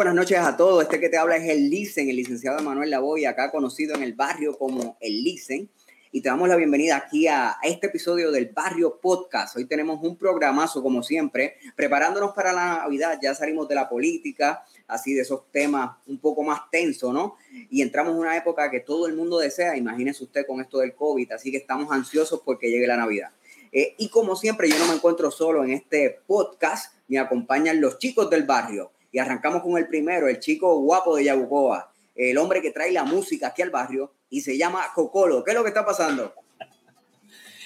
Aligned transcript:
buenas 0.00 0.14
noches 0.14 0.38
a 0.38 0.56
todos. 0.56 0.82
Este 0.82 0.98
que 0.98 1.10
te 1.10 1.18
habla 1.18 1.36
es 1.36 1.46
el 1.46 1.68
Licen, 1.68 2.08
el 2.08 2.16
licenciado 2.16 2.62
Manuel 2.62 2.88
Lavoy, 2.88 3.26
acá 3.26 3.50
conocido 3.50 3.94
en 3.94 4.02
el 4.02 4.14
barrio 4.14 4.56
como 4.56 4.96
el 4.98 5.22
Licen. 5.22 5.68
Y 6.10 6.22
te 6.22 6.30
damos 6.30 6.48
la 6.48 6.56
bienvenida 6.56 6.96
aquí 6.96 7.28
a 7.28 7.58
este 7.62 7.88
episodio 7.88 8.32
del 8.32 8.46
Barrio 8.46 8.98
Podcast. 8.98 9.58
Hoy 9.58 9.66
tenemos 9.66 10.00
un 10.02 10.16
programazo, 10.16 10.82
como 10.82 11.02
siempre, 11.02 11.56
preparándonos 11.76 12.32
para 12.32 12.54
la 12.54 12.78
Navidad. 12.78 13.18
Ya 13.20 13.34
salimos 13.34 13.68
de 13.68 13.74
la 13.74 13.90
política, 13.90 14.64
así 14.88 15.12
de 15.12 15.20
esos 15.20 15.52
temas 15.52 15.98
un 16.06 16.18
poco 16.18 16.44
más 16.44 16.70
tensos, 16.70 17.12
¿no? 17.12 17.36
Y 17.68 17.82
entramos 17.82 18.14
en 18.14 18.20
una 18.20 18.38
época 18.38 18.70
que 18.70 18.80
todo 18.80 19.06
el 19.06 19.14
mundo 19.14 19.38
desea. 19.38 19.76
Imagínese 19.76 20.24
usted 20.24 20.46
con 20.46 20.62
esto 20.62 20.78
del 20.78 20.94
COVID. 20.94 21.30
Así 21.32 21.50
que 21.50 21.58
estamos 21.58 21.92
ansiosos 21.92 22.40
porque 22.42 22.70
llegue 22.70 22.86
la 22.86 22.96
Navidad. 22.96 23.32
Eh, 23.70 23.96
y 23.98 24.08
como 24.08 24.34
siempre, 24.34 24.66
yo 24.66 24.78
no 24.78 24.86
me 24.86 24.94
encuentro 24.94 25.30
solo 25.30 25.62
en 25.62 25.72
este 25.72 26.20
podcast. 26.26 26.94
Me 27.06 27.18
acompañan 27.18 27.82
los 27.82 27.98
chicos 27.98 28.30
del 28.30 28.44
barrio. 28.44 28.92
Y 29.12 29.18
arrancamos 29.18 29.62
con 29.62 29.76
el 29.76 29.88
primero, 29.88 30.28
el 30.28 30.38
chico 30.38 30.78
guapo 30.80 31.16
de 31.16 31.24
Yabucoa, 31.24 31.92
el 32.14 32.38
hombre 32.38 32.62
que 32.62 32.70
trae 32.70 32.92
la 32.92 33.04
música 33.04 33.48
aquí 33.48 33.62
al 33.62 33.70
barrio 33.70 34.12
y 34.28 34.40
se 34.40 34.56
llama 34.56 34.86
Cocolo. 34.94 35.42
¿Qué 35.42 35.50
es 35.50 35.56
lo 35.56 35.62
que 35.62 35.68
está 35.68 35.84
pasando? 35.84 36.34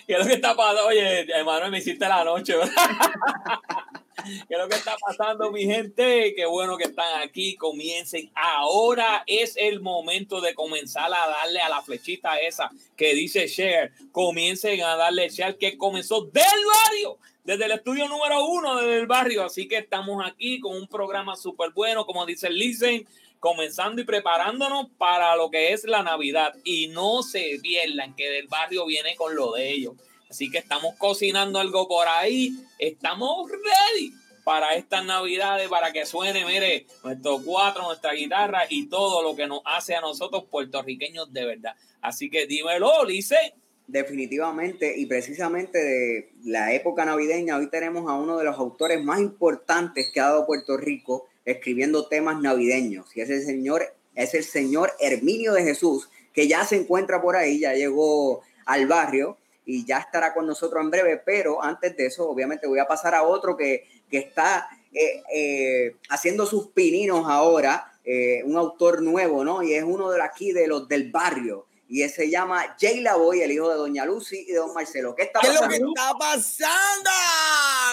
¿Qué 0.07 0.15
es 0.15 0.19
lo 0.19 0.27
que 0.27 0.35
está 0.35 0.55
pasando? 0.55 0.87
Oye, 0.87 1.21
Emanuel, 1.39 1.71
me 1.71 1.79
hiciste 1.79 2.07
la 2.07 2.25
noche, 2.25 2.57
¿verdad? 2.57 2.73
¿Qué 4.25 4.55
es 4.55 4.59
lo 4.59 4.69
que 4.69 4.77
está 4.77 4.97
pasando, 4.97 5.51
mi 5.51 5.65
gente? 5.65 6.35
Qué 6.35 6.47
bueno 6.47 6.79
que 6.79 6.85
están 6.85 7.23
aquí. 7.23 7.57
Comiencen. 7.57 8.31
Ahora 8.35 9.23
es 9.27 9.57
el 9.57 9.81
momento 9.81 10.41
de 10.41 10.55
comenzar 10.55 11.13
a 11.13 11.29
darle 11.29 11.61
a 11.61 11.69
la 11.69 11.83
flechita 11.83 12.39
esa 12.39 12.71
que 12.97 13.15
dice 13.15 13.47
share. 13.47 13.93
Comiencen 14.13 14.83
a 14.83 14.97
darle 14.97 15.29
share 15.29 15.59
que 15.59 15.77
comenzó 15.77 16.23
del 16.23 16.45
barrio, 16.85 17.19
desde 17.45 17.67
el 17.67 17.73
estudio 17.73 18.09
número 18.09 18.45
uno 18.47 18.77
del 18.77 19.07
barrio. 19.07 19.45
Así 19.45 19.69
que 19.69 19.79
estamos 19.79 20.25
aquí 20.27 20.59
con 20.59 20.77
un 20.77 20.89
programa 20.89 21.37
súper 21.37 21.71
bueno, 21.71 22.07
como 22.07 22.27
dice 22.27 22.49
el 22.49 22.57
Listen, 22.57 23.07
comenzando 23.39 24.01
y 24.01 24.05
preparándonos 24.05 24.89
para 24.97 25.37
lo 25.37 25.51
que 25.51 25.73
es 25.73 25.85
la 25.85 26.03
Navidad. 26.03 26.55
Y 26.65 26.89
no 26.89 27.23
se 27.23 27.59
pierdan 27.63 28.17
que 28.17 28.29
del 28.29 28.49
barrio 28.49 28.87
viene 28.87 29.15
con 29.15 29.37
lo 29.37 29.53
de 29.53 29.71
ellos. 29.71 29.95
Así 30.29 30.51
que 30.51 30.59
estamos 30.59 30.97
cocinando 30.97 31.61
algo 31.61 31.87
por 31.87 32.09
ahí. 32.09 32.51
Estamos 32.79 33.49
ready 33.51 34.13
para 34.43 34.75
estas 34.75 35.05
navidades, 35.05 35.69
para 35.69 35.93
que 35.93 36.05
suene, 36.05 36.45
mire, 36.45 36.87
nuestro 37.03 37.41
cuatro, 37.43 37.85
nuestra 37.85 38.13
guitarra 38.13 38.65
y 38.69 38.89
todo 38.89 39.23
lo 39.23 39.35
que 39.35 39.47
nos 39.47 39.61
hace 39.65 39.95
a 39.95 40.01
nosotros 40.01 40.45
puertorriqueños 40.51 41.33
de 41.33 41.45
verdad. 41.47 41.75
Así 42.03 42.29
que 42.29 42.47
dímelo, 42.47 43.05
Lice. 43.05 43.55
Definitivamente, 43.87 44.95
y 44.97 45.05
precisamente 45.07 45.79
de 45.79 46.33
la 46.45 46.73
época 46.73 47.05
navideña, 47.05 47.59
hoy 47.59 47.69
tenemos 47.69 48.11
a 48.11 48.15
uno 48.15 48.39
de 48.39 48.45
los 48.45 48.59
autores 48.59 49.03
más 49.05 49.21
importantes 49.21 50.11
que 50.13 50.21
ha 50.21 50.29
dado 50.29 50.47
Puerto 50.47 50.77
Rico 50.79 51.27
escribiendo 51.45 52.09
temas 52.09 52.41
navideños. 52.41 53.15
Y 53.15 53.21
es 53.21 53.29
el 53.29 53.45
señor, 53.45 53.83
es 54.15 54.33
el 54.33 54.45
señor 54.45 54.93
Herminio 55.01 55.53
de 55.53 55.65
Jesús, 55.65 56.09
que 56.33 56.49
ya 56.49 56.65
se 56.65 56.77
encuentra 56.77 57.21
por 57.21 57.37
ahí, 57.37 57.61
ya 57.61 57.75
llegó 57.75 58.43
al 58.65 58.87
barrio 58.87 59.37
y 59.67 59.85
ya 59.85 59.99
estará 59.99 60.33
con 60.33 60.47
nosotros 60.47 60.83
en 60.83 60.91
breve. 60.91 61.21
Pero 61.25 61.63
antes 61.63 61.95
de 61.97 62.07
eso, 62.07 62.29
obviamente, 62.29 62.67
voy 62.67 62.79
a 62.79 62.87
pasar 62.87 63.15
a 63.15 63.23
otro 63.23 63.57
que, 63.57 63.87
que 64.11 64.19
está 64.19 64.69
eh, 64.95 65.23
eh, 65.33 65.97
haciendo 66.09 66.47
sus 66.47 66.69
pininos 66.69 67.27
ahora, 67.29 67.93
eh, 68.05 68.43
un 68.45 68.57
autor 68.57 69.03
nuevo, 69.03 69.45
¿no? 69.45 69.63
Y 69.63 69.75
es 69.75 69.85
uno 69.85 70.11
de 70.11 70.23
aquí 70.23 70.53
de 70.53 70.69
los 70.69 70.89
del 70.89 71.11
barrio. 71.11 71.67
Y 71.89 72.03
ese 72.03 72.17
se 72.17 72.31
llama 72.31 72.77
Jay 72.81 73.01
Lavoy, 73.01 73.43
el 73.43 73.53
hijo 73.53 73.69
de 73.69 73.77
Doña 73.77 74.05
Lucy 74.07 74.45
y 74.49 74.53
de 74.53 74.59
Don 74.59 74.73
Marcelo. 74.73 75.15
¿Qué 75.15 75.25
está 75.25 75.41
¿Qué 75.41 75.49
es 75.49 75.55
lo 75.55 75.61
pasando? 75.61 75.87
que 75.87 76.01
está 76.01 76.15
pasando? 76.19 77.11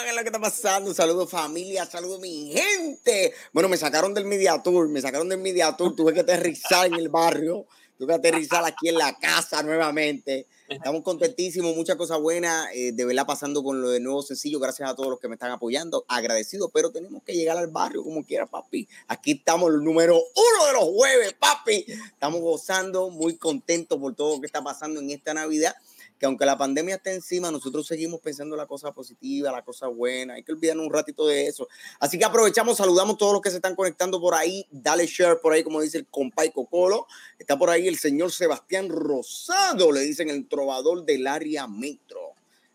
¿Qué 0.04 0.10
es 0.10 0.16
lo 0.16 0.22
que 0.22 0.28
está 0.28 0.40
pasando? 0.40 0.94
Saludos 0.94 1.30
familia, 1.30 1.86
saludos 1.86 2.20
mi 2.20 2.52
gente. 2.54 3.34
Bueno, 3.52 3.68
me 3.68 3.78
sacaron 3.78 4.14
del 4.14 4.26
Media 4.26 4.62
Tour, 4.64 4.88
me 4.88 5.02
sacaron 5.02 5.28
del 5.28 5.40
Media 5.40 5.76
Tour, 5.76 5.96
tuve 5.96 6.14
que 6.14 6.22
aterrizar 6.22 6.88
en 6.88 6.96
el 6.96 7.10
barrio, 7.10 7.66
tuve 7.98 8.08
que 8.08 8.14
aterrizar 8.14 8.64
aquí 8.64 8.90
en 8.90 8.98
la 8.98 9.18
casa 9.18 9.62
nuevamente. 9.62 10.48
Estamos 10.72 11.02
contentísimos, 11.02 11.76
muchas 11.76 11.98
cosas 11.98 12.18
buenas, 12.22 12.70
eh, 12.74 12.94
de 12.94 13.04
verdad 13.04 13.26
pasando 13.26 13.62
con 13.62 13.82
lo 13.82 13.90
de 13.90 14.00
nuevo 14.00 14.22
sencillo, 14.22 14.58
gracias 14.58 14.90
a 14.90 14.96
todos 14.96 15.10
los 15.10 15.20
que 15.20 15.28
me 15.28 15.36
están 15.36 15.52
apoyando, 15.52 16.06
agradecido, 16.08 16.70
pero 16.70 16.92
tenemos 16.92 17.24
que 17.24 17.34
llegar 17.34 17.58
al 17.58 17.68
barrio 17.68 18.02
como 18.04 18.24
quiera, 18.24 18.46
papi. 18.46 18.88
Aquí 19.10 19.32
estamos, 19.32 19.70
el 19.70 19.84
número 19.84 20.16
uno 20.16 20.66
de 20.68 20.74
los 20.74 20.84
jueves, 20.84 21.34
papi. 21.34 21.86
Estamos 22.14 22.40
gozando, 22.40 23.10
muy 23.10 23.36
contentos 23.36 24.00
por 24.00 24.16
todo 24.16 24.36
lo 24.36 24.40
que 24.40 24.46
está 24.46 24.64
pasando 24.64 25.02
en 25.02 25.12
esta 25.12 25.34
Navidad 25.34 25.76
que 26.22 26.28
aunque 26.28 26.46
la 26.46 26.56
pandemia 26.56 26.98
está 26.98 27.12
encima, 27.12 27.50
nosotros 27.50 27.88
seguimos 27.88 28.20
pensando 28.20 28.56
la 28.56 28.68
cosa 28.68 28.92
positiva, 28.94 29.52
la 29.52 29.64
cosa 29.64 29.88
buena. 29.88 30.36
Hay 30.36 30.44
que 30.44 30.52
olvidarnos 30.52 30.86
un 30.86 30.94
ratito 30.94 31.26
de 31.26 31.48
eso. 31.48 31.68
Así 32.00 32.20
que 32.20 32.26
aprovechamos, 32.26 32.78
saludamos 32.78 33.16
a 33.16 33.18
todos 33.18 33.34
los 33.34 33.42
que 33.42 33.50
se 33.50 33.56
están 33.56 33.76
conectando 33.76 34.22
por 34.22 34.36
ahí. 34.36 34.68
Dale 34.70 35.08
share 35.08 35.40
por 35.42 35.52
ahí, 35.52 35.64
como 35.64 35.82
dice 35.82 35.98
el 35.98 36.06
compay 36.06 36.52
Cocolo. 36.52 37.08
Está 37.40 37.58
por 37.58 37.72
ahí 37.72 37.88
el 37.88 37.98
señor 37.98 38.32
Sebastián 38.32 38.88
Rosado, 38.88 39.92
le 39.92 40.02
dicen 40.02 40.30
el 40.30 40.48
trovador 40.48 41.06
del 41.06 41.26
área 41.26 41.66
metro. 41.66 42.20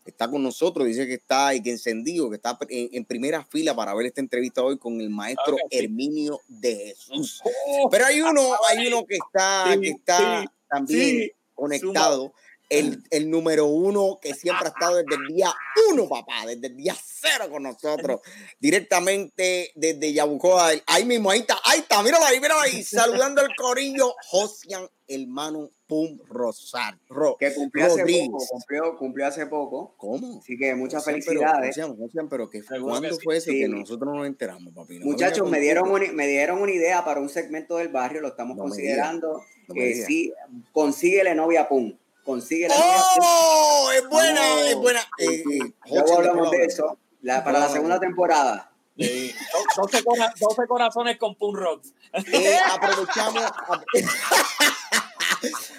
Está 0.05 0.29
con 0.29 0.43
nosotros, 0.43 0.85
dice 0.85 1.07
que 1.07 1.13
está 1.13 1.55
y 1.55 1.63
que 1.63 1.71
encendido, 1.71 2.29
que 2.29 2.35
está 2.35 2.57
en, 2.67 2.89
en 2.91 3.05
primera 3.05 3.45
fila 3.45 3.73
para 3.77 3.95
ver 3.95 4.07
esta 4.07 4.19
entrevista 4.19 4.61
hoy 4.61 4.77
con 4.77 4.99
el 4.99 5.09
maestro 5.09 5.55
sí. 5.55 5.77
Herminio 5.77 6.41
de 6.49 6.93
Jesús. 6.97 7.41
Oh, 7.45 7.87
Pero 7.89 8.07
hay 8.07 8.19
uno, 8.19 8.57
hay 8.67 8.87
uno 8.87 9.05
que 9.05 9.15
está, 9.15 9.71
Sí, 9.73 9.79
que 9.79 9.89
está 9.91 10.41
sí, 10.41 10.49
también 10.67 10.99
sí. 10.99 11.31
conectado. 11.55 12.33
El, 12.69 13.01
el 13.11 13.29
número 13.31 13.65
uno 13.67 14.19
que 14.21 14.33
siempre 14.33 14.65
ha 14.67 14.69
estado 14.69 14.97
desde 14.97 15.15
el 15.15 15.33
día 15.33 15.53
uno, 15.89 16.07
papá, 16.09 16.45
desde 16.45 16.67
el 16.67 16.75
día 16.75 16.95
cero 17.01 17.45
con 17.49 17.63
nosotros, 17.63 18.19
directamente 18.59 19.71
desde 19.75 20.13
Yabucoa. 20.13 20.71
Ahí 20.85 21.05
mismo, 21.05 21.31
ahí 21.31 21.39
está, 21.39 21.57
ahí 21.63 21.79
está, 21.79 22.03
míralo 22.03 22.25
ahí, 22.25 22.39
míralo 22.39 22.59
ahí, 22.61 22.83
saludando 22.83 23.41
al 23.41 23.55
corillo, 23.55 24.13
Josian, 24.27 24.87
hermano 25.07 25.69
Pum 25.87 26.19
Rosar. 26.27 26.97
Ro- 27.07 27.37
Que 27.39 27.53
cumplió 27.53 27.85
hace 27.85 28.01
Rodríguez. 28.01 28.27
poco, 28.29 28.45
cumplió, 28.49 28.97
cumplió 28.97 29.27
hace 29.27 29.45
poco. 29.47 29.95
¿Cómo? 29.97 30.39
Así 30.39 30.57
que 30.57 30.75
muchas 30.75 31.03
Josian, 31.05 31.21
felicidades. 31.21 31.75
Pero, 31.75 31.87
Josian, 31.87 31.97
Josian, 31.97 32.29
pero 32.29 32.49
que, 32.49 32.61
¿cuándo 32.63 33.13
sí. 33.13 33.19
fue 33.23 33.37
eso 33.37 33.49
Sí. 33.51 33.59
que 33.59 33.67
nosotros 33.69 34.11
no 34.13 34.17
nos 34.19 34.27
enteramos, 34.27 34.73
papi? 34.73 34.99
No 34.99 35.05
Muchachos, 35.05 35.49
me 35.49 35.59
dieron, 35.61 35.89
una, 35.89 36.11
me 36.11 36.27
dieron 36.27 36.59
una 36.61 36.71
idea 36.73 37.05
para 37.05 37.21
un 37.21 37.29
segmento 37.29 37.77
del 37.77 37.87
barrio, 37.87 38.19
lo 38.21 38.27
estamos 38.29 38.57
No 38.57 38.63
considerando. 38.63 39.41
no 39.69 39.73
digas. 39.73 40.05
sí, 40.07 40.33
consíguele 40.73 41.33
novia 41.35 41.67
Pum. 41.69 41.97
Consíguele 42.31 42.75
novia 42.77 42.97
Pum. 43.15 43.23
¡Oh! 43.25 43.89
Es 43.95 44.07
buena, 44.09 44.41
No. 44.41 44.57
es 44.59 44.75
buena. 44.75 44.99
Eh, 45.17 45.43
Sí, 45.47 45.59
eh, 45.63 45.73
Luego 45.91 46.17
hablamos 46.17 46.51
de 46.51 46.65
eso. 46.65 46.97
La- 47.21 47.41
para 47.43 47.59
la 47.59 47.67
No. 47.67 47.73
segunda 47.73 47.99
temporada. 47.99 48.69
sí. 48.99 49.33
Do- 49.75 49.81
12, 49.83 50.03
cora- 50.03 50.33
12 50.39 50.67
corazones 50.67 51.17
con 51.17 51.35
Pun 51.35 51.55
Rock. 51.55 51.85
Eh, 52.13 52.57
aprovechamos, 52.71 53.43
ap- 53.43 53.83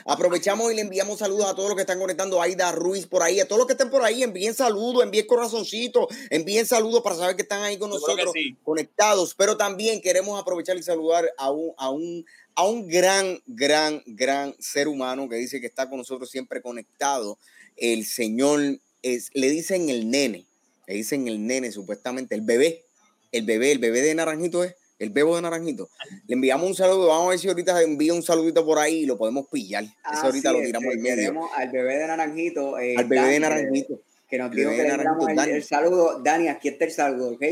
aprovechamos 0.04 0.72
y 0.72 0.76
le 0.76 0.82
enviamos 0.82 1.18
saludos 1.18 1.46
a 1.46 1.54
todos 1.54 1.68
los 1.68 1.76
que 1.76 1.82
están 1.82 1.98
conectando. 1.98 2.40
Aida 2.40 2.72
Ruiz 2.72 3.06
por 3.06 3.22
ahí, 3.22 3.40
a 3.40 3.46
todos 3.46 3.58
los 3.58 3.66
que 3.66 3.72
estén 3.72 3.90
por 3.90 4.02
ahí, 4.02 4.22
envíen 4.22 4.54
saludos, 4.54 5.02
envíen 5.02 5.26
corazoncitos, 5.26 6.06
envíen 6.30 6.66
saludos 6.66 7.02
para 7.02 7.16
saber 7.16 7.36
que 7.36 7.42
están 7.42 7.62
ahí 7.62 7.78
con 7.78 7.90
nosotros 7.90 8.30
sí. 8.34 8.56
conectados. 8.62 9.34
Pero 9.34 9.56
también 9.56 10.00
queremos 10.00 10.40
aprovechar 10.40 10.76
y 10.76 10.82
saludar 10.82 11.30
a 11.36 11.50
un, 11.50 11.72
a 11.76 11.90
un, 11.90 12.26
a 12.54 12.64
un 12.64 12.88
gran, 12.88 13.42
gran, 13.46 14.02
gran 14.06 14.54
ser 14.58 14.88
humano 14.88 15.28
que 15.28 15.36
dice 15.36 15.60
que 15.60 15.66
está 15.66 15.88
con 15.88 15.98
nosotros 15.98 16.30
siempre 16.30 16.62
conectado. 16.62 17.38
El 17.76 18.04
señor, 18.04 18.80
es, 19.02 19.30
le 19.34 19.50
dicen 19.50 19.88
el 19.88 20.10
nene, 20.10 20.44
le 20.86 20.94
dicen 20.94 21.28
el 21.28 21.46
nene 21.46 21.70
supuestamente, 21.70 22.34
el 22.34 22.40
bebé, 22.40 22.84
el 23.32 23.44
bebé, 23.44 23.72
el 23.72 23.78
bebé 23.78 24.02
de 24.02 24.14
Naranjito 24.14 24.64
es, 24.64 24.74
el 24.98 25.10
bebo 25.10 25.36
de 25.36 25.42
Naranjito. 25.42 25.88
Le 26.26 26.34
enviamos 26.34 26.66
un 26.66 26.74
saludo, 26.74 27.08
vamos 27.08 27.26
a 27.26 27.30
ver 27.30 27.38
si 27.38 27.48
ahorita 27.48 27.80
envía 27.82 28.12
un 28.14 28.22
saludito 28.22 28.64
por 28.64 28.78
ahí 28.78 29.00
y 29.02 29.06
lo 29.06 29.16
podemos 29.16 29.46
pillar. 29.48 29.84
Eso 29.84 30.22
ahorita 30.26 30.52
lo 30.52 30.60
tiramos 30.60 30.88
eh, 30.88 30.92
al 30.92 30.98
medio. 30.98 31.16
queremos 31.16 31.50
al 31.54 31.70
bebé 31.70 31.96
de 31.98 32.06
Naranjito. 32.06 32.78
eh, 32.78 32.94
Al 32.96 33.04
bebé 33.06 33.26
de 33.28 33.40
Naranjito. 33.40 34.00
Que 34.28 34.38
nos 34.38 34.50
dijo 34.50 34.70
que 34.70 34.76
le 34.76 35.42
el, 35.42 35.50
el 35.56 35.64
saludo. 35.64 36.20
Dani, 36.22 36.48
aquí 36.48 36.68
está 36.68 36.84
el 36.84 36.90
saludo, 36.92 37.30
¿ok? 37.30 37.42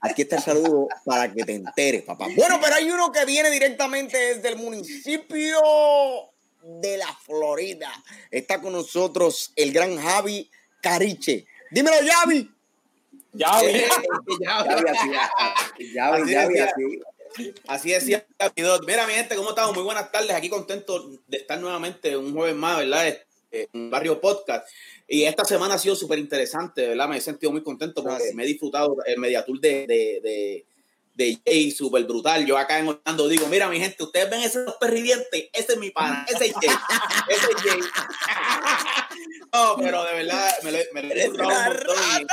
Aquí 0.00 0.22
está 0.22 0.36
el 0.36 0.42
saludo 0.42 0.86
para 1.04 1.32
que 1.32 1.42
te 1.44 1.54
enteres, 1.54 2.02
papá. 2.02 2.28
Bueno, 2.36 2.58
pero 2.62 2.74
hay 2.76 2.90
uno 2.90 3.10
que 3.10 3.24
viene 3.24 3.50
directamente 3.50 4.16
desde 4.16 4.48
el 4.50 4.56
municipio 4.56 5.58
de 6.62 6.98
la 6.98 7.08
Florida. 7.24 7.90
Está 8.30 8.60
con 8.60 8.72
nosotros 8.74 9.52
el 9.56 9.72
gran 9.72 9.96
Javi 9.96 10.50
Cariche. 10.82 11.46
Dímelo, 11.70 11.96
Javi. 12.06 12.50
Ya, 13.36 13.60
vi. 13.62 13.72
ya, 15.92 16.14
así, 16.14 16.32
ya 16.32 16.48
vi, 16.48 17.00
Así 17.66 17.90
decía. 17.90 18.24
Mira, 18.86 19.06
mi 19.08 19.14
gente, 19.14 19.34
¿cómo 19.34 19.50
estamos? 19.50 19.74
Muy 19.74 19.82
buenas 19.82 20.12
tardes. 20.12 20.30
Aquí 20.30 20.48
contento 20.48 21.10
de 21.26 21.38
estar 21.38 21.58
nuevamente 21.58 22.16
un 22.16 22.32
jueves 22.32 22.54
más, 22.54 22.78
¿verdad? 22.78 23.08
En 23.50 23.68
un 23.72 23.90
Barrio 23.90 24.20
Podcast. 24.20 24.68
Y 25.08 25.24
esta 25.24 25.44
semana 25.44 25.74
ha 25.74 25.78
sido 25.78 25.96
súper 25.96 26.20
interesante, 26.20 26.86
¿verdad? 26.88 27.08
Me 27.08 27.16
he 27.16 27.20
sentido 27.20 27.50
muy 27.50 27.62
contento 27.62 28.04
porque 28.04 28.32
me 28.34 28.44
he 28.44 28.46
disfrutado 28.46 28.96
el 29.04 29.18
Mediatour 29.18 29.60
de, 29.60 29.86
de, 29.86 30.20
de, 30.22 30.64
de 31.14 31.40
Jay, 31.44 31.70
súper 31.72 32.04
brutal. 32.04 32.46
Yo 32.46 32.56
acá 32.56 32.78
en 32.78 32.88
Orlando 32.88 33.26
digo, 33.26 33.48
mira, 33.48 33.68
mi 33.68 33.80
gente, 33.80 34.02
ustedes 34.02 34.30
ven 34.30 34.42
esos 34.42 34.74
perridientes, 34.80 35.50
ese 35.52 35.72
es 35.72 35.78
mi 35.78 35.90
pana, 35.90 36.24
ese 36.28 36.46
es 36.46 36.54
Jay, 36.54 36.76
ese 37.28 37.46
es 37.46 37.62
Jay. 37.62 37.80
no, 39.52 39.76
pero 39.76 40.04
de 40.04 40.12
verdad, 40.14 40.52
me 40.62 40.72
lo, 40.72 40.78
me 40.92 41.02
lo 41.02 41.10
he 41.10 41.14
disfrutado 41.14 41.70
un 41.70 41.76
montón. 41.76 42.26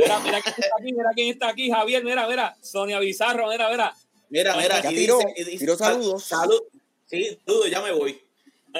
Mira, 0.00 0.18
mira 0.20 0.40
quién 0.42 0.54
está 0.58 0.76
aquí, 0.78 0.92
mira 0.92 1.10
quién 1.14 1.28
está 1.30 1.48
aquí, 1.48 1.70
Javier, 1.70 2.04
mira, 2.04 2.26
mira, 2.28 2.56
Sonia 2.60 2.98
Bizarro, 2.98 3.48
mira, 3.48 3.70
mira. 3.70 3.94
Mira, 4.28 4.56
mira, 4.56 4.80
Ya 4.80 4.88
aquí 4.88 4.96
tiró, 4.96 5.18
dice, 5.18 5.32
y 5.36 5.44
dice- 5.44 5.58
tiró 5.58 5.76
saludos. 5.76 6.24
Salud. 6.24 6.62
Sí, 7.06 7.38
saludos, 7.44 7.70
ya 7.70 7.80
me 7.82 7.92
voy. 7.92 8.20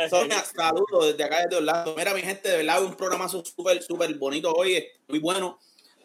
Sonia, 0.09 0.45
saludos 0.45 1.09
desde 1.09 1.25
acá 1.25 1.43
desde 1.43 1.57
Orlando. 1.57 1.95
Mira, 1.97 2.15
mi 2.15 2.23
gente, 2.23 2.49
de 2.49 2.59
verdad, 2.59 2.85
un 2.85 2.95
programa 2.95 3.29
súper, 3.29 3.83
súper 3.83 4.15
bonito 4.15 4.53
hoy, 4.53 4.85
muy 5.09 5.19
bueno. 5.19 5.59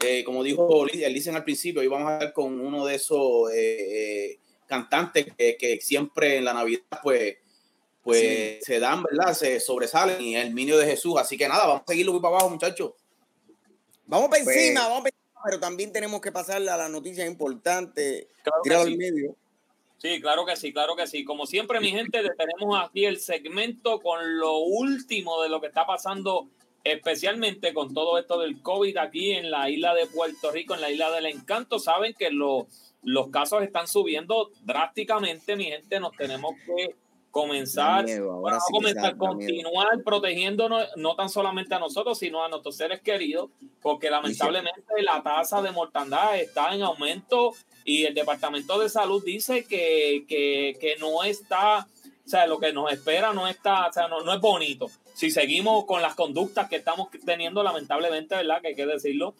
Eh, 0.04 0.24
como 0.24 0.44
dijo 0.44 0.86
dicen 0.92 1.36
al 1.36 1.44
principio, 1.44 1.82
hoy 1.82 1.88
vamos 1.88 2.10
a 2.10 2.16
hablar 2.16 2.34
con 2.34 2.60
uno 2.60 2.86
de 2.86 2.96
esos 2.96 3.50
eh, 3.54 4.32
eh, 4.34 4.40
cantantes 4.68 5.28
que, 5.38 5.56
que 5.56 5.80
siempre 5.80 6.38
en 6.38 6.46
la 6.46 6.54
Navidad, 6.54 6.82
pues, 7.02 7.38
pues 8.04 8.64
se 8.66 8.80
dan, 8.80 9.04
¿verdad? 9.04 9.34
Se 9.34 9.60
sobresalen 9.60 10.20
y 10.22 10.36
el 10.36 10.54
niño 10.54 10.78
de 10.78 10.86
Jesús. 10.86 11.14
Así 11.18 11.38
que 11.38 11.48
nada, 11.48 11.66
vamos 11.68 11.84
a 11.88 11.92
seguirlo 11.92 12.12
muy 12.12 12.22
para 12.22 12.36
abajo, 12.36 12.50
muchachos. 12.50 12.92
Vamos 14.08 14.30
para 14.30 14.44
Pues- 14.44 14.56
encima, 14.56 14.82
vamos 14.88 15.00
para 15.04 15.10
encima, 15.16 15.42
pero 15.46 15.60
también 15.60 15.92
tenemos 15.92 16.22
que 16.22 16.32
pasarle 16.32 16.70
a 16.72 16.78
la 16.78 16.90
noticia 16.90 17.26
importante. 17.26 18.28
Claro 18.44 18.62
que 18.64 18.70
Tirarlo 18.70 18.92
sí. 18.92 18.98
medio. 18.98 19.36
Sí, 19.98 20.22
claro 20.22 20.46
que 20.46 20.56
sí, 20.56 20.72
claro 20.74 20.96
que 20.96 21.08
sí. 21.08 21.24
Como 21.24 21.46
siempre, 21.46 21.80
mi 21.80 21.90
gente, 21.90 22.22
tenemos 22.38 22.80
aquí 22.84 23.06
el 23.06 23.20
segmento 23.20 24.00
con 24.02 24.38
lo 24.38 24.58
último 24.60 25.42
de 25.42 25.50
lo 25.50 25.60
que 25.62 25.68
está 25.68 25.86
pasando, 25.86 26.48
especialmente 26.84 27.74
con 27.74 27.94
todo 27.94 28.20
esto 28.20 28.40
del 28.40 28.62
COVID 28.62 28.98
aquí 28.98 29.32
en 29.32 29.50
la 29.50 29.70
isla 29.70 29.96
de 29.96 30.06
Puerto 30.06 30.52
Rico, 30.52 30.76
en 30.76 30.82
la 30.82 30.92
isla 30.92 31.10
del 31.12 31.26
encanto. 31.26 31.80
Saben 31.80 32.14
que 32.14 32.30
lo- 32.30 32.68
los 33.04 33.30
casos 33.30 33.64
están 33.64 33.88
subiendo 33.88 34.52
drásticamente, 34.64 35.56
mi 35.56 35.66
gente. 35.66 36.00
Nos 36.00 36.16
tenemos 36.16 36.54
que 36.66 36.94
comenzar, 37.36 38.06
miedo, 38.06 38.32
ahora 38.32 38.62
sí 38.62 38.68
que 38.72 38.78
comenzar, 38.78 39.18
continuar 39.18 40.02
protegiéndonos, 40.06 40.88
no 40.96 41.18
tan 41.18 41.28
solamente 41.28 41.76
a 41.76 41.80
nosotros, 41.80 42.18
sino 42.18 42.42
a 42.42 42.48
nuestros 42.48 42.78
seres 42.78 43.02
queridos, 43.02 43.50
porque 43.82 44.10
lamentablemente 44.10 45.02
la 45.02 45.22
tasa 45.22 45.62
de 45.62 45.72
mortandad 45.72 46.40
está 46.40 46.74
en 46.74 46.82
aumento 46.82 47.52
y 47.84 48.06
el 48.06 48.14
Departamento 48.14 48.80
de 48.80 48.88
Salud 48.88 49.22
dice 49.22 49.66
que, 49.66 50.24
que, 50.30 50.78
que 50.80 50.96
no 50.96 51.26
está, 51.26 51.86
o 52.26 52.30
sea, 52.30 52.48
lo 52.48 52.58
que 52.58 52.72
nos 52.72 52.90
espera 52.94 53.34
no 53.34 53.50
está, 53.50 53.88
o 53.88 53.92
sea, 53.92 54.08
no, 54.08 54.22
no 54.22 54.34
es 54.34 54.40
bonito. 54.40 54.90
Si 55.14 55.30
seguimos 55.30 55.84
con 55.84 56.02
las 56.02 56.16
conductas 56.16 56.70
que 56.70 56.78
estamos 56.78 57.10
teniendo, 57.26 57.64
lamentablemente, 57.64 58.36
¿verdad? 58.36 58.62
Que 58.62 58.70
hay 58.70 58.76
que 58.76 58.86
decirlo. 58.86 59.36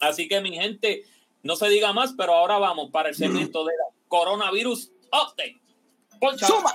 Así 0.00 0.26
que, 0.26 0.40
mi 0.40 0.56
gente, 0.56 1.04
no 1.44 1.54
se 1.54 1.68
diga 1.68 1.92
más, 1.92 2.14
pero 2.18 2.34
ahora 2.34 2.58
vamos 2.58 2.90
para 2.90 3.10
el 3.10 3.14
segmento 3.14 3.64
de 3.64 3.74
la 3.76 3.96
coronavirus 4.08 4.90
update. 5.12 5.60
¡Suma! 6.44 6.72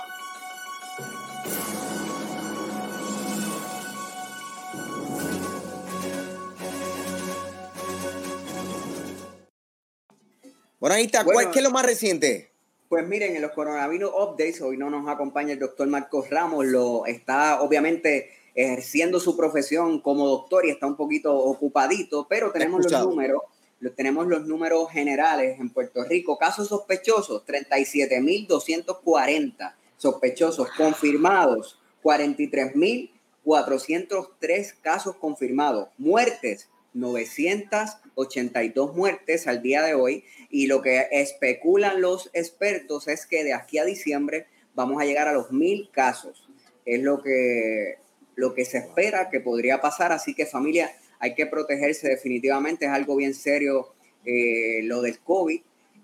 Bueno, 10.80 10.96
ahí 10.96 11.04
está. 11.04 11.24
¿Cuál- 11.24 11.34
Bueno. 11.34 11.50
¿Qué 11.52 11.58
es 11.58 11.64
lo 11.64 11.70
más 11.70 11.84
reciente? 11.84 12.50
Pues 12.88 13.06
miren, 13.06 13.36
en 13.36 13.42
los 13.42 13.50
coronavirus 13.52 14.10
updates, 14.14 14.62
hoy 14.62 14.78
no 14.78 14.88
nos 14.88 15.06
acompaña 15.08 15.52
el 15.52 15.58
doctor 15.58 15.86
Marcos 15.88 16.30
Ramos, 16.30 16.64
lo 16.66 17.04
está 17.04 17.60
obviamente 17.60 18.30
ejerciendo 18.54 19.20
su 19.20 19.36
profesión 19.36 20.00
como 20.00 20.26
doctor 20.26 20.64
y 20.64 20.70
está 20.70 20.86
un 20.86 20.96
poquito 20.96 21.36
ocupadito, 21.36 22.26
pero 22.28 22.50
tenemos 22.50 22.90
los 22.90 23.04
números, 23.04 23.42
tenemos 23.94 24.26
los 24.26 24.46
números 24.46 24.90
generales 24.90 25.60
en 25.60 25.68
Puerto 25.70 26.02
Rico. 26.04 26.38
Casos 26.38 26.68
sospechosos, 26.68 27.44
37.240 27.44 29.74
sospechosos 29.98 30.70
confirmados, 30.70 31.78
43.403 32.02 34.74
casos 34.80 35.16
confirmados, 35.16 35.90
muertes 35.98 36.70
982 36.94 38.94
muertes 38.94 39.46
al 39.46 39.62
día 39.62 39.82
de 39.82 39.94
hoy. 39.94 40.24
Y 40.50 40.66
lo 40.66 40.82
que 40.82 41.06
especulan 41.10 42.00
los 42.00 42.30
expertos 42.32 43.08
es 43.08 43.26
que 43.26 43.44
de 43.44 43.54
aquí 43.54 43.78
a 43.78 43.84
diciembre 43.84 44.46
vamos 44.74 45.00
a 45.00 45.04
llegar 45.04 45.28
a 45.28 45.32
los 45.32 45.52
mil 45.52 45.90
casos. 45.92 46.48
Es 46.84 47.02
lo 47.02 47.22
que, 47.22 47.96
lo 48.34 48.54
que 48.54 48.64
se 48.64 48.78
espera 48.78 49.28
que 49.30 49.40
podría 49.40 49.80
pasar, 49.80 50.12
así 50.12 50.34
que 50.34 50.46
familia, 50.46 50.90
hay 51.18 51.34
que 51.34 51.46
protegerse 51.46 52.08
definitivamente, 52.08 52.86
es 52.86 52.92
algo 52.92 53.16
bien 53.16 53.34
serio 53.34 53.92
eh, 54.24 54.80
lo 54.84 55.02
del 55.02 55.18
COVID. 55.20 55.60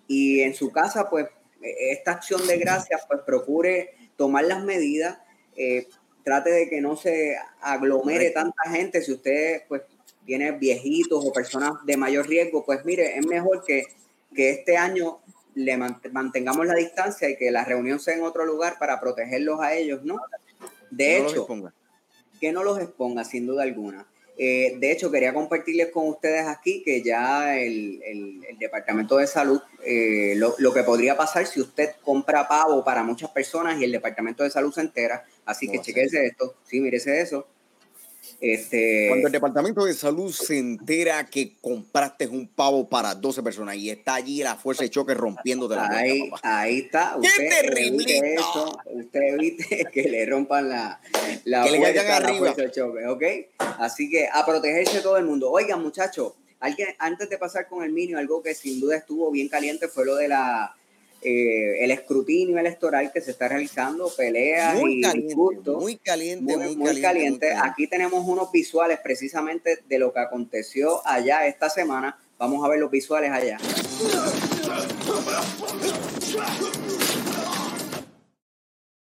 Y 0.07 0.41
en 0.41 0.55
su 0.55 0.71
casa 0.71 1.09
pues 1.09 1.27
esta 1.65 2.13
acción 2.13 2.47
de 2.47 2.59
gracias 2.59 3.03
pues 3.09 3.21
procure 3.23 3.95
tomar 4.17 4.45
las 4.45 4.63
medidas, 4.63 5.19
eh, 5.57 5.89
trate 6.23 6.51
de 6.51 6.69
que 6.69 6.81
no 6.81 6.97
se 6.97 7.37
aglomere 7.61 8.31
tanta 8.31 8.71
gente, 8.71 9.03
si 9.03 9.13
usted 9.13 9.63
pues 9.69 9.83
tiene 10.25 10.53
viejitos 10.53 11.25
o 11.25 11.33
personas 11.33 11.73
de 11.85 11.97
mayor 11.97 12.29
riesgo, 12.29 12.65
pues 12.65 12.85
mire, 12.85 13.19
es 13.19 13.27
mejor 13.27 13.65
que, 13.65 13.85
que 14.35 14.51
este 14.51 14.77
año 14.77 15.21
le 15.55 15.77
mantengamos 15.77 16.67
la 16.67 16.75
distancia 16.75 17.29
y 17.29 17.37
que 17.37 17.51
la 17.51 17.65
reunión 17.65 18.01
sea 18.01 18.15
en 18.15 18.23
otro 18.23 18.45
lugar 18.45 18.79
para 18.79 19.01
protegerlos 19.01 19.61
a 19.61 19.75
ellos, 19.75 20.03
¿no? 20.03 20.19
De 20.91 21.19
hecho, 21.19 21.47
que 22.41 22.53
no 22.53 22.65
los 22.65 22.81
exponga, 22.81 23.25
sin 23.25 23.47
duda 23.47 23.63
alguna. 23.63 24.07
Eh, 24.37 24.77
de 24.79 24.91
hecho, 24.91 25.11
quería 25.11 25.33
compartirles 25.33 25.91
con 25.91 26.09
ustedes 26.09 26.47
aquí 26.47 26.83
que 26.85 27.03
ya 27.03 27.57
el, 27.57 28.03
el, 28.03 28.59
Departamento 28.59 29.17
de 29.17 29.27
Salud, 29.27 29.61
eh, 29.85 30.35
lo, 30.37 30.55
lo, 30.59 30.73
que 30.73 30.83
podría 30.83 31.17
pasar 31.17 31.47
si 31.47 31.61
usted 31.61 31.91
compra 32.03 32.49
pavo 32.49 32.83
para 32.85 33.03
muchas 33.03 33.31
personas 33.31 33.81
y 33.81 33.85
el 33.85 33.93
Departamento 33.93 34.43
de 34.43 34.51
Salud 34.51 34.73
se 34.73 34.81
entera, 34.81 35.25
así 35.45 35.69
que 35.69 35.81
chequense 35.81 36.25
esto, 36.25 36.55
sí, 36.65 36.81
mírese 36.81 37.21
eso, 37.21 37.47
este... 38.41 39.07
Cuando 39.09 39.27
el 39.29 39.33
Departamento 39.33 39.85
de 39.85 39.95
Salud 39.95 40.33
se 40.33 40.59
entera 40.59 41.27
que 41.27 41.53
compraste 41.61 42.27
un 42.29 42.47
pavo 42.47 42.89
para 42.89 43.15
12 43.15 43.43
personas 43.43 43.77
y 43.77 43.91
está 43.91 44.15
allí 44.15 44.43
la 44.43 44.57
fuerza 44.57 44.83
de 44.83 44.91
choque 44.91 45.15
rompiéndote 45.15 45.77
la 45.77 45.89
ahí, 45.89 46.31
ahí 46.43 46.79
está. 46.81 47.17
Usted, 47.17 47.31
¡Qué 47.37 47.49
terrible! 47.49 48.37
Usted 48.93 49.21
evite 49.21 49.87
que 49.93 50.03
le 50.05 50.27
rompan 50.27 50.69
la, 50.69 51.01
la, 51.45 51.65
que 51.65 51.71
le 51.71 51.87
arriba. 51.87 52.21
la 52.21 52.39
fuerza 52.39 52.63
de 52.63 52.71
choque, 52.71 53.07
¿ok? 53.07 53.23
Así 53.79 54.11
que 54.11 54.29
a 54.33 54.45
protegerse 54.45 55.01
todo 55.01 55.17
el 55.17 55.25
mundo. 55.25 55.51
Oigan, 55.51 55.83
muchachos, 55.83 56.33
antes 56.99 57.29
de 57.29 57.39
pasar 57.39 57.69
con 57.69 57.85
el 57.85 57.93
minio, 57.93 58.19
algo 58.19 58.43
que 58.43 58.55
sin 58.55 58.81
duda 58.81 58.97
estuvo 58.97 59.31
bien 59.31 59.49
caliente 59.49 59.89
fue 59.89 60.05
lo 60.05 60.17
de 60.17 60.29
la 60.29 60.75
eh, 61.27 61.83
el 61.83 61.91
escrutinio 61.91 62.59
electoral 62.59 63.11
que 63.11 63.23
se 63.23 63.31
está 63.31 63.49
realizando, 63.49 64.13
peleas 64.15 64.79
muy 64.79 64.99
y 64.99 65.01
caliente. 65.01 65.71
Muy 65.71 65.97
caliente, 65.97 66.55
muy, 66.55 66.77
muy, 66.77 67.01
caliente, 67.01 67.51
Aquí 67.55 67.87
tenemos 67.87 68.27
unos 68.27 68.53
visuales 68.53 69.01
precisamente 69.03 69.79
de 69.89 69.99
lo 69.99 70.13
que 70.13 70.21
aconteció 70.21 71.01
allá 71.07 71.47
esta 71.47 71.71
semana. 71.71 72.19
Vamos 72.37 72.63
a 72.63 72.69
ver 72.69 72.79
los 72.79 72.91
visuales 72.91 73.31
allá. 73.31 73.57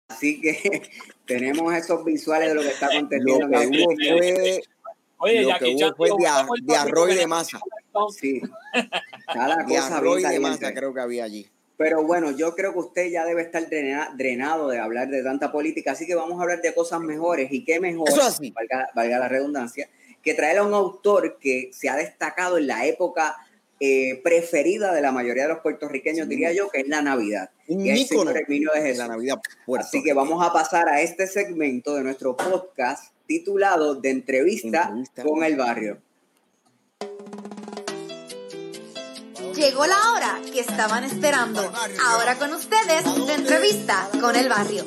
Así 0.09 0.41
que 0.41 0.83
tenemos 1.27 1.75
esos 1.75 2.03
visuales 2.03 2.49
de 2.49 2.55
lo 2.55 2.63
que 2.63 2.69
está 2.69 2.87
aconteciendo. 2.87 3.47
Lo 3.47 3.61
que 3.61 3.67
hubo 3.67 3.91
fue, 3.95 4.63
Oye, 5.19 5.43
lo 5.43 5.49
ya 5.49 5.59
que 5.59 5.75
hubo 5.75 5.97
fue 5.97 6.09
de, 6.09 6.63
de 6.63 6.77
arroz 6.77 7.13
y 7.13 7.15
de 7.17 7.27
masa. 7.27 7.61
Sí. 8.19 8.41
Cada 9.27 9.57
De 9.57 9.65
cosa 9.65 9.99
arroz 9.99 10.21
y 10.21 10.21
bien 10.21 10.33
de 10.33 10.41
masa 10.41 10.73
creo 10.73 10.95
que 10.95 11.01
había 11.01 11.25
allí. 11.25 11.47
Pero 11.79 12.05
bueno, 12.07 12.31
yo 12.31 12.55
creo 12.55 12.73
que 12.73 12.79
usted 12.79 13.11
ya 13.11 13.25
debe 13.27 13.43
estar 13.43 13.69
drena- 13.69 14.15
drenado 14.17 14.69
de 14.69 14.79
hablar 14.79 15.09
de 15.09 15.23
tanta 15.23 15.53
política, 15.53 15.93
así 15.93 16.07
que 16.07 16.15
vamos 16.15 16.39
a 16.39 16.43
hablar 16.43 16.63
de 16.63 16.73
cosas 16.75 17.01
mejores. 17.01 17.53
¿Y 17.53 17.65
qué 17.65 17.81
mejor, 17.81 18.09
valga, 18.55 18.89
valga 18.95 19.19
la 19.19 19.29
redundancia, 19.29 19.89
que 20.23 20.33
traer 20.35 20.59
a 20.59 20.63
un 20.65 20.73
autor 20.75 21.39
que 21.39 21.71
se 21.73 21.89
ha 21.89 21.97
destacado 21.97 22.57
en 22.59 22.67
la 22.67 22.87
época 22.87 23.37
eh, 23.79 24.23
preferida 24.25 24.95
de 24.95 25.03
la 25.03 25.13
mayoría 25.13 25.43
de 25.43 25.51
los 25.51 25.59
puertorriqueños, 25.59 26.25
Sí. 26.25 26.31
diría 26.31 26.51
yo, 26.55 26.71
que 26.71 26.81
es 26.81 26.89
la 26.89 27.03
Navidad. 27.03 27.51
Un 27.69 27.85
ícono 27.85 28.33
de 28.33 28.95
la 28.97 29.07
Navidad 29.09 29.37
Puerto 29.67 29.87
Así 29.87 30.03
que 30.03 30.15
vamos 30.15 30.43
a 30.43 30.51
pasar 30.51 30.89
a 30.89 31.03
este 31.03 31.27
segmento 31.27 31.95
de 31.95 32.03
nuestro 32.03 32.35
podcast 32.39 33.13
titulado 33.27 33.95
De 33.97 34.09
entrevista, 34.09 34.85
Entrevista. 34.85 35.23
con 35.25 35.45
el 35.45 35.57
barrio. 35.57 35.99
Llegó 39.57 39.87
la 39.87 40.13
hora 40.13 40.41
que 40.53 40.61
estaban 40.61 41.03
esperando. 41.05 41.73
Ahora 42.05 42.37
con 42.37 42.53
ustedes, 42.53 43.27
de 43.27 43.33
entrevista 43.33 44.11
con 44.21 44.37
el 44.37 44.51
barrio. 44.51 44.85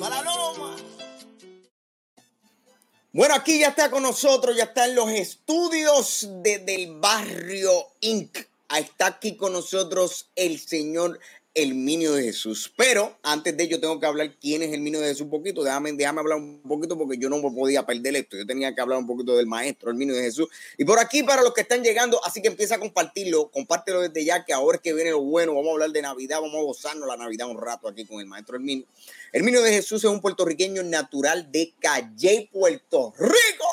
Bueno, 3.11 3.33
aquí 3.33 3.59
ya 3.59 3.69
está 3.69 3.89
con 3.89 4.03
nosotros, 4.03 4.55
ya 4.55 4.65
está 4.65 4.85
en 4.85 4.93
los 4.93 5.09
estudios 5.09 6.27
de, 6.43 6.59
del 6.59 6.99
barrio 6.99 7.71
Inc. 8.01 8.37
Está 8.77 9.07
aquí 9.07 9.35
con 9.35 9.53
nosotros 9.53 10.29
el 10.35 10.59
señor 10.59 11.19
Herminio 11.53 12.13
de 12.13 12.23
Jesús. 12.23 12.71
Pero 12.75 13.17
antes 13.23 13.55
de 13.57 13.63
ello 13.63 13.79
tengo 13.79 13.99
que 13.99 14.05
hablar 14.05 14.35
quién 14.39 14.61
es 14.61 14.71
Herminio 14.71 14.99
de 14.99 15.07
Jesús 15.07 15.21
un 15.21 15.29
poquito. 15.29 15.63
Déjame, 15.63 15.93
déjame 15.93 16.21
hablar 16.21 16.37
un 16.37 16.61
poquito 16.61 16.97
porque 16.97 17.17
yo 17.17 17.29
no 17.29 17.41
podía 17.41 17.85
perder 17.85 18.15
esto. 18.15 18.37
Yo 18.37 18.45
tenía 18.45 18.73
que 18.73 18.81
hablar 18.81 18.99
un 18.99 19.07
poquito 19.07 19.35
del 19.35 19.47
maestro 19.47 19.89
Herminio 19.89 20.15
de 20.15 20.23
Jesús. 20.23 20.47
Y 20.77 20.85
por 20.85 20.99
aquí 20.99 21.23
para 21.23 21.41
los 21.41 21.53
que 21.53 21.61
están 21.61 21.83
llegando, 21.83 22.23
así 22.25 22.41
que 22.41 22.49
empieza 22.49 22.75
a 22.75 22.79
compartirlo, 22.79 23.49
compártelo 23.49 24.01
desde 24.01 24.23
ya, 24.23 24.45
que 24.45 24.53
ahora 24.53 24.77
es 24.77 24.81
que 24.81 24.93
viene 24.93 25.11
lo 25.11 25.21
bueno. 25.21 25.53
Vamos 25.55 25.69
a 25.69 25.73
hablar 25.73 25.91
de 25.91 26.01
Navidad, 26.01 26.39
vamos 26.41 26.55
a 26.55 26.63
gozarnos 26.63 27.07
la 27.07 27.17
Navidad 27.17 27.49
un 27.49 27.59
rato 27.59 27.87
aquí 27.87 28.05
con 28.05 28.19
el 28.19 28.27
maestro 28.27 28.55
Herminio. 28.55 28.85
Herminio 29.33 29.61
de 29.61 29.71
Jesús 29.71 30.03
es 30.03 30.09
un 30.09 30.21
puertorriqueño 30.21 30.83
natural 30.83 31.51
de 31.51 31.73
Calley, 31.79 32.49
Puerto 32.51 33.13
Rico. 33.17 33.67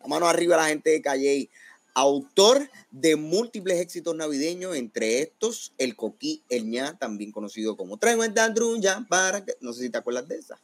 La 0.00 0.08
mano 0.08 0.28
arriba 0.28 0.56
a 0.56 0.62
la 0.62 0.68
gente 0.68 0.90
de 0.90 1.00
Calley. 1.00 1.48
Autor 1.96 2.68
de 2.90 3.14
múltiples 3.14 3.80
éxitos 3.80 4.16
navideños, 4.16 4.74
entre 4.76 5.20
estos 5.20 5.72
El 5.78 5.94
Coquí, 5.94 6.42
El 6.48 6.68
ña, 6.68 6.98
también 6.98 7.30
conocido 7.30 7.76
como 7.76 7.98
Traigo 7.98 8.24
esta 8.24 8.52
trulla 8.52 9.06
para 9.08 9.44
que. 9.44 9.54
No 9.60 9.72
sé 9.72 9.82
si 9.82 9.90
te 9.90 9.98
acuerdas 9.98 10.26
de 10.26 10.36
esa. 10.38 10.58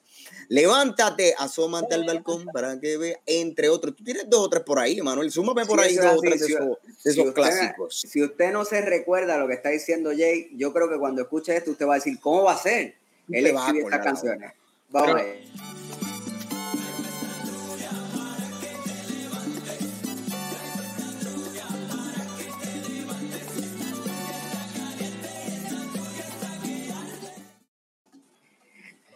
Levántate, 0.49 1.35
asómate 1.39 1.95
al 1.95 2.05
balcón 2.05 2.47
para 2.53 2.81
que 2.81 2.97
vea, 2.97 3.21
entre 3.27 3.69
otros. 3.69 3.95
Tú 3.95 4.03
tienes 4.03 4.29
dos 4.29 4.41
o 4.41 4.51
tres 4.51 4.65
por 4.65 4.81
ahí, 4.81 5.01
Manuel. 5.01 5.31
Súmame 5.31 5.65
por 5.67 5.81
Sí, 5.81 5.87
ahí 5.87 5.97
dos 5.97 6.05
es 6.07 6.13
o 6.13 6.21
tres 6.21 6.41
de 6.41 6.47
esos, 6.47 6.59
de 6.61 6.77
Si 6.97 7.09
esos 7.11 7.19
usted- 7.27 7.33
clásicos. 7.35 8.01
Si 8.09 8.23
usted 8.23 8.53
no 8.53 8.65
se 8.65 8.81
recuerda 8.81 9.39
lo 9.39 9.47
que 9.47 9.55
está 9.55 9.69
diciendo 9.71 10.11
Jay, 10.17 10.51
yo 10.57 10.73
creo 10.73 10.89
que 10.91 10.99
cuando 10.99 11.23
escuche 11.23 11.57
esto 11.57 11.71
usted 11.71 11.87
va 11.87 11.95
a 11.95 11.99
decir, 11.99 12.19
¿cómo 12.19 12.43
va 12.43 12.55
a 12.55 12.59
ser? 12.59 12.97
Tú 13.29 13.35
Él 13.35 13.47
escribe 13.47 13.81
estas 13.85 14.01
canciones. 14.05 14.53
Vamos 14.89 15.11
a 15.11 15.15
ver. 15.15 15.45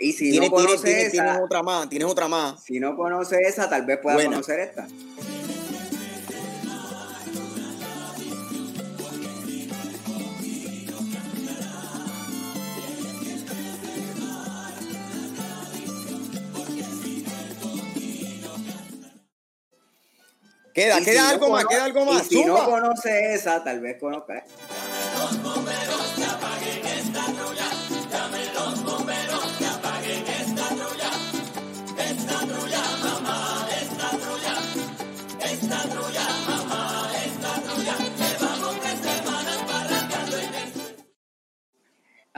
Y 0.05 0.13
si 0.13 0.31
Tienes, 0.33 0.51
no 0.51 0.57
tienes, 0.57 0.73
conoce 0.77 0.87
tienes, 0.95 1.15
esa, 1.15 1.23
tienes 1.25 1.43
otra 1.43 1.63
más, 1.63 1.89
tienes 1.89 2.09
otra 2.09 2.29
más. 2.29 2.63
si 2.63 2.79
no 2.79 2.95
conoce 2.95 3.39
esa, 3.41 3.71
tal 3.71 3.87
vez 3.87 3.99
pueda 4.03 4.17
Buena. 4.17 4.31
conocer 4.33 4.61
esta. 4.61 4.87
Queda, 20.75 20.99
queda 21.01 21.05
si 21.05 21.17
no 21.19 21.29
algo 21.29 21.51
más, 21.51 21.65
cono- 21.65 21.69
queda 21.69 21.85
algo 21.85 22.05
más. 22.05 22.27
Y 22.27 22.29
si 22.35 22.45
no 22.45 22.57
Zumba. 22.57 22.65
conoce 22.65 23.35
esa, 23.35 23.63
tal 23.63 23.81
vez 23.81 23.97
conozca. 24.01 24.45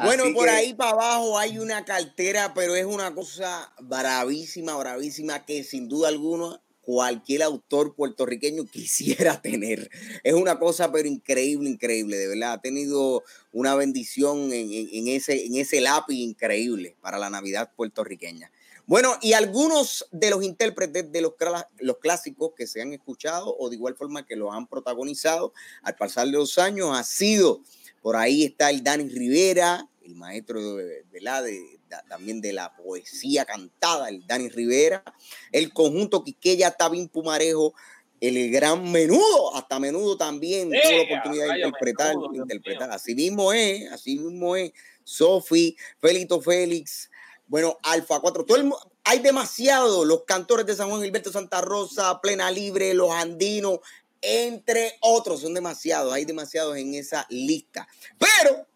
Bueno, 0.03 0.25
Así 0.25 0.33
por 0.35 0.45
que- 0.45 0.51
ahí 0.51 0.75
para 0.75 0.91
abajo 0.91 1.39
hay 1.39 1.59
una 1.59 1.85
cartera, 1.85 2.53
pero 2.55 2.75
es 2.77 2.85
una 2.85 3.15
cosa 3.15 3.73
bravísima, 3.81 4.77
bravísima, 4.77 5.45
que 5.47 5.65
sin 5.65 5.89
duda 5.89 6.09
alguna 6.09 6.61
cualquier 6.83 7.43
autor 7.43 7.95
puertorriqueño 7.97 8.65
quisiera 8.71 9.41
tener. 9.41 9.91
Es 10.23 10.35
una 10.35 10.59
cosa, 10.59 10.93
pero 10.93 11.09
increíble, 11.09 11.71
increíble, 11.71 12.17
de 12.19 12.29
verdad. 12.29 12.53
Ha 12.53 12.61
tenido 12.61 13.25
una 13.53 13.75
bendición 13.75 14.53
en, 14.53 14.73
en- 14.73 14.89
en 14.93 15.09
ese, 15.09 15.47
en 15.47 15.57
ese 15.57 15.81
lápiz 15.81 16.15
increíble 16.17 16.97
para 17.01 17.19
la 17.19 17.31
Navidad 17.31 17.73
puertorriqueña. 17.75 18.51
Bueno, 18.89 19.17
y 19.21 19.33
algunos 19.33 20.07
de 20.13 20.31
los 20.31 20.45
intérpretes 20.45 21.11
de 21.11 21.21
los, 21.21 21.33
los 21.79 21.99
clásicos 21.99 22.53
que 22.57 22.69
se 22.69 22.83
han 22.83 22.93
escuchado 22.93 23.57
o 23.59 23.69
de 23.69 23.75
igual 23.75 23.97
forma 23.97 24.25
que 24.25 24.37
los 24.37 24.55
han 24.55 24.69
protagonizado 24.69 25.53
al 25.83 25.97
pasar 25.97 26.27
de 26.27 26.33
los 26.35 26.57
años 26.59 26.91
ha 26.97 27.03
sido 27.03 27.63
por 28.07 28.15
ahí 28.15 28.45
está 28.45 28.71
el 28.71 28.85
Dani 28.85 29.09
Rivera, 29.09 29.89
el 30.05 30.15
maestro 30.15 30.77
de, 30.77 31.03
de 31.11 31.21
la, 31.21 31.43
de, 31.43 31.61
también 32.09 32.41
de 32.41 32.53
la 32.53 32.77
poesía 32.77 33.45
cantada, 33.45 34.09
el 34.09 34.25
Dani 34.29 34.49
Rivera, 34.49 35.03
el 35.51 35.73
conjunto 35.73 36.23
Quiqueya 36.23 36.71
Tabín 36.71 37.09
Pumarejo, 37.09 37.75
el 38.21 38.49
gran 38.53 38.93
menudo, 38.93 39.57
hasta 39.57 39.81
menudo 39.81 40.17
también 40.17 40.73
¡Eh, 40.73 40.79
tuvo 40.81 40.93
la 40.99 41.03
oportunidad 41.03 41.47
de 41.47 41.57
interpretar, 41.67 42.17
Menudo, 42.17 42.35
interpretar. 42.37 42.91
Así 42.93 43.17
mismo 43.17 43.53
es, 43.53 43.91
así 43.91 44.17
mismo 44.21 44.55
es. 44.55 44.71
Sofi, 45.03 45.77
Felito 46.01 46.41
Félix, 46.41 47.11
bueno, 47.49 47.77
Alfa 47.83 48.21
4, 48.21 48.45
todo 48.45 48.57
el 48.57 48.65
mu- 48.67 48.77
hay 49.03 49.19
demasiado, 49.19 50.05
los 50.05 50.23
cantores 50.23 50.65
de 50.65 50.77
San 50.77 50.91
Juan 50.91 51.03
Gilberto 51.03 51.33
Santa 51.33 51.61
Rosa, 51.61 52.21
Plena 52.21 52.53
Libre, 52.53 52.95
los 52.95 53.11
andinos, 53.11 53.81
entre 54.23 54.95
otros, 55.01 55.41
son 55.41 55.55
demasiados, 55.55 56.13
hay 56.13 56.25
demasiados 56.25 56.77
en 56.77 56.95
esa 56.95 57.27
lista. 57.31 57.87
Pero 58.19 58.67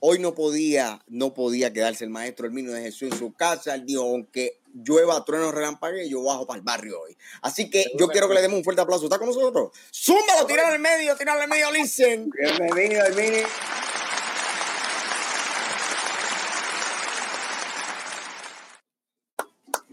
hoy 0.00 0.18
no 0.18 0.34
podía, 0.34 1.02
no 1.08 1.34
podía 1.34 1.72
quedarse 1.72 2.04
el 2.04 2.10
maestro 2.10 2.46
Herminio 2.46 2.72
de 2.72 2.82
Jesús 2.82 3.12
en 3.12 3.18
su 3.18 3.32
casa. 3.32 3.74
Él 3.74 3.86
dijo, 3.86 4.02
aunque 4.02 4.60
llueva, 4.74 5.24
trueno, 5.24 5.52
relampague, 5.52 6.08
yo 6.08 6.22
bajo 6.22 6.46
para 6.46 6.58
el 6.58 6.64
barrio 6.64 7.00
hoy. 7.00 7.16
Así 7.42 7.70
que 7.70 7.86
yo 7.98 8.08
quiero 8.08 8.28
que 8.28 8.34
le 8.34 8.42
demos 8.42 8.58
un 8.58 8.64
fuerte 8.64 8.82
aplauso. 8.82 9.04
¿Está 9.06 9.18
con 9.18 9.28
nosotros? 9.28 9.70
Zúmbalo, 9.92 10.46
tirarle 10.46 10.74
al 10.74 10.80
medio, 10.80 11.16
tirarle 11.16 11.44
al 11.44 11.48
medio, 11.48 11.70
listen. 11.72 12.30
Bienvenido, 12.58 13.04
Herminio. 13.04 13.46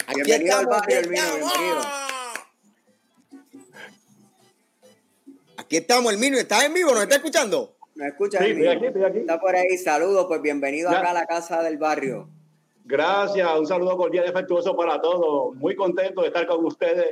Aquí 0.06 0.22
Bienvenido 0.24 0.58
al 0.58 0.64
estamos, 0.64 0.66
barrio, 0.68 1.00
aquí 1.00 1.08
Herminio, 1.08 1.24
estamos. 1.24 1.54
bienvenido. 1.58 2.03
Aquí 5.58 5.78
estamos, 5.78 6.12
Herminio. 6.14 6.40
¿Estás 6.40 6.64
en 6.66 6.74
vivo? 6.74 6.92
¿Nos 6.94 7.04
está 7.04 7.16
escuchando? 7.16 7.76
¿Me 7.96 8.08
escuchas, 8.08 8.44
Sí, 8.44 8.52
estoy 8.52 8.68
aquí, 8.68 8.86
estoy 8.88 9.04
aquí. 9.04 9.20
Está 9.20 9.40
por 9.40 9.56
ahí, 9.56 9.78
saludos, 9.78 10.26
pues 10.28 10.42
bienvenido 10.42 10.92
Ya. 10.92 11.00
acá 11.00 11.12
a 11.12 11.14
la 11.14 11.26
casa 11.26 11.62
del 11.62 11.78
barrio. 11.78 12.28
Gracias, 12.86 13.48
un 13.58 13.66
saludo 13.66 13.96
cordial 13.96 14.26
y 14.26 14.30
afectuoso 14.30 14.76
para 14.76 15.00
todos. 15.00 15.56
Muy 15.56 15.74
contento 15.76 16.22
de 16.22 16.28
estar 16.28 16.46
con 16.48 16.66
ustedes. 16.66 17.06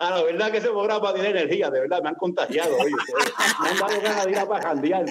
A 0.00 0.10
la 0.10 0.22
verdad 0.24 0.50
que 0.50 0.58
ese 0.58 0.68
programa 0.68 1.12
tiene 1.14 1.28
energía, 1.30 1.70
de 1.70 1.80
verdad, 1.80 2.02
me 2.02 2.08
han 2.08 2.14
contagiado 2.16 2.74
hoy. 2.76 2.92
ustedes. 2.92 3.32
Me 3.62 3.68
han 3.68 3.76
dado 3.78 4.00
ganas 4.02 4.24
de 4.24 4.30
ir 4.32 4.38
a 4.38 4.48
pajandear. 4.48 5.04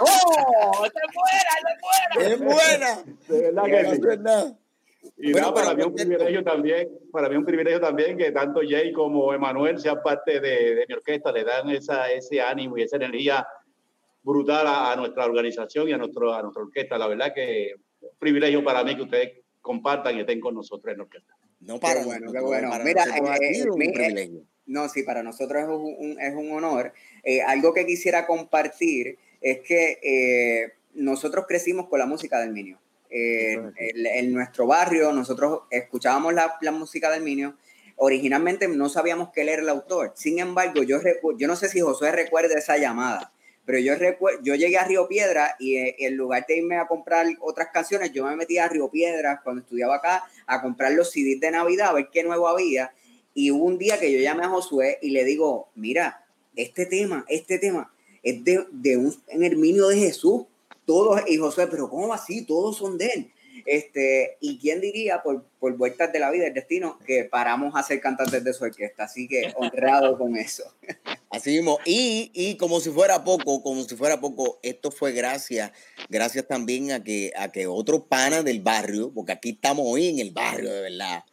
¡Oh! 0.00 0.84
¡Está 0.84 1.00
fuera! 1.12 1.50
¡Está 1.58 1.72
fuera! 1.80 2.28
Es 2.32 2.38
buena. 2.38 3.02
De 3.28 3.40
verdad 3.40 3.62
No, 3.62 3.64
que 3.64 3.80
es 3.80 3.90
sí. 3.90 4.00
verdad. 4.02 4.56
Y 5.16 5.32
Bueno, 5.32 5.48
nada, 5.50 5.54
para 5.62 5.74
mí 5.74 5.80
es 5.82 5.86
un 5.86 5.94
privilegio 5.94 6.42
también, 6.44 6.88
para 7.12 7.28
mí 7.28 7.34
es 7.34 7.38
un 7.38 7.44
privilegio 7.44 7.80
también 7.80 8.16
que 8.16 8.30
tanto 8.32 8.60
Jay 8.66 8.92
como 8.92 9.32
Emanuel 9.32 9.78
sean 9.78 10.02
parte 10.02 10.40
de, 10.40 10.74
de 10.74 10.84
mi 10.88 10.94
orquesta, 10.94 11.30
le 11.32 11.44
dan 11.44 11.68
esa, 11.70 12.10
ese 12.10 12.40
ánimo 12.40 12.76
y 12.78 12.82
esa 12.82 12.96
energía 12.96 13.46
brutal 14.22 14.66
a, 14.66 14.92
a 14.92 14.96
nuestra 14.96 15.24
organización 15.26 15.88
y 15.88 15.92
a, 15.92 15.98
nuestro, 15.98 16.32
a 16.34 16.42
nuestra 16.42 16.62
orquesta. 16.62 16.96
La 16.98 17.06
verdad 17.08 17.32
que 17.34 17.66
es 17.70 17.74
un 18.00 18.18
privilegio 18.18 18.64
para 18.64 18.82
mí 18.84 18.96
que 18.96 19.02
ustedes 19.02 19.32
compartan 19.60 20.16
y 20.16 20.20
estén 20.20 20.40
con 20.40 20.54
nosotros 20.54 20.90
en 20.92 20.98
la 20.98 21.04
orquesta. 21.04 21.34
No 21.60 21.78
para 21.80 22.00
Qué 22.00 22.06
bueno, 22.06 22.20
nosotros, 22.26 22.42
qué 22.42 22.46
bueno. 22.46 22.70
para 22.70 22.84
Mira, 22.84 23.02
ha 23.04 23.36
eh, 23.36 23.64
un 23.70 23.82
eh, 23.82 23.92
privilegio. 23.94 24.42
No, 24.66 24.88
sí, 24.88 25.02
para 25.02 25.22
nosotros 25.22 25.62
es 25.62 25.68
un, 25.68 25.94
un- 25.98 26.20
es 26.20 26.34
un 26.34 26.50
honor. 26.52 26.92
Eh, 27.22 27.42
algo 27.42 27.72
que 27.74 27.84
quisiera 27.86 28.26
compartir 28.26 29.18
es 29.40 29.60
que 29.60 29.98
eh, 30.02 30.72
nosotros 30.94 31.44
crecimos 31.46 31.88
con 31.88 31.98
la 31.98 32.06
música 32.06 32.40
del 32.40 32.52
Minio. 32.52 32.78
Eh, 33.16 33.56
en 33.76 34.32
nuestro 34.32 34.66
barrio, 34.66 35.12
nosotros 35.12 35.60
escuchábamos 35.70 36.34
la, 36.34 36.56
la 36.60 36.72
música 36.72 37.10
del 37.10 37.22
Minio. 37.22 37.54
Originalmente 37.96 38.66
no 38.66 38.88
sabíamos 38.88 39.28
que 39.30 39.42
él 39.42 39.50
era 39.50 39.62
el 39.62 39.68
autor. 39.68 40.12
Sin 40.16 40.40
embargo, 40.40 40.82
yo, 40.82 40.98
yo 41.38 41.46
no 41.46 41.54
sé 41.54 41.68
si 41.68 41.78
Josué 41.78 42.10
recuerda 42.10 42.58
esa 42.58 42.76
llamada, 42.76 43.32
pero 43.64 43.78
yo, 43.78 43.94
yo 44.42 44.56
llegué 44.56 44.76
a 44.78 44.84
Río 44.84 45.06
Piedra 45.06 45.54
y 45.60 45.76
eh, 45.76 45.94
en 46.00 46.16
lugar 46.16 46.44
de 46.48 46.56
irme 46.56 46.76
a 46.76 46.88
comprar 46.88 47.26
otras 47.40 47.68
canciones, 47.72 48.12
yo 48.12 48.26
me 48.26 48.34
metí 48.34 48.58
a 48.58 48.68
Río 48.68 48.90
Piedra 48.90 49.40
cuando 49.44 49.62
estudiaba 49.62 49.96
acá 49.96 50.24
a 50.46 50.60
comprar 50.60 50.90
los 50.92 51.12
CDs 51.12 51.38
de 51.38 51.52
Navidad, 51.52 51.90
a 51.90 51.92
ver 51.92 52.08
qué 52.12 52.24
nuevo 52.24 52.48
había. 52.48 52.92
Y 53.32 53.52
hubo 53.52 53.64
un 53.64 53.78
día 53.78 54.00
que 54.00 54.12
yo 54.12 54.18
llamé 54.18 54.42
a 54.42 54.48
Josué 54.48 54.98
y 55.02 55.10
le 55.10 55.22
digo, 55.22 55.68
mira, 55.76 56.26
este 56.56 56.84
tema, 56.84 57.24
este 57.28 57.60
tema 57.60 57.94
es 58.24 58.42
de, 58.42 58.66
de 58.72 58.96
un 58.96 59.14
en 59.28 59.44
Herminio 59.44 59.86
de 59.86 59.98
Jesús. 59.98 60.46
Todos, 60.86 61.22
y 61.26 61.36
Josué, 61.36 61.66
pero 61.66 61.88
¿cómo 61.88 62.12
así? 62.12 62.44
Todos 62.44 62.76
son 62.76 62.98
de 62.98 63.06
él. 63.06 63.30
Este, 63.66 64.36
y 64.40 64.58
quién 64.58 64.80
diría, 64.80 65.22
por, 65.22 65.44
por 65.58 65.76
vueltas 65.76 66.12
de 66.12 66.18
la 66.18 66.30
vida, 66.30 66.46
el 66.46 66.54
destino, 66.54 66.98
que 67.06 67.24
paramos 67.24 67.74
a 67.74 67.82
ser 67.82 68.00
cantantes 68.00 68.44
de 68.44 68.52
su 68.52 68.64
orquesta. 68.64 69.04
Así 69.04 69.26
que 69.26 69.52
honrado 69.56 70.18
con 70.18 70.36
eso. 70.36 70.64
Así 71.30 71.50
mismo, 71.50 71.80
y, 71.84 72.30
y 72.32 72.56
como 72.56 72.78
si 72.78 72.90
fuera 72.90 73.24
poco, 73.24 73.60
como 73.60 73.82
si 73.82 73.96
fuera 73.96 74.20
poco, 74.20 74.60
esto 74.62 74.92
fue 74.92 75.10
gracias, 75.10 75.72
gracias 76.08 76.46
también 76.46 76.92
a 76.92 77.02
que, 77.02 77.32
a 77.36 77.50
que 77.50 77.66
otros 77.66 78.02
panas 78.08 78.44
del 78.44 78.60
barrio, 78.60 79.10
porque 79.12 79.32
aquí 79.32 79.50
estamos 79.50 79.84
hoy 79.84 80.10
en 80.10 80.20
el 80.20 80.30
barrio, 80.30 80.72
de 80.72 80.82
verdad, 80.82 81.24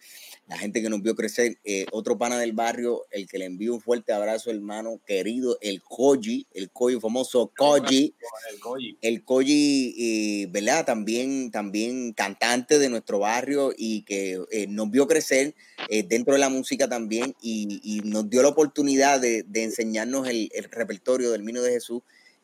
la 0.51 0.57
gente 0.57 0.81
que 0.81 0.89
nos 0.89 1.01
vio 1.01 1.15
crecer, 1.15 1.59
eh, 1.63 1.85
otro 1.93 2.17
pana 2.17 2.37
del 2.37 2.51
barrio, 2.51 3.05
el 3.11 3.25
que 3.25 3.37
le 3.37 3.45
envío 3.45 3.73
un 3.73 3.79
fuerte 3.79 4.11
abrazo, 4.11 4.51
hermano 4.51 4.99
querido, 5.07 5.57
el 5.61 5.81
Koji, 5.81 6.45
el 6.53 6.69
Koji 6.71 6.99
famoso 6.99 7.53
Koji, 7.57 8.13
El 8.51 8.59
Goyi. 8.59 8.97
el 9.01 9.23
Koji, 9.23 9.95
eh, 9.97 10.47
¿verdad? 10.51 10.85
También, 10.85 11.51
también 11.51 12.11
cantante 12.11 12.79
de 12.79 12.89
nuestro 12.89 13.19
barrio 13.19 13.71
y 13.77 14.01
que 14.01 14.41
eh, 14.51 14.67
nos 14.67 14.91
vio 14.91 15.07
crecer 15.07 15.55
eh, 15.87 16.03
dentro 16.03 16.33
de 16.33 16.41
la 16.41 16.49
música 16.49 16.89
también 16.89 17.33
y, 17.41 17.79
y 17.81 18.01
nos 18.01 18.29
dio 18.29 18.41
la 18.41 18.49
oportunidad 18.49 19.21
de, 19.21 19.43
de 19.43 19.63
enseñarnos 19.63 20.27
el, 20.27 20.49
el 20.53 20.65
repertorio 20.65 21.31
del 21.31 21.43
Mino 21.43 21.61
de 21.61 21.71
Jesús. 21.71 22.01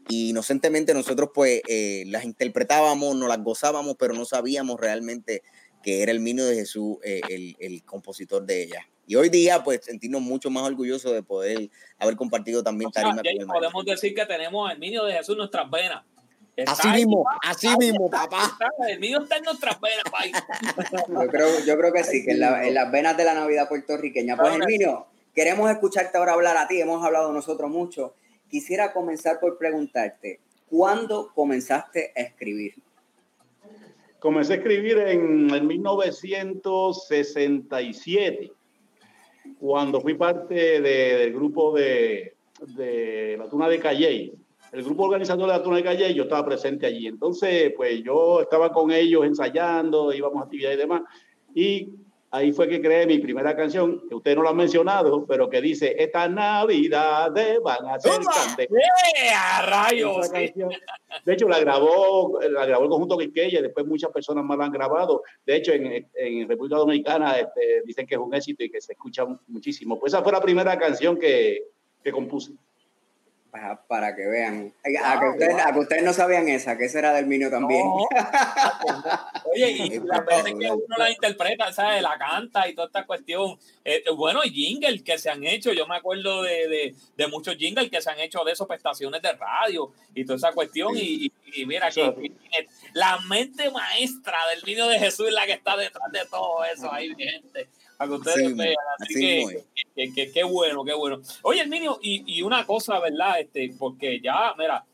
Y 0.09 0.29
inocentemente 0.29 0.93
nosotros 0.93 1.31
pues 1.33 1.61
eh, 1.67 2.05
las 2.07 2.23
interpretábamos, 2.23 3.17
nos 3.17 3.27
las 3.27 3.43
gozábamos, 3.43 3.97
pero 3.99 4.13
no 4.13 4.23
sabíamos 4.23 4.79
realmente 4.79 5.43
que 5.87 6.03
era 6.03 6.11
el 6.11 6.19
Mino 6.19 6.43
de 6.43 6.53
Jesús 6.53 6.97
eh, 7.01 7.21
el, 7.29 7.55
el 7.61 7.81
compositor 7.85 8.45
de 8.45 8.61
ella. 8.63 8.85
Y 9.05 9.15
hoy 9.15 9.29
día 9.29 9.63
pues 9.63 9.85
sentirnos 9.85 10.21
mucho 10.21 10.49
más 10.49 10.63
orgullosos 10.63 11.13
de 11.13 11.23
poder 11.23 11.69
haber 11.97 12.17
compartido 12.17 12.61
también 12.61 12.89
O 12.89 12.91
sea, 12.91 13.03
tarima 13.03 13.21
con 13.23 13.27
el 13.41 13.47
podemos 13.47 13.85
decir 13.85 14.13
que 14.13 14.25
tenemos 14.25 14.69
el 14.69 14.81
niño 14.81 15.05
de 15.05 15.13
Jesús 15.13 15.35
en 15.35 15.37
nuestras 15.37 15.71
venas. 15.71 16.03
Está 16.57 16.73
Así 16.73 16.87
ahí, 16.89 17.05
mismo, 17.05 17.23
así 17.41 17.69
mismo, 17.79 18.09
papá. 18.09 18.57
el 18.89 18.99
niño 18.99 19.23
está 19.23 19.37
en 19.37 19.43
nuestras 19.45 19.77
venas. 19.79 20.03
Yo 21.07 21.27
creo, 21.29 21.47
yo 21.65 21.77
creo 21.77 21.93
que 21.93 22.03
sí, 22.03 22.25
que 22.25 22.31
en, 22.31 22.41
la- 22.41 22.67
en 22.67 22.73
las 22.73 22.91
venas 22.91 23.15
de 23.15 23.23
la 23.23 23.33
Navidad 23.33 23.69
puertorriqueña. 23.69 24.35
Pues, 24.35 24.55
Herminio, 24.55 25.07
queremos 25.33 25.71
escucharte 25.71 26.17
ahora 26.17 26.33
hablar 26.33 26.57
a 26.57 26.67
ti, 26.67 26.81
hemos 26.81 27.01
hablado 27.01 27.31
nosotros 27.31 27.71
mucho. 27.71 28.13
Quisiera 28.49 28.91
comenzar 28.91 29.39
por 29.39 29.57
preguntarte, 29.57 30.41
¿cuándo 30.69 31.31
comenzaste 31.33 32.11
a 32.13 32.19
escribir? 32.19 32.73
Comencé 34.27 34.51
a 34.51 34.55
escribir 34.57 34.97
en, 34.97 35.49
en 35.55 35.67
1967, 35.67 38.51
cuando 39.57 40.01
fui 40.01 40.15
parte 40.15 40.81
de- 40.81 41.17
del 41.17 41.31
grupo 41.33 41.73
de, 41.73 42.33
de 42.75 43.37
la 43.39 43.47
Tuna 43.47 43.69
de 43.69 43.79
Calley. 43.79 44.33
El 44.73 44.83
grupo 44.83 45.03
organizador 45.05 45.47
de 45.47 45.53
la 45.53 45.63
Tuna 45.63 45.77
de 45.77 45.83
Calley, 45.83 46.13
yo 46.13 46.23
estaba 46.23 46.45
presente 46.45 46.85
allí. 46.85 47.07
Entonces, 47.07 47.71
pues 47.77 48.03
yo 48.03 48.41
estaba 48.41 48.69
con 48.73 48.91
ellos 48.91 49.25
ensayando, 49.25 50.11
íbamos 50.11 50.41
a 50.41 50.43
actividades 50.43 50.77
y 50.77 50.81
demás. 50.81 51.03
Y 51.55 51.87
ahí 52.31 52.51
fue 52.51 52.67
que 52.67 52.81
creé 52.81 53.05
mi 53.05 53.19
primera 53.19 53.55
canción, 53.55 54.07
que 54.07 54.15
usted 54.15 54.35
no 54.35 54.43
lo 54.43 54.49
ha 54.49 54.53
mencionado, 54.53 55.25
pero 55.25 55.49
que 55.49 55.61
dice, 55.61 55.95
estas 55.97 56.29
navidades 56.29 57.59
van 57.61 57.87
a 57.87 57.99
ser 57.99 58.13
¡Toma! 58.13 58.31
candentes". 58.33 58.77
¡Eh, 58.77 59.29
a 59.35 59.61
rayos! 59.61 60.31
De 60.31 61.33
hecho, 61.33 61.47
la 61.47 61.59
grabó, 61.59 62.39
la 62.41 62.65
grabó 62.65 62.83
el 62.83 62.89
conjunto 62.89 63.17
Quisqueya, 63.17 63.61
después 63.61 63.85
muchas 63.85 64.11
personas 64.11 64.43
más 64.43 64.57
la 64.57 64.65
han 64.65 64.71
grabado. 64.71 65.23
De 65.45 65.55
hecho, 65.55 65.71
en, 65.73 66.07
en 66.13 66.47
República 66.47 66.77
Dominicana 66.77 67.37
este, 67.37 67.81
dicen 67.85 68.05
que 68.05 68.15
es 68.15 68.21
un 68.21 68.33
éxito 68.33 68.63
y 68.63 68.69
que 68.69 68.81
se 68.81 68.93
escucha 68.93 69.25
muchísimo. 69.47 69.99
Pues 69.99 70.13
esa 70.13 70.21
fue 70.21 70.31
la 70.31 70.41
primera 70.41 70.77
canción 70.77 71.17
que, 71.17 71.63
que 72.03 72.11
compuse. 72.11 72.53
Para, 73.59 73.81
para 73.87 74.15
que 74.15 74.25
vean. 74.27 74.73
A, 75.03 75.19
que 75.19 75.29
ustedes, 75.29 75.55
a 75.65 75.73
que 75.73 75.79
ustedes 75.79 76.03
no 76.03 76.13
sabían 76.13 76.47
esa, 76.47 76.77
que 76.77 76.85
esa 76.85 76.99
era 76.99 77.13
del 77.13 77.25
Minio 77.25 77.49
también. 77.49 77.81
No. 77.85 78.07
Oye, 79.45 79.71
y 79.71 79.99
las 79.99 80.25
veces 80.25 80.43
que 80.59 80.71
uno 80.71 80.95
la 80.97 81.09
interpreta, 81.09 81.71
¿sabes? 81.73 82.01
La 82.01 82.17
canta 82.17 82.67
y 82.67 82.75
toda 82.75 82.87
esta 82.87 83.05
cuestión. 83.05 83.57
Eh, 83.83 84.03
bueno, 84.15 84.41
jingles 84.41 85.01
que 85.03 85.17
se 85.17 85.29
han 85.29 85.43
hecho. 85.43 85.73
Yo 85.73 85.87
me 85.87 85.95
acuerdo 85.95 86.43
de, 86.43 86.67
de, 86.67 86.95
de 87.15 87.27
muchos 87.27 87.55
jingles 87.55 87.89
que 87.89 88.01
se 88.01 88.09
han 88.11 88.19
hecho 88.19 88.43
de 88.43 88.51
esos 88.51 88.67
para 88.67 88.77
estaciones 88.77 89.21
de 89.21 89.31
radio 89.33 89.91
y 90.13 90.25
toda 90.25 90.37
esa 90.37 90.51
cuestión. 90.51 90.95
Y, 90.95 91.25
y- 91.25 91.31
y 91.61 91.65
mira, 91.65 91.89
que, 91.89 92.13
que- 92.13 92.67
la 92.93 93.19
mente 93.29 93.71
maestra 93.71 94.37
del 94.53 94.63
niño 94.65 94.87
de 94.87 94.99
Jesús 94.99 95.27
es 95.29 95.33
la 95.33 95.45
que 95.45 95.53
está 95.53 95.75
detrás 95.77 96.11
de 96.11 96.25
todo 96.29 96.63
eso 96.65 96.91
ahí, 96.91 97.13
gente. 97.17 97.69
Para 97.97 98.09
que 98.09 98.15
ustedes 98.17 98.55
vean. 98.55 98.75
Así, 98.99 99.13
así 99.13 99.19
que, 99.19 99.85
que, 99.95 100.13
que- 100.13 100.31
qué 100.31 100.43
bueno, 100.43 100.83
qué 100.83 100.93
bueno. 100.93 101.19
Oye, 101.43 101.61
Herminio, 101.61 101.99
y, 102.01 102.23
y 102.37 102.41
una 102.41 102.65
cosa, 102.65 102.99
¿verdad? 102.99 103.39
Este, 103.39 103.73
porque 103.77 104.19
ya, 104.21 104.53
mira, 104.57 104.85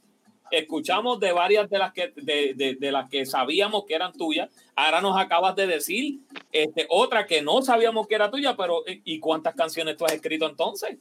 escuchamos 0.52 1.20
de 1.20 1.32
varias 1.32 1.70
de 1.70 1.78
las 1.80 1.92
que 1.94 2.14
de, 2.16 2.54
de- 2.54 2.76
de 2.76 2.92
las 2.92 3.10
que 3.10 3.26
sabíamos 3.26 3.86
que 3.86 3.96
eran 3.96 4.14
tuyas. 4.14 4.50
Ahora 4.76 5.02
nos 5.02 5.18
acabas 5.20 5.56
de 5.56 5.68
decir 5.68 6.20
este, 6.52 6.86
otra 6.90 7.26
que 7.26 7.42
no 7.42 7.62
sabíamos 7.62 8.08
que 8.08 8.16
era 8.16 8.30
tuya, 8.32 8.56
pero 8.56 8.84
¿y 8.88 9.02
y 9.16 9.20
cuántas 9.20 9.56
canciones 9.56 9.98
tú 9.98 10.06
has 10.06 10.14
escrito 10.14 10.48
entonces? 10.48 10.98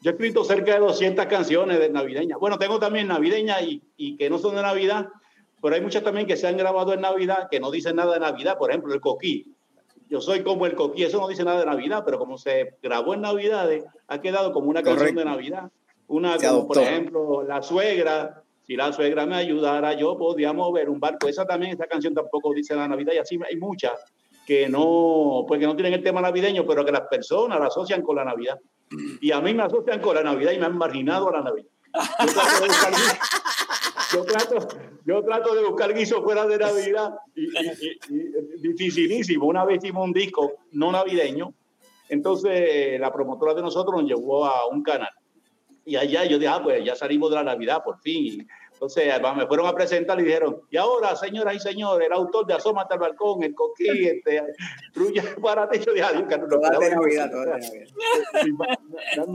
Yo 0.00 0.10
he 0.10 0.14
escrito 0.14 0.44
cerca 0.44 0.72
de 0.74 0.80
200 0.80 1.26
canciones 1.26 1.78
de 1.78 1.88
navideñas. 1.90 2.38
Bueno, 2.40 2.58
tengo 2.58 2.80
también 2.80 3.06
navideñas 3.06 3.62
y, 3.62 3.82
y 3.96 4.16
que 4.16 4.28
no 4.30 4.38
son 4.38 4.56
de 4.56 4.62
Navidad, 4.62 5.08
pero 5.60 5.74
hay 5.76 5.80
muchas 5.80 6.02
también 6.02 6.26
que 6.26 6.36
se 6.36 6.48
han 6.48 6.56
grabado 6.56 6.92
en 6.92 7.00
Navidad 7.02 7.46
que 7.50 7.60
no 7.60 7.70
dicen 7.70 7.94
nada 7.96 8.14
de 8.14 8.20
Navidad, 8.20 8.58
por 8.58 8.70
ejemplo, 8.70 8.92
el 8.94 9.00
coquí. 9.00 9.51
Yo 10.12 10.20
soy 10.20 10.42
como 10.42 10.66
el 10.66 10.74
coquí, 10.74 11.04
eso 11.04 11.18
no 11.18 11.26
dice 11.26 11.42
nada 11.42 11.60
de 11.60 11.64
Navidad, 11.64 12.02
pero 12.04 12.18
como 12.18 12.36
se 12.36 12.76
grabó 12.82 13.14
en 13.14 13.22
Navidades, 13.22 13.82
ha 14.08 14.20
quedado 14.20 14.52
como 14.52 14.68
una 14.68 14.82
canción 14.82 15.14
de 15.14 15.24
Navidad. 15.24 15.70
Una, 16.06 16.38
Se 16.38 16.48
como 16.48 16.66
por 16.66 16.76
ejemplo, 16.76 17.42
La 17.44 17.62
Suegra, 17.62 18.42
si 18.66 18.76
la 18.76 18.92
suegra 18.92 19.24
me 19.24 19.36
ayudara, 19.36 19.94
yo 19.94 20.18
podía 20.18 20.52
mover 20.52 20.90
un 20.90 21.00
barco. 21.00 21.28
Esa 21.28 21.46
también, 21.46 21.72
esa 21.72 21.86
canción 21.86 22.12
tampoco 22.12 22.52
dice 22.52 22.76
la 22.76 22.86
Navidad, 22.86 23.14
y 23.14 23.18
así 23.20 23.38
hay 23.48 23.56
muchas 23.56 24.04
que 24.46 24.68
no, 24.68 25.46
pues 25.48 25.58
que 25.58 25.66
no 25.66 25.74
tienen 25.74 25.94
el 25.94 26.02
tema 26.02 26.20
navideño, 26.20 26.66
pero 26.66 26.84
que 26.84 26.92
las 26.92 27.08
personas 27.08 27.58
la 27.58 27.68
asocian 27.68 28.02
con 28.02 28.16
la 28.16 28.24
Navidad. 28.26 28.60
Y 29.22 29.32
a 29.32 29.40
mí 29.40 29.54
me 29.54 29.62
asocian 29.62 29.98
con 30.02 30.14
la 30.14 30.22
Navidad 30.22 30.52
y 30.52 30.58
me 30.58 30.66
han 30.66 30.76
marginado 30.76 31.30
a 31.30 31.38
la 31.38 31.40
Navidad. 31.40 31.70
Yo 31.94 32.26
trato 32.34 32.60
de 32.60 32.68
buscar 32.68 32.92
guiso, 32.92 33.14
yo 34.12 34.24
trato, 34.24 34.68
yo 35.04 35.22
trato 35.22 35.54
de 35.54 35.64
buscar 35.64 35.94
guiso 35.94 36.22
fuera 36.22 36.46
de 36.46 36.58
Navidad 36.58 37.14
y, 37.34 37.44
y- 37.44 37.48
y- 37.80 38.14
y- 38.16 38.60
dificilísimo. 38.60 39.46
Una 39.46 39.64
vez 39.64 39.78
hicimos 39.82 40.04
un 40.04 40.12
disco 40.12 40.52
no 40.72 40.92
navideño, 40.92 41.52
entonces 42.08 42.98
la 43.00 43.12
promotora 43.12 43.54
de 43.54 43.62
nosotros 43.62 44.00
nos 44.02 44.08
llevó 44.10 44.44
a 44.46 44.66
un 44.68 44.82
canal. 44.82 45.10
Y 45.84 45.96
allá 45.96 46.24
yo 46.24 46.38
dije, 46.38 46.48
ah, 46.48 46.60
pues 46.62 46.84
ya 46.84 46.94
salimos 46.94 47.30
de 47.30 47.36
la 47.36 47.42
Navidad 47.44 47.82
por 47.84 47.98
fin. 48.00 48.46
Entonces 48.72 49.12
me 49.36 49.46
fueron 49.46 49.66
a 49.66 49.72
presentar 49.72 50.18
y 50.20 50.24
dijeron, 50.24 50.60
y 50.70 50.76
ahora, 50.76 51.14
señoras 51.16 51.54
y 51.56 51.58
señores, 51.60 52.06
el 52.06 52.12
autor 52.12 52.46
de 52.46 52.54
Asómate 52.54 52.94
al 52.94 53.00
balcón, 53.00 53.42
el 53.44 53.54
coquí, 53.54 53.88
este, 54.06 54.42
Trulla 54.92 55.22
para 55.40 55.68
ti. 55.68 55.78
Yo 55.84 55.92
dije, 55.92 56.04
adiós, 56.04 56.24
que 56.28 56.38
no 56.38 56.46
lo 56.46 56.60
Todas 56.60 56.78
de 56.78 56.84
esperaba. 56.86 57.02
Navidad, 57.06 57.30
todas 57.30 57.70
de 57.70 57.78
Navidad. 57.78 58.78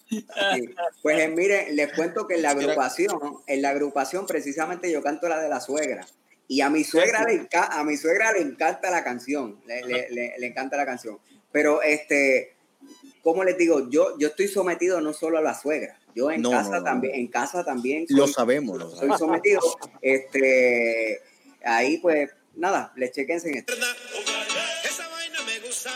Sí. 0.11 0.75
Pues 1.01 1.19
eh, 1.19 1.27
miren, 1.29 1.75
les 1.75 1.93
cuento 1.93 2.27
que 2.27 2.35
en 2.35 2.41
la 2.41 2.49
agrupación, 2.51 3.17
en 3.47 3.61
la 3.61 3.69
agrupación 3.69 4.25
precisamente 4.27 4.91
yo 4.91 5.01
canto 5.01 5.29
la 5.29 5.39
de 5.41 5.47
la 5.49 5.59
suegra. 5.61 6.05
Y 6.47 6.59
a 6.61 6.69
mi 6.69 6.83
suegra 6.83 7.23
le, 7.23 7.33
enca- 7.47 7.69
a 7.71 7.83
mi 7.85 7.95
suegra 7.95 8.33
le 8.33 8.39
encanta 8.41 8.91
la 8.91 9.03
canción, 9.05 9.61
le, 9.65 9.81
le- 9.85 10.09
le- 10.09 10.33
le 10.37 10.47
encanta 10.47 10.75
la 10.75 10.85
canción. 10.85 11.17
Pero 11.53 11.81
este, 11.81 12.55
como 13.23 13.43
les 13.45 13.57
digo, 13.57 13.89
yo, 13.89 14.17
yo 14.19 14.27
estoy 14.27 14.49
sometido 14.49 14.99
no 14.99 15.13
solo 15.13 15.37
a 15.37 15.41
la 15.41 15.57
suegra, 15.57 15.97
yo 16.13 16.29
en 16.29 16.41
No, 16.41 16.51
casa 16.51 16.71
no, 16.71 16.77
no. 16.79 16.83
también, 16.83 17.15
en 17.15 17.27
casa 17.27 17.63
también 17.63 18.05
Lo 18.09 18.25
soy- 18.25 18.33
sabemos, 18.33 18.77
lo 18.77 18.89
soy 18.89 18.97
sabemos. 18.97 19.19
sometido. 19.19 19.61
Este, 20.01 21.21
ahí 21.63 21.99
pues 21.99 22.29
nada, 22.55 22.91
les 22.97 23.13
chequense 23.13 23.47
en 23.49 23.57
esto. 23.59 23.73
Esa 23.73 25.07
vaina 25.07 25.39
me 25.45 25.59
gusta. 25.65 25.89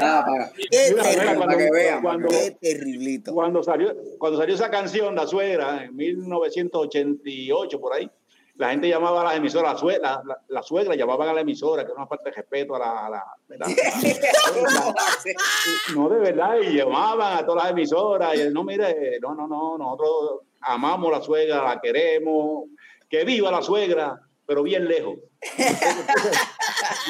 Ah, 0.00 0.24
para, 0.26 0.50
Qué 0.52 0.68
terrible, 0.70 1.24
cuando- 1.24 1.40
para 1.44 1.56
que 1.58 1.70
vean, 1.70 2.02
para 2.02 2.12
cuando- 2.18 2.28
que 2.28 2.38
qué 2.38 2.50
terriblito. 2.52 3.34
Cuando 3.34 3.62
salió, 3.62 3.94
cuando 4.18 4.38
salió 4.38 4.54
esa 4.54 4.70
canción, 4.70 5.14
La 5.14 5.26
Suegra, 5.26 5.84
en 5.84 5.94
1988, 5.94 7.78
por 7.80 7.92
ahí, 7.94 8.10
la 8.56 8.70
gente 8.70 8.88
llamaba 8.88 9.20
a 9.20 9.24
las 9.24 9.36
emisoras, 9.36 9.74
la, 9.74 9.78
sue- 9.78 9.98
la, 10.00 10.22
la- 10.24 10.38
la 10.48 10.62
suegra, 10.62 10.94
llamaban 10.94 11.28
a 11.28 11.34
la 11.34 11.40
emisora, 11.42 11.82
que 11.84 11.90
era 11.90 11.98
una 12.00 12.06
falta 12.06 12.30
de 12.30 12.36
respeto 12.36 12.74
a 12.76 12.78
la... 12.78 13.06
a 13.06 13.10
la- 13.10 13.24
¿verdad? 13.48 13.66
no, 15.94 16.08
de 16.08 16.18
verdad, 16.20 16.56
y 16.62 16.76
llamaban 16.76 17.36
a 17.38 17.44
todas 17.44 17.64
las 17.64 17.72
emisoras, 17.72 18.36
y 18.38 18.48
no, 18.50 18.62
mire, 18.64 19.18
no, 19.20 19.34
no, 19.34 19.46
no, 19.48 19.76
nosotros 19.76 20.40
amamos 20.60 21.12
a 21.12 21.18
la 21.18 21.24
suegra, 21.24 21.62
la 21.64 21.80
queremos, 21.80 22.68
que 23.08 23.24
viva 23.24 23.50
la 23.50 23.60
suegra, 23.60 24.20
pero 24.46 24.62
bien 24.62 24.86
lejos. 24.86 25.18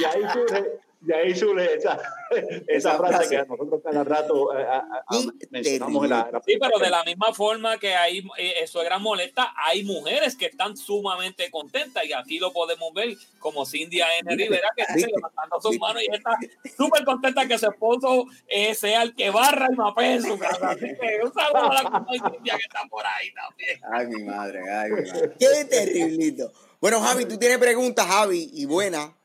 y 0.01 0.05
ahí 0.05 0.23
surge, 0.33 0.65
y 1.07 1.13
ahí 1.13 1.35
surge 1.35 1.75
esa, 1.75 2.01
esa, 2.31 2.63
Esa 2.67 2.97
frase, 2.97 3.15
frase. 3.17 3.29
que 3.37 3.45
nosotros 3.47 3.81
cada 3.85 4.05
rato 4.05 4.57
eh, 4.59 4.63
a- 4.65 4.77
a- 4.79 5.05
a- 5.07 5.21
Qué 5.39 5.47
mencionamos 5.51 6.05
en 6.05 6.11
la, 6.11 6.21
en 6.23 6.33
la- 6.33 6.41
Sí, 6.45 6.57
pero 6.59 6.79
de 6.79 6.91
la 6.91 7.05
misma 7.05 7.33
forma 7.35 7.79
que 7.79 7.95
hay 7.95 8.27
eh, 8.39 8.67
suegras 8.67 9.01
molestas, 9.01 9.47
hay 9.57 9.85
mujeres 9.85 10.35
que 10.35 10.47
están 10.47 10.77
sumamente 10.77 11.51
contentas 11.51 12.05
y 12.07 12.13
aquí 12.15 12.39
lo 12.39 12.53
podemos 12.53 12.93
ver 12.95 13.15
como 13.39 13.67
Cindy 13.67 14.01
A. 14.01 14.19
N. 14.19 14.35
Rivera 14.35 14.69
que 14.75 14.83
está 14.83 14.95
levantando 14.97 15.61
sus 15.61 15.79
manos 15.79 16.03
y 16.03 16.13
está 16.15 16.31
súper 16.77 17.05
contenta 17.05 17.47
que 17.47 17.59
su 17.59 17.67
esposo 17.69 18.25
eh, 18.49 18.75
sea 18.75 19.03
el 19.03 19.15
que 19.15 19.29
barra 19.31 19.69
y 19.71 19.77
mapee 19.77 20.15
en 20.15 20.23
su 20.23 20.39
casa. 20.39 20.71
Así 20.71 20.81
que 20.87 21.21
un 21.23 21.33
saludo 21.35 21.71
a 21.71 21.83
la 21.83 22.05
Cintia 22.11 22.57
que 22.57 22.65
está 22.65 22.83
por 22.89 23.05
ahí 23.07 23.29
también. 23.35 23.81
Ay, 23.93 24.07
mi 24.07 24.23
madre, 24.25 24.61
ay, 24.71 24.91
mi 24.91 25.11
madre. 25.11 25.33
Qué 25.39 25.65
terriblito. 25.67 26.51
Bueno, 26.85 27.01
Javi, 27.01 27.25
tú 27.25 27.39
tienes 27.39 27.57
preguntas, 27.57 28.07
Javi, 28.07 28.51
y 28.53 28.67
buena. 28.67 29.17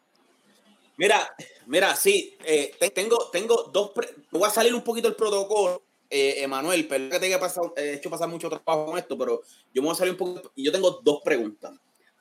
Mira, 0.95 1.35
mira, 1.65 1.93
sí, 1.93 2.37
eh, 2.45 2.71
te- 2.79 2.89
tengo, 2.91 3.29
tengo 3.33 3.63
dos. 3.63 3.91
voy 4.31 4.43
a 4.47 4.49
salir 4.49 4.73
un 4.73 4.81
poquito 4.81 5.09
del 5.09 5.17
protocolo, 5.17 5.83
eh, 6.09 6.35
Emanuel, 6.37 6.87
pero 6.87 7.09
que 7.09 7.19
te 7.19 7.25
haya 7.25 7.37
pasado, 7.37 7.73
he 7.75 7.95
hecho 7.95 8.09
pasar 8.09 8.29
mucho 8.29 8.47
trabajo 8.47 8.85
con 8.85 8.97
esto, 8.97 9.17
pero 9.17 9.41
yo 9.73 9.81
me 9.81 9.87
voy 9.87 9.93
a 9.93 9.97
salir 9.97 10.13
un 10.13 10.17
poquito. 10.17 10.53
Y 10.55 10.63
yo 10.63 10.71
tengo 10.71 11.01
dos 11.03 11.19
preguntas. 11.21 11.73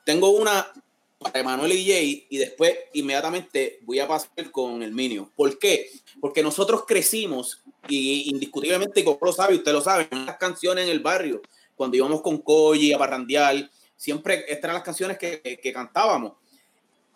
Tengo 0.05 0.31
una 0.31 0.73
para 1.17 1.39
Emanuel 1.39 1.71
y 1.71 1.87
Jay, 1.89 2.27
y 2.29 2.37
después 2.37 2.77
inmediatamente 2.91 3.79
voy 3.83 4.01
a 4.01 4.09
pasar 4.09 4.51
con 4.51 4.83
el 4.83 4.91
Minio. 4.91 5.31
¿Por 5.37 5.57
qué? 5.57 5.89
Porque 6.19 6.43
nosotros 6.43 6.83
crecimos, 6.85 7.63
y 7.87 8.29
indiscutiblemente, 8.29 9.05
como 9.05 9.17
lo 9.21 9.31
sabe, 9.31 9.55
usted 9.55 9.71
lo 9.71 9.79
sabe, 9.79 10.09
las 10.11 10.35
canciones 10.35 10.83
en 10.83 10.91
el 10.91 10.99
barrio, 10.99 11.41
cuando 11.77 11.95
íbamos 11.95 12.21
con 12.21 12.39
Koji 12.39 12.91
a 12.91 12.97
parrandear, 12.97 13.69
siempre 13.99 14.45
estas 14.47 14.63
eran 14.63 14.75
las 14.75 14.83
canciones 14.83 15.17
que, 15.17 15.41
que- 15.41 15.57
que 15.59 15.73
cantábamos. 15.73 16.33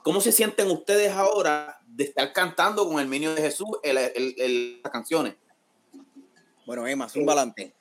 ¿Cómo 0.04 0.20
se 0.20 0.34
sienten 0.34 0.70
ustedes 0.70 1.12
ahora 1.14 1.80
de 1.88 2.04
estar 2.04 2.34
cantando 2.34 2.86
con 2.88 3.00
el 3.00 3.08
Minio 3.08 3.34
de 3.34 3.42
Jesús 3.42 3.70
el- 3.84 3.98
el- 3.98 4.36
el- 4.38 4.82
las 4.84 4.92
canciones? 4.92 5.36
Bueno, 6.66 6.86
Emma, 6.86 7.08
un 7.16 7.26
balante. 7.26 7.74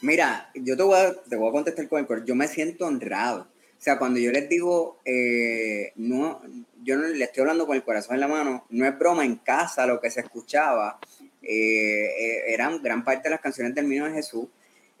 Mira, 0.00 0.50
yo 0.54 0.76
te 0.76 0.82
voy, 0.82 0.98
a, 0.98 1.12
te 1.22 1.36
voy 1.36 1.48
a 1.48 1.52
contestar 1.52 1.88
con 1.88 2.00
el 2.00 2.06
corazón. 2.06 2.26
Yo 2.26 2.34
me 2.34 2.48
siento 2.48 2.86
honrado. 2.86 3.42
O 3.42 3.84
sea, 3.84 3.98
cuando 3.98 4.18
yo 4.18 4.30
les 4.32 4.48
digo, 4.48 5.00
eh, 5.04 5.92
no, 5.96 6.40
yo 6.82 6.96
no 6.96 7.06
le 7.08 7.24
estoy 7.24 7.42
hablando 7.42 7.66
con 7.66 7.76
el 7.76 7.84
corazón 7.84 8.14
en 8.14 8.20
la 8.20 8.28
mano, 8.28 8.64
no 8.70 8.86
es 8.86 8.98
broma, 8.98 9.24
en 9.24 9.36
casa 9.36 9.86
lo 9.86 10.00
que 10.00 10.10
se 10.10 10.20
escuchaba 10.20 10.98
eh, 11.42 12.06
eh, 12.06 12.42
eran 12.48 12.80
gran 12.82 13.04
parte 13.04 13.24
de 13.24 13.30
las 13.30 13.40
canciones 13.40 13.74
del 13.74 13.88
Niño 13.88 14.06
de 14.06 14.12
Jesús. 14.12 14.46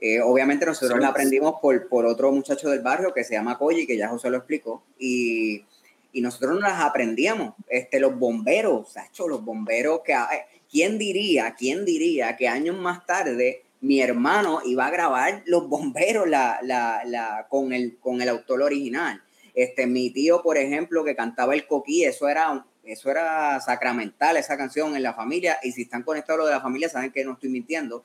Eh, 0.04 0.20
obviamente 0.20 0.66
nosotros 0.66 0.98
Sí. 0.98 1.00
la 1.02 1.08
aprendimos 1.10 1.60
por, 1.62 1.88
por 1.88 2.06
otro 2.06 2.32
muchacho 2.32 2.68
del 2.68 2.80
barrio 2.80 3.14
que 3.14 3.22
se 3.22 3.34
llama 3.34 3.56
Coyi, 3.56 3.86
que 3.86 3.96
ya 3.96 4.08
José 4.08 4.30
lo 4.30 4.38
explicó, 4.38 4.82
y, 4.98 5.64
y 6.12 6.20
nosotros 6.20 6.54
nos 6.54 6.62
las 6.62 6.80
aprendíamos. 6.80 7.54
Este, 7.68 8.00
los 8.00 8.18
bomberos, 8.18 8.92
Sacho, 8.92 9.28
los 9.28 9.44
bomberos 9.44 10.00
que... 10.04 10.12
eh, 10.12 10.44
¿Quién 10.68 10.98
diría, 10.98 11.54
quién 11.56 11.84
diría 11.84 12.34
que 12.34 12.48
años 12.48 12.76
más 12.76 13.04
tarde 13.06 13.62
mi 13.82 14.00
hermano 14.00 14.60
iba 14.64 14.86
a 14.86 14.90
grabar 14.90 15.42
Los 15.44 15.68
Bomberos 15.68 16.26
la, 16.26 16.60
la, 16.62 17.02
la, 17.04 17.46
con, 17.50 17.72
el, 17.74 17.98
con 17.98 18.22
el 18.22 18.28
autor 18.30 18.62
original? 18.62 19.22
Este, 19.54 19.86
mi 19.86 20.08
tío, 20.10 20.42
por 20.42 20.56
ejemplo, 20.56 21.04
que 21.04 21.14
cantaba 21.14 21.52
el 21.54 21.66
coquí, 21.66 22.04
eso 22.04 22.26
era, 22.26 22.64
eso 22.84 23.10
era 23.10 23.60
sacramental, 23.60 24.38
esa 24.38 24.56
canción 24.56 24.96
en 24.96 25.02
la 25.02 25.12
familia, 25.12 25.58
y 25.62 25.72
si 25.72 25.82
están 25.82 26.02
conectados 26.04 26.38
lo 26.40 26.46
de 26.46 26.52
la 26.52 26.62
familia, 26.62 26.88
saben 26.88 27.12
que 27.12 27.22
no 27.22 27.34
estoy 27.34 27.50
mintiendo. 27.50 28.02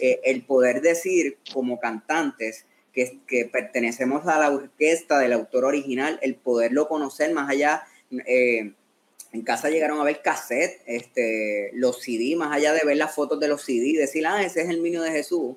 Eh, 0.00 0.20
el 0.24 0.44
poder 0.44 0.80
decir 0.80 1.38
como 1.52 1.78
cantantes 1.78 2.64
que, 2.92 3.20
que 3.26 3.44
pertenecemos 3.44 4.26
a 4.26 4.38
la 4.38 4.50
orquesta 4.50 5.18
del 5.18 5.32
autor 5.32 5.64
original, 5.64 6.18
el 6.22 6.34
poderlo 6.34 6.88
conocer 6.88 7.32
más 7.32 7.50
allá. 7.50 7.84
eh, 8.26 8.72
en 9.32 9.42
casa 9.42 9.68
llegaron 9.68 10.00
a 10.00 10.04
ver 10.04 10.22
cassette, 10.22 10.80
este, 10.86 11.70
los 11.74 12.00
CD, 12.00 12.34
más 12.34 12.50
allá 12.54 12.72
de 12.72 12.80
ver 12.84 12.96
las 12.96 13.14
fotos 13.14 13.38
de 13.38 13.48
los 13.48 13.62
CD, 13.62 13.92
decir, 13.98 14.26
ah, 14.26 14.42
ese 14.42 14.62
es 14.62 14.70
el 14.70 14.82
niño 14.82 15.02
de 15.02 15.10
Jesús, 15.10 15.56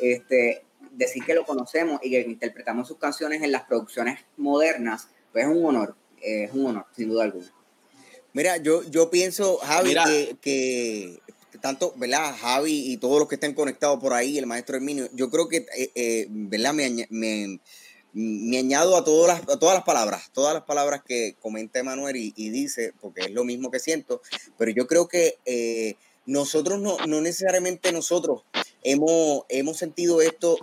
este, 0.00 0.64
decir 0.90 1.24
que 1.24 1.34
lo 1.34 1.44
conocemos 1.44 2.00
y 2.02 2.10
que 2.10 2.20
interpretamos 2.22 2.88
sus 2.88 2.98
canciones 2.98 3.42
en 3.42 3.52
las 3.52 3.62
producciones 3.62 4.18
modernas, 4.36 5.08
pues 5.32 5.44
es 5.46 5.50
un 5.50 5.64
honor, 5.64 5.94
es 6.20 6.52
un 6.52 6.66
honor, 6.66 6.86
sin 6.96 7.08
duda 7.08 7.24
alguna. 7.24 7.52
Mira, 8.32 8.56
yo, 8.56 8.82
yo 8.90 9.10
pienso, 9.10 9.58
Javi, 9.58 9.90
Mira. 9.90 10.04
que, 10.06 10.36
que 10.40 11.20
tanto, 11.60 11.94
¿verdad? 11.96 12.34
Javi 12.36 12.92
y 12.92 12.96
todos 12.96 13.18
los 13.18 13.28
que 13.28 13.36
estén 13.36 13.54
conectados 13.54 14.00
por 14.00 14.12
ahí, 14.12 14.38
el 14.38 14.46
maestro 14.46 14.76
Herminio, 14.76 15.08
yo 15.12 15.30
creo 15.30 15.48
que, 15.48 15.66
eh, 15.76 15.90
eh, 15.94 16.26
¿verdad? 16.30 16.74
Me, 16.74 17.06
me, 17.10 18.58
añado 18.58 18.96
a 18.96 19.04
todas, 19.04 19.44
las, 19.46 19.58
todas 19.58 19.74
las 19.74 19.84
palabras, 19.84 20.30
todas 20.32 20.54
las 20.54 20.62
palabras 20.64 21.02
que 21.04 21.36
comenta 21.40 21.80
Emanuel 21.80 22.16
y, 22.16 22.50
dice, 22.50 22.92
porque 23.00 23.22
es 23.22 23.30
lo 23.32 23.44
mismo 23.44 23.70
que 23.70 23.80
siento, 23.80 24.22
pero 24.56 24.70
yo 24.70 24.86
creo 24.86 25.08
que 25.08 25.38
eh, 25.44 25.96
nosotros 26.24 26.80
no, 26.80 26.96
no 27.06 27.20
necesariamente 27.20 27.90
nosotros 27.92 28.42
hemos, 28.82 29.42
hemos 29.48 29.76
sentido 29.76 30.22
esto 30.22 30.56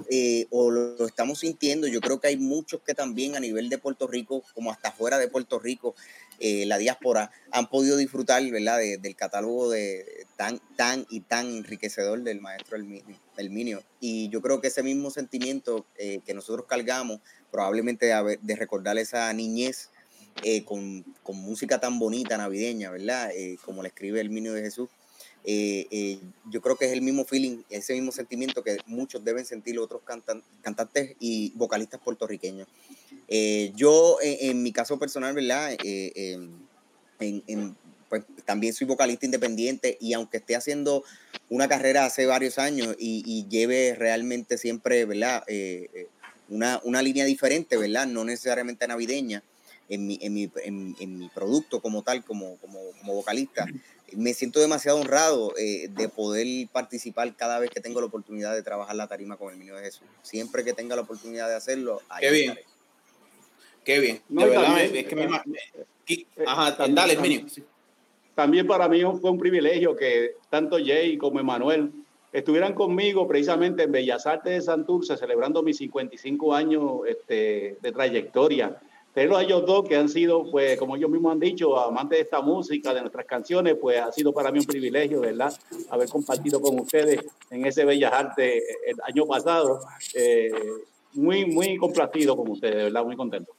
o 0.49 0.71
lo 0.71 1.05
estamos 1.05 1.39
sintiendo. 1.39 1.87
Yo 1.87 1.99
creo 1.99 2.21
que 2.21 2.29
hay 2.29 2.37
muchos 2.37 2.81
que 2.81 2.93
también 2.93 3.35
a 3.35 3.41
nivel 3.41 3.67
de 3.69 3.77
Puerto 3.77 4.07
Rico, 4.07 4.43
como 4.53 4.71
hasta 4.71 4.91
fuera 4.91 5.17
de 5.17 5.27
Puerto 5.27 5.59
Rico, 5.59 5.93
eh, 6.39 6.65
la 6.65 6.77
diáspora, 6.77 7.31
han 7.51 7.69
podido 7.69 7.97
disfrutar 7.97 8.43
¿verdad? 8.49 8.77
De- 8.79 8.97
del 8.97 9.15
catálogo 9.15 9.69
de, 9.69 10.25
tan, 10.37 10.59
tan 10.75 11.05
y 11.09 11.21
tan 11.21 11.47
enriquecedor 11.47 12.23
del 12.23 12.41
maestro 12.41 12.77
Elminio. 13.37 13.83
Y 13.99 14.29
yo 14.29 14.41
creo 14.41 14.61
que 14.61 14.67
ese 14.69 14.83
mismo 14.83 15.11
sentimiento 15.11 15.85
eh, 15.97 16.19
que 16.25 16.33
nosotros 16.33 16.65
cargamos, 16.67 17.19
probablemente 17.51 18.07
de, 18.07 18.39
de 18.41 18.55
recordar 18.55 18.97
esa 18.97 19.31
niñez 19.33 19.89
eh, 20.43 20.63
con, 20.63 21.03
con 21.23 21.35
música 21.37 21.79
tan 21.79 21.99
bonita 21.99 22.37
navideña, 22.37 22.89
¿verdad? 22.89 23.31
Como 23.65 23.81
la 23.81 23.89
escribe 23.89 24.21
el 24.21 24.33
Niño 24.33 24.53
de 24.53 24.61
Jesús. 24.61 24.89
Eh, 25.43 25.87
eh, 25.89 26.19
yo 26.49 26.61
creo 26.61 26.75
que 26.75 26.85
es 26.85 26.91
el 26.91 27.01
mismo 27.01 27.25
feeling, 27.25 27.63
ese 27.69 27.93
mismo 27.93 28.11
sentimiento 28.11 28.63
que 28.63 28.77
muchos 28.85 29.23
deben 29.23 29.45
sentir 29.45 29.79
otros 29.79 30.01
cantan- 30.03 30.43
cantantes 30.61 31.15
y 31.19 31.51
vocalistas 31.55 31.99
puertorriqueños. 31.99 32.67
Eh, 33.27 33.71
yo, 33.75 34.17
en, 34.21 34.61
mi 34.61 34.71
caso 34.71 34.99
personal, 34.99 35.33
¿verdad? 35.33 35.75
Em, 35.83 36.51
en- 37.19 37.43
en- 37.47 37.75
pues 38.09 38.23
también 38.45 38.73
soy 38.73 38.85
vocalista 38.87 39.25
independiente 39.25 39.97
y 40.01 40.13
aunque 40.13 40.37
esté 40.37 40.55
haciendo 40.55 41.03
una 41.49 41.69
carrera 41.69 42.05
hace 42.05 42.25
varios 42.25 42.59
años 42.59 42.95
y, 42.99 43.45
lleve 43.49 43.95
realmente 43.95 44.57
siempre, 44.57 45.05
¿verdad? 45.05 45.43
Una, 46.49 46.81
una 46.83 47.01
línea 47.01 47.23
diferente, 47.23 47.77
¿verdad? 47.77 48.07
No 48.07 48.25
necesariamente 48.25 48.85
navideña 48.85 49.41
en 49.87 50.07
mi, 50.07 50.19
en 50.21 50.33
mi, 50.33 50.51
en, 50.63 51.17
mi 51.17 51.29
producto 51.29 51.81
como 51.81 52.03
tal, 52.03 52.23
como, 52.25 52.57
como 52.57 53.13
vocalista. 53.13 53.65
Me 54.15 54.33
siento 54.33 54.59
demasiado 54.59 54.99
honrado 54.99 55.53
eh, 55.57 55.87
de 55.89 56.09
poder 56.09 56.45
participar 56.71 57.35
cada 57.35 57.59
vez 57.59 57.69
que 57.69 57.79
tengo 57.79 57.99
la 58.01 58.07
oportunidad 58.07 58.53
de 58.53 58.63
trabajar 58.63 58.95
la 58.95 59.07
tarima 59.07 59.37
con 59.37 59.53
el 59.53 59.59
Niño 59.59 59.75
de 59.75 59.83
Jesús. 59.83 60.03
Siempre 60.21 60.63
que 60.63 60.73
tenga 60.73 60.95
la 60.95 61.03
oportunidad 61.03 61.47
de 61.47 61.55
hacerlo, 61.55 62.01
ahí 62.09 62.21
Qué 62.21 62.31
bien. 62.31 62.49
estaré. 62.49 62.65
Qué 63.83 63.99
bien. 63.99 64.21
No, 64.29 64.41
de 64.41 64.49
verdad, 64.49 64.63
también- 64.65 64.95
es 64.95 65.05
que 65.07 65.15
me, 65.15 65.25
ima- 65.27 65.43
me- 65.45 65.59
Eh, 66.07 66.25
Ajá, 66.45 66.75
también- 66.75 66.95
dale, 66.95 67.13
también-. 67.15 67.47
También 68.35 68.67
para 68.67 68.87
mí 68.89 69.01
fue 69.19 69.29
un 69.31 69.39
privilegio 69.39 69.95
que 69.95 70.35
tanto 70.49 70.77
Jay 70.77 71.17
como 71.17 71.39
Emanuel 71.39 71.91
estuvieran 72.33 72.73
conmigo 72.73 73.27
precisamente 73.27 73.83
en 73.83 73.91
Bellas 73.91 74.25
Artes 74.25 74.53
de 74.53 74.61
Santurce 74.61 75.17
celebrando 75.17 75.61
mis 75.63 75.77
55 75.77 76.53
años 76.55 77.01
este, 77.07 77.77
de 77.81 77.91
trayectoria. 77.91 78.79
Tenerlos 79.13 79.39
a 79.39 79.43
ellos 79.43 79.65
dos 79.65 79.87
que 79.87 79.97
han 79.97 80.07
sido, 80.07 80.49
pues, 80.49 80.77
como 80.79 80.95
ellos 80.95 81.09
mismos 81.09 81.33
han 81.33 81.39
dicho, 81.39 81.77
amantes 81.77 82.17
de 82.17 82.23
esta 82.23 82.41
música, 82.41 82.93
de 82.93 83.01
nuestras 83.01 83.25
canciones, 83.25 83.75
pues 83.79 83.99
ha 83.99 84.09
sido 84.11 84.31
para 84.31 84.51
mí 84.51 84.59
un 84.59 84.65
privilegio, 84.65 85.19
¿verdad? 85.19 85.53
Haber 85.89 86.07
compartido 86.07 86.61
con 86.61 86.79
ustedes 86.79 87.19
en 87.49 87.65
ese 87.65 87.83
Bellas 87.83 88.13
Artes 88.13 88.63
el 88.85 88.95
año 89.03 89.25
pasado. 89.27 89.81
Eh, 90.15 90.49
muy, 91.13 91.45
muy 91.45 91.75
complacido 91.77 92.37
con 92.37 92.49
ustedes, 92.51 92.75
de 92.75 92.83
verdad, 92.83 93.03
muy 93.03 93.17
contento. 93.17 93.53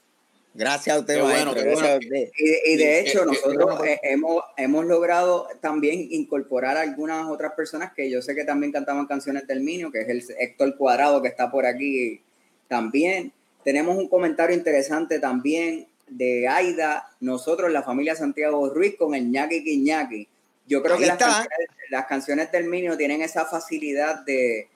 Gracias 0.54 0.96
a 0.96 1.00
usted, 1.00 1.14
Qué 1.16 1.20
bueno, 1.22 1.52
maestro. 1.52 1.54
qué 1.54 1.62
gracias 1.62 1.82
bueno. 1.82 1.94
a 1.94 1.98
usted. 1.98 2.30
Y, 2.38 2.72
y 2.72 2.76
de 2.76 3.00
hecho, 3.00 3.20
que- 3.20 3.26
nosotros 3.26 3.86
eh, 3.86 4.00
hemos, 4.04 4.42
hemos 4.56 4.84
logrado 4.86 5.48
también 5.60 6.08
incorporar 6.10 6.76
a 6.78 6.80
algunas 6.82 7.28
otras 7.28 7.52
personas 7.52 7.92
que 7.94 8.10
yo 8.10 8.22
sé 8.22 8.34
que 8.34 8.44
también 8.44 8.72
cantaban 8.72 9.06
canciones 9.06 9.46
del 9.46 9.60
Minio, 9.60 9.90
que 9.92 10.00
es 10.00 10.08
el 10.08 10.22
Héctor 10.38 10.76
Cuadrado 10.78 11.20
que 11.20 11.28
está 11.28 11.50
por 11.50 11.66
aquí 11.66 12.20
también. 12.68 13.32
Tenemos 13.64 13.96
un 13.96 14.08
comentario 14.08 14.56
interesante 14.56 15.18
también 15.18 15.86
de 16.08 16.48
Aida, 16.48 17.08
nosotros, 17.20 17.70
la 17.70 17.82
familia 17.82 18.14
Santiago 18.14 18.68
Ruiz, 18.68 18.96
con 18.96 19.14
el 19.14 19.30
ñaki 19.30 19.64
Quiñaki. 19.64 20.28
Yo 20.66 20.82
creo 20.82 20.96
Ahí 20.96 21.02
que 21.02 21.06
las 21.06 21.18
canciones, 21.18 21.68
las 21.90 22.06
canciones 22.06 22.52
del 22.52 22.64
Minio 22.64 22.96
tienen 22.96 23.22
esa 23.22 23.46
facilidad 23.46 24.24
de, 24.24 24.68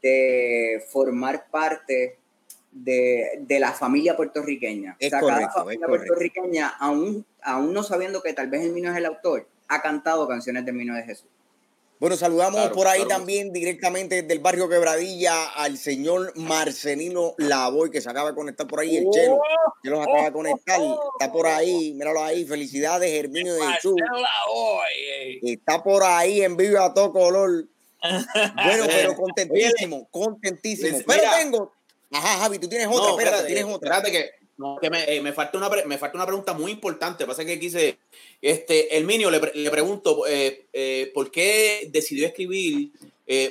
de 0.00 0.84
formar 0.88 1.46
parte 1.50 2.16
de, 2.70 3.38
de 3.40 3.60
la 3.60 3.72
familia 3.72 4.16
puertorriqueña. 4.16 4.96
Es 4.98 5.10
cada 5.10 5.22
correcto, 5.22 5.48
es 5.48 5.54
familia 5.54 5.86
puertorriqueña, 5.86 6.68
aún, 6.78 7.24
aún 7.42 7.72
no 7.72 7.82
sabiendo 7.82 8.22
que 8.22 8.32
tal 8.32 8.48
vez 8.48 8.62
el 8.62 8.72
Minio 8.72 8.90
es 8.90 8.96
el 8.96 9.06
autor, 9.06 9.46
ha 9.68 9.82
cantado 9.82 10.26
canciones 10.26 10.64
del 10.64 10.74
Minio 10.74 10.94
de 10.94 11.02
Jesús. 11.04 11.28
Bueno, 12.02 12.16
saludamos 12.16 12.60
Claro, 12.62 12.74
por 12.74 12.88
ahí 12.88 13.04
claro. 13.04 13.20
también 13.20 13.52
directamente 13.52 14.22
desde 14.22 14.34
el 14.34 14.40
barrio 14.40 14.68
Quebradilla 14.68 15.50
al 15.50 15.78
señor 15.78 16.32
Marcelino 16.36 17.36
Lavoy, 17.38 17.92
que 17.92 18.00
se 18.00 18.10
acaba 18.10 18.30
de 18.30 18.34
conectar 18.34 18.66
por 18.66 18.80
ahí, 18.80 18.96
el 18.96 19.06
Chelo. 19.12 19.38
Chelo 19.84 19.98
se 19.98 20.02
acaba 20.10 20.24
de 20.24 20.32
conectar, 20.32 20.80
está 20.80 21.32
por 21.32 21.46
ahí, 21.46 21.94
míralo 21.94 22.24
ahí, 22.24 22.44
felicidades, 22.44 23.08
Herminio 23.08 23.54
de 23.54 23.62
Jesús. 23.74 23.94
Hoy. 24.52 25.38
Está 25.44 25.80
por 25.80 26.02
ahí 26.02 26.42
en 26.42 26.56
vivo 26.56 26.80
a 26.80 26.92
todo 26.92 27.12
color. 27.12 27.68
Bueno, 28.02 28.84
pero 28.88 29.14
contentísimo, 29.16 30.08
contentísimo. 30.10 30.98
Pero 31.06 31.22
tengo, 31.38 31.72
ajá, 32.10 32.38
Javi, 32.40 32.58
tú 32.58 32.68
tienes 32.68 32.88
otra, 32.88 32.98
No, 32.98 33.10
espérate, 33.10 33.36
espérate, 33.36 33.46
tienes 33.46 33.64
otra. 33.72 33.98
espérate 33.98 34.10
que, 34.10 34.41
no, 34.58 34.76
que 34.80 34.90
me, 34.90 35.04
eh, 35.12 35.20
me 35.20 35.32
falta 35.32 35.58
una 35.58 35.68
me 35.86 35.98
falta 35.98 36.16
una 36.18 36.26
pregunta 36.26 36.52
muy 36.52 36.70
importante. 36.72 37.26
Pasa 37.26 37.44
que 37.44 37.58
quise, 37.58 37.98
este, 38.40 38.96
Herminio, 38.96 39.30
le, 39.30 39.40
pre- 39.40 39.52
le 39.54 39.70
pregunto, 39.70 40.26
eh, 40.26 40.66
eh, 40.72 41.10
¿por 41.14 41.30
qué 41.30 41.88
decidió 41.90 42.26
escribir 42.26 42.90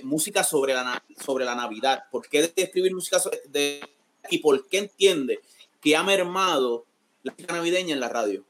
música 0.03 0.43
sobre 0.43 0.73
la, 0.73 1.03
sobre 1.17 1.43
la 1.43 1.55
Navidad? 1.55 2.03
¿Por 2.11 2.27
qué 2.29 2.41
decidió 2.43 2.65
escribir 2.65 2.93
música 2.93 3.19
so- 3.19 3.31
de, 3.49 3.81
y 4.29 4.37
por 4.37 4.67
qué 4.67 4.77
entiende 4.77 5.39
que 5.81 5.95
ha 5.95 6.03
mermado 6.03 6.85
la 7.23 7.31
música 7.33 7.53
navideña 7.55 7.93
en 7.93 7.99
la 7.99 8.09
radio? 8.09 8.43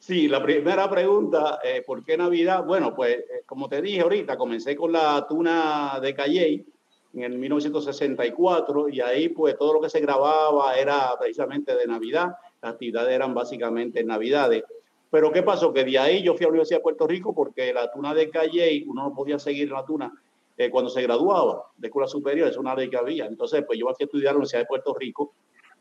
Sí, 0.00 0.26
la 0.26 0.42
primera 0.42 0.90
pregunta, 0.90 1.60
¿por 1.86 2.04
qué 2.04 2.16
Navidad? 2.16 2.64
Bueno, 2.64 2.92
pues 2.92 3.18
como 3.46 3.68
te 3.68 3.80
dije 3.80 4.00
ahorita, 4.00 4.36
comencé 4.36 4.74
con 4.74 4.90
la 4.90 5.24
tuna 5.28 6.00
de 6.02 6.12
Calley 6.12 6.66
en 7.14 7.22
el 7.24 7.38
1964 7.38 8.88
y 8.88 9.00
ahí 9.00 9.28
pues 9.28 9.56
todo 9.58 9.74
lo 9.74 9.80
que 9.80 9.90
se 9.90 10.00
grababa 10.00 10.74
era 10.76 11.10
precisamente 11.18 11.76
de 11.76 11.86
Navidad, 11.86 12.36
las 12.60 12.72
actividades 12.72 13.12
eran 13.12 13.34
básicamente 13.34 14.00
en 14.00 14.06
Navidades. 14.06 14.64
Pero 15.10 15.30
¿qué 15.30 15.42
pasó? 15.42 15.72
Que 15.72 15.84
de 15.84 15.98
ahí 15.98 16.22
yo 16.22 16.34
fui 16.34 16.44
a 16.44 16.48
la 16.48 16.52
Universidad 16.52 16.78
de 16.78 16.84
Puerto 16.84 17.06
Rico 17.06 17.34
porque 17.34 17.72
la 17.72 17.90
tuna 17.90 18.14
de 18.14 18.30
Calley, 18.30 18.84
uno 18.86 19.04
no 19.04 19.14
podía 19.14 19.38
seguir 19.38 19.70
la 19.70 19.84
tuna 19.84 20.12
eh, 20.56 20.70
cuando 20.70 20.90
se 20.90 21.02
graduaba 21.02 21.66
de 21.76 21.88
escuela 21.88 22.08
superior, 22.08 22.48
es 22.48 22.56
una 22.56 22.74
ley 22.74 22.88
que 22.88 22.96
había. 22.96 23.26
Entonces, 23.26 23.64
pues 23.66 23.78
yo 23.78 23.86
fui 23.86 24.04
a 24.04 24.04
estudiar 24.04 24.30
a 24.30 24.32
la 24.32 24.38
Universidad 24.38 24.60
de 24.62 24.66
Puerto 24.66 24.94
Rico, 24.94 25.34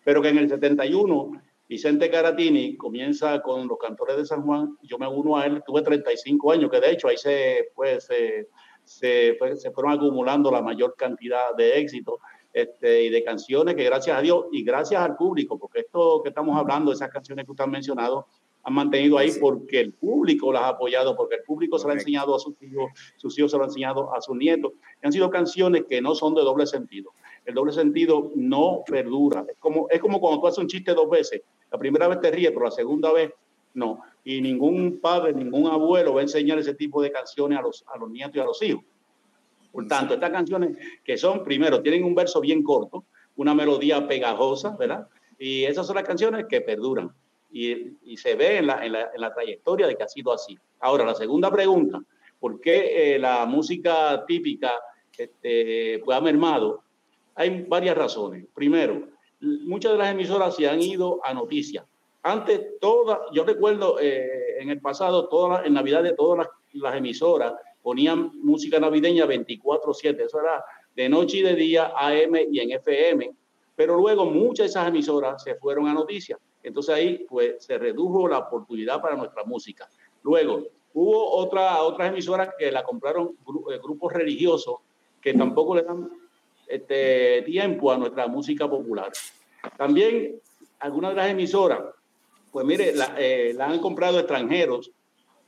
pero 0.04 0.22
que 0.22 0.30
en 0.30 0.38
el 0.38 0.50
71 0.50 1.32
Vicente 1.72 2.10
Caratini 2.10 2.76
comienza 2.76 3.42
con 3.42 3.66
los 3.66 3.78
cantores 3.78 4.18
de 4.18 4.26
San 4.26 4.42
Juan, 4.42 4.78
yo 4.82 4.98
me 4.98 5.08
uno 5.08 5.38
a 5.38 5.46
él, 5.46 5.64
tuve 5.66 5.82
35 5.82 6.52
años, 6.52 6.70
que 6.70 6.82
de 6.82 6.92
hecho 6.92 7.08
ahí 7.08 7.16
se, 7.16 7.70
pues, 7.74 8.10
se, 8.92 9.36
pues, 9.40 9.62
se 9.62 9.72
fueron 9.72 9.94
acumulando 9.94 10.52
la 10.52 10.62
mayor 10.62 10.96
cantidad 10.98 11.56
de 11.58 11.80
éxitos 11.80 12.16
este, 12.54 13.04
y 13.04 13.10
de 13.10 13.24
canciones 13.24 13.76
que 13.76 13.84
gracias 13.84 14.18
a 14.18 14.22
Dios 14.22 14.46
y 14.52 14.64
gracias 14.64 15.02
al 15.02 15.16
público, 15.16 15.58
porque 15.58 15.82
esto 15.82 16.22
que 16.22 16.30
estamos 16.30 16.58
hablando, 16.58 16.92
esas 16.92 17.10
canciones 17.10 17.46
que 17.46 17.52
usted 17.52 17.64
ha 17.64 17.68
mencionado, 17.68 18.28
han 18.64 18.74
mantenido 18.74 19.18
ahí 19.18 19.32
porque 19.40 19.80
el 19.80 19.94
público 19.94 20.52
las 20.52 20.64
ha 20.64 20.68
apoyado, 20.70 21.16
porque 21.16 21.36
el 21.36 21.44
público 21.44 21.80
se 21.80 21.88
lo 21.88 21.94
ha 21.94 21.96
enseñado 21.96 22.36
a 22.36 22.40
sus 22.40 22.62
hijos, 22.62 22.92
sus 23.16 23.38
hijos 23.40 23.52
se 23.52 23.58
lo 23.58 23.64
han 23.64 23.70
enseñado 23.70 24.14
a 24.14 24.22
sus 24.22 24.36
nietos. 24.36 24.74
Han 25.02 25.12
sido 25.12 25.30
canciones 25.30 25.86
que 25.90 26.02
no 26.02 26.14
son 26.14 26.36
de 26.36 26.42
doble 26.42 26.68
sentido. 26.68 27.12
El 27.46 27.56
doble 27.56 27.72
sentido 27.72 28.32
no 28.36 28.84
perdura. 28.86 29.46
Es 29.50 29.58
como, 29.58 29.88
es 29.90 30.00
como 30.00 30.20
cuando 30.20 30.42
tú 30.42 30.48
haces 30.48 30.60
un 30.60 30.68
chiste 30.68 30.94
dos 30.94 31.10
veces. 31.10 31.42
La 31.72 31.78
primera 31.80 32.08
vez 32.08 32.20
te 32.20 32.30
ríes, 32.30 32.52
pero 32.52 32.66
la 32.66 32.72
segunda 32.72 33.12
vez 33.12 33.32
no. 33.74 34.02
Y 34.24 34.42
ningún 34.42 35.00
padre, 35.00 35.34
ningún 35.34 35.68
abuelo 35.68 36.14
va 36.14 36.20
a 36.20 36.24
enseñar 36.24 36.60
ese 36.60 36.76
tipo 36.76 37.02
de 37.02 37.12
canciones 37.12 37.58
a 37.58 37.62
los, 37.62 37.84
a 37.94 37.98
los 37.98 38.10
nietos 38.10 38.36
y 38.36 38.40
a 38.40 38.46
los 38.46 38.62
hijos. 38.62 38.84
Por 39.72 39.88
tanto, 39.88 40.14
estas 40.14 40.30
canciones 40.30 40.78
que 41.04 41.18
son, 41.18 41.44
primero, 41.44 41.82
tienen 41.82 42.04
un 42.04 42.14
verso 42.14 42.42
bien 42.42 42.62
corto, 42.62 43.06
una 43.38 43.56
melodía 43.56 44.08
pegajosa, 44.08 44.76
¿verdad? 44.78 45.08
Y 45.40 45.64
esas 45.64 45.88
son 45.88 45.96
las 45.96 46.06
canciones 46.06 46.46
que 46.48 46.62
perduran. 46.62 47.12
Y, 47.52 47.98
y 48.04 48.18
se 48.18 48.36
ve 48.36 48.58
en 48.58 48.68
la, 48.68 48.86
en, 48.86 48.92
la, 48.92 49.10
en 49.14 49.22
la 49.22 49.34
trayectoria 49.34 49.88
de 49.88 49.96
que 49.96 50.04
ha 50.04 50.08
sido 50.08 50.32
así. 50.32 50.58
Ahora, 50.80 51.06
la 51.06 51.16
segunda 51.16 51.52
pregunta, 51.52 52.02
¿por 52.40 52.62
qué 52.62 53.16
eh, 53.16 53.20
la 53.20 53.46
música 53.46 54.24
típica 54.28 54.74
este, 55.18 56.00
pues, 56.06 56.18
ha 56.18 56.22
mermado? 56.22 56.84
Hay 57.36 57.64
varias 57.68 57.98
razones. 57.98 58.46
Primero, 58.54 59.08
muchas 59.40 59.94
de 59.94 59.98
las 59.98 60.12
emisoras 60.12 60.56
se 60.56 60.68
han 60.68 60.82
ido 60.82 61.20
a 61.24 61.34
noticias. 61.34 61.86
Antes, 62.24 62.80
todas, 62.80 63.20
yo 63.34 63.44
recuerdo 63.44 64.00
eh, 64.00 64.62
en 64.62 64.70
el 64.70 64.80
pasado, 64.80 65.28
todas, 65.28 65.66
en 65.66 65.74
Navidad 65.74 66.04
de 66.04 66.14
todas 66.14 66.48
las, 66.74 66.96
emisoras 66.96 67.54
ponían 67.82 68.32
música 68.44 68.80
navideña 68.80 69.26
24/7, 69.26 70.26
eso 70.26 70.40
era 70.40 70.64
de 70.96 71.10
noche 71.10 71.38
y 71.38 71.42
de 71.42 71.56
día, 71.56 71.94
AM 71.96 72.36
y 72.52 72.60
en 72.60 72.72
FM, 72.72 73.32
pero 73.76 73.96
luego 73.98 74.26
muchas 74.26 74.66
de 74.66 74.70
esas 74.70 74.88
emisoras 74.88 75.44
se 75.44 75.56
fueron 75.56 75.88
a 75.88 75.94
noticias. 75.94 76.40
Entonces 76.62 76.94
ahí 76.94 77.26
pues 77.28 77.66
se 77.66 77.78
redujo 77.78 78.28
la 78.28 78.38
oportunidad 78.38 79.02
para 79.02 79.16
nuestra 79.16 79.44
música. 79.44 79.90
Luego 80.22 80.68
hubo 80.94 81.32
otra, 81.38 81.82
otras 81.82 82.10
emisoras 82.10 82.50
que 82.58 82.72
la 82.72 82.84
compraron 82.84 83.36
eh, 83.72 83.80
grupos 83.82 84.14
religiosos 84.14 84.76
que 85.20 85.34
tampoco 85.34 85.76
le 85.76 85.84
dan 85.84 86.10
este, 86.68 87.42
tiempo 87.44 87.92
a 87.92 87.98
nuestra 87.98 88.28
música 88.28 88.70
popular. 88.70 89.12
También 89.78 90.40
algunas 90.80 91.12
de 91.12 91.18
las 91.18 91.30
emisoras, 91.30 91.82
pues 92.52 92.66
mire, 92.66 92.94
la, 92.96 93.16
eh, 93.18 93.54
la 93.56 93.68
han 93.68 93.80
comprado 93.80 94.20
extranjeros, 94.20 94.92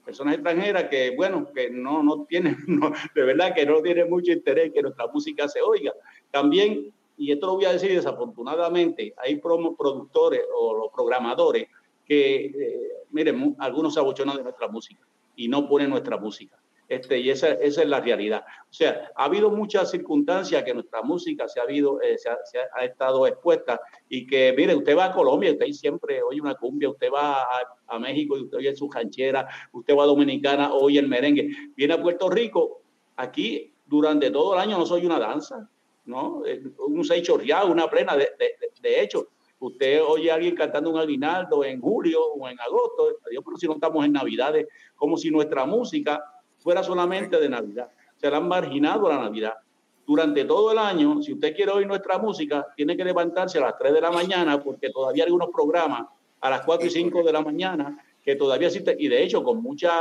personas 0.06 0.36
extranjeras 0.36 0.86
que, 0.90 1.14
bueno, 1.16 1.48
que 1.54 1.70
no, 1.70 2.04
no 2.04 2.26
tienen, 2.26 2.58
no, 2.68 2.92
de 3.14 3.22
verdad 3.24 3.54
que 3.54 3.66
no 3.66 3.82
tienen 3.82 4.10
mucho 4.10 4.32
interés 4.32 4.72
que 4.74 4.82
nuestra 4.82 5.08
música 5.08 5.48
se 5.48 5.62
oiga. 5.62 5.94
También, 6.32 6.94
y 7.18 7.32
esto 7.32 7.48
lo 7.48 7.56
voy 7.56 7.66
a 7.66 7.74
decir 7.74 7.94
desafortunadamente, 7.94 9.14
hay 9.18 9.40
promo- 9.40 9.76
productores 9.78 10.42
o 10.56 10.74
los 10.76 10.92
programadores 10.94 11.68
que, 12.06 12.46
eh, 12.46 12.80
miren, 13.12 13.56
algunos 13.60 13.94
se 13.94 14.00
abochonan 14.00 14.38
de 14.38 14.44
nuestra 14.44 14.68
música 14.68 15.02
y 15.36 15.48
no 15.48 15.68
ponen 15.68 15.90
nuestra 15.90 16.18
música. 16.18 16.58
Este, 16.96 17.20
y 17.20 17.30
esa, 17.30 17.50
esa 17.54 17.82
es 17.82 17.88
la 17.90 18.00
realidad. 18.02 18.44
O 18.70 18.74
sea, 18.74 19.12
ha 19.16 19.26
habido 19.26 19.50
muchas 19.50 19.90
circunstancias 19.92 20.64
que 20.64 20.74
nuestra 20.74 21.02
música 21.02 21.48
se 21.48 21.60
ha, 21.60 21.64
habido, 21.64 22.02
eh, 22.02 22.18
se 22.18 22.30
ha, 22.30 22.38
se 22.44 22.60
ha- 22.60 22.86
estado 22.86 23.26
expuesta 23.28 23.80
y 24.10 24.28
que, 24.28 24.54
mire, 24.56 24.76
usted 24.76 24.96
va 24.98 25.06
a 25.06 25.14
Colombia, 25.14 25.52
usted 25.52 25.68
siempre 25.72 26.22
oye 26.22 26.40
una 26.42 26.56
cumbia, 26.56 26.90
usted 26.90 27.10
va 27.14 27.42
a, 27.44 27.48
a 27.88 28.00
México 28.00 28.38
y 28.38 28.44
usted 28.44 28.58
oye 28.58 28.76
su 28.76 28.90
ranchera, 28.92 29.48
usted 29.72 29.96
va 29.98 30.04
a 30.04 30.08
Dominicana, 30.08 30.74
oye 30.74 31.00
el 31.00 31.08
merengue. 31.08 31.50
Viene 31.76 31.94
a 31.94 32.02
Puerto 32.02 32.30
Rico, 32.30 32.82
aquí 33.16 33.74
durante 33.86 34.32
todo 34.32 34.54
el 34.54 34.60
año 34.60 34.78
no 34.78 34.86
soy 34.86 35.06
una 35.06 35.20
danza, 35.20 35.70
¿no? 36.06 36.46
Eh, 36.46 36.62
Un 36.88 37.04
seis 37.04 37.24
chorreado, 37.24 37.72
una 37.72 37.90
plena. 37.90 38.16
De, 38.16 38.30
de, 38.38 38.56
de- 38.82 39.02
hecho, 39.02 39.30
usted 39.60 40.02
oye 40.06 40.30
a 40.30 40.36
alguien 40.36 40.56
cantando 40.56 40.90
un 40.90 40.98
aguinaldo 41.00 41.64
en 41.64 41.80
julio 41.80 42.22
o 42.34 42.48
en 42.50 42.60
agosto, 42.60 43.18
pero 43.24 43.58
si 43.58 43.66
no 43.68 43.74
estamos 43.76 44.04
en 44.06 44.12
Navidades, 44.12 44.68
como 44.96 45.16
si 45.16 45.32
nuestra 45.32 45.66
música 45.66 46.22
fuera 46.64 46.82
solamente 46.82 47.40
de 47.40 47.50
Navidad. 47.50 47.90
Se 48.16 48.32
la 48.32 48.38
han 48.38 48.48
marginado 48.48 49.08
a 49.08 49.16
la 49.16 49.24
Navidad. 49.24 49.54
Durante 50.08 50.46
todo 50.46 50.72
el 50.72 50.78
año, 50.78 51.22
si 51.22 51.34
usted 51.34 51.56
quiere 51.56 51.72
oír 51.72 51.88
nuestra 51.88 52.18
música, 52.18 52.68
tiene 52.76 52.96
que 52.96 53.04
levantarse 53.04 53.58
a 53.58 53.62
las 53.62 53.78
3 53.78 53.94
de 53.94 54.02
la 54.02 54.12
mañana 54.12 54.62
porque 54.62 54.90
todavía 54.90 55.26
hay 55.26 55.32
unos 55.32 55.50
programas 55.50 56.08
a 56.42 56.50
las 56.50 56.62
4 56.62 56.88
y 56.88 56.90
5 56.90 57.24
de 57.24 57.32
la 57.34 57.42
mañana 57.42 57.98
que 58.24 58.36
todavía 58.36 58.68
existen 58.68 58.96
y 58.98 59.08
de 59.10 59.24
hecho 59.24 59.44
con 59.44 59.62
mucha, 59.62 59.92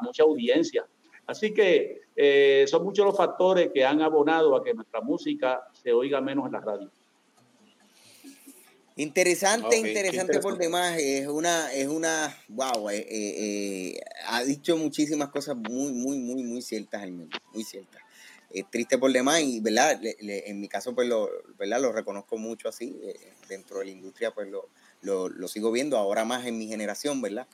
mucha 0.00 0.22
audiencia. 0.22 0.86
Así 1.26 1.52
que 1.52 2.02
eh, 2.14 2.64
son 2.68 2.84
muchos 2.84 3.04
los 3.04 3.16
factores 3.16 3.70
que 3.72 3.84
han 3.84 4.00
abonado 4.00 4.56
a 4.56 4.64
que 4.64 4.72
nuestra 4.72 5.00
música 5.00 5.62
se 5.72 5.92
oiga 5.92 6.20
menos 6.20 6.46
en 6.46 6.52
la 6.52 6.60
radio. 6.60 6.90
Interesante, 8.96 9.76
interesante 9.88 10.40
por 10.40 10.56
demás. 10.58 10.98
Es 10.98 11.26
una, 11.28 11.72
es 11.72 11.86
una, 11.86 12.34
wow, 12.48 12.88
eh, 12.90 12.96
eh, 12.96 13.34
eh, 13.98 14.00
ha 14.26 14.42
dicho 14.42 14.76
muchísimas 14.78 15.28
cosas 15.28 15.54
muy, 15.56 15.92
muy, 15.92 16.18
muy, 16.18 16.42
muy 16.42 16.62
ciertas, 16.62 17.02
Hermano, 17.02 17.28
muy 17.52 17.62
ciertas. 17.62 18.00
Es 18.50 18.64
triste 18.70 18.96
por 18.96 19.12
demás 19.12 19.40
y, 19.42 19.60
¿verdad? 19.60 19.98
Le- 20.00 20.16
le- 20.20 20.48
en 20.48 20.60
mi 20.60 20.68
caso, 20.68 20.94
pues, 20.94 21.06
lo, 21.08 21.28
¿verdad? 21.58 21.80
Lo 21.80 21.92
reconozco 21.92 22.38
mucho 22.38 22.68
así. 22.70 22.96
eh, 23.02 23.14
dentro 23.48 23.80
de 23.80 23.84
la 23.84 23.90
industria, 23.90 24.30
pues, 24.32 24.48
lo, 24.48 24.70
lo, 25.02 25.28
lo 25.28 25.46
sigo 25.46 25.70
viendo 25.70 25.98
ahora 25.98 26.24
más 26.24 26.46
en 26.46 26.56
mi 26.56 26.66
generación, 26.66 27.20
¿verdad? 27.20 27.46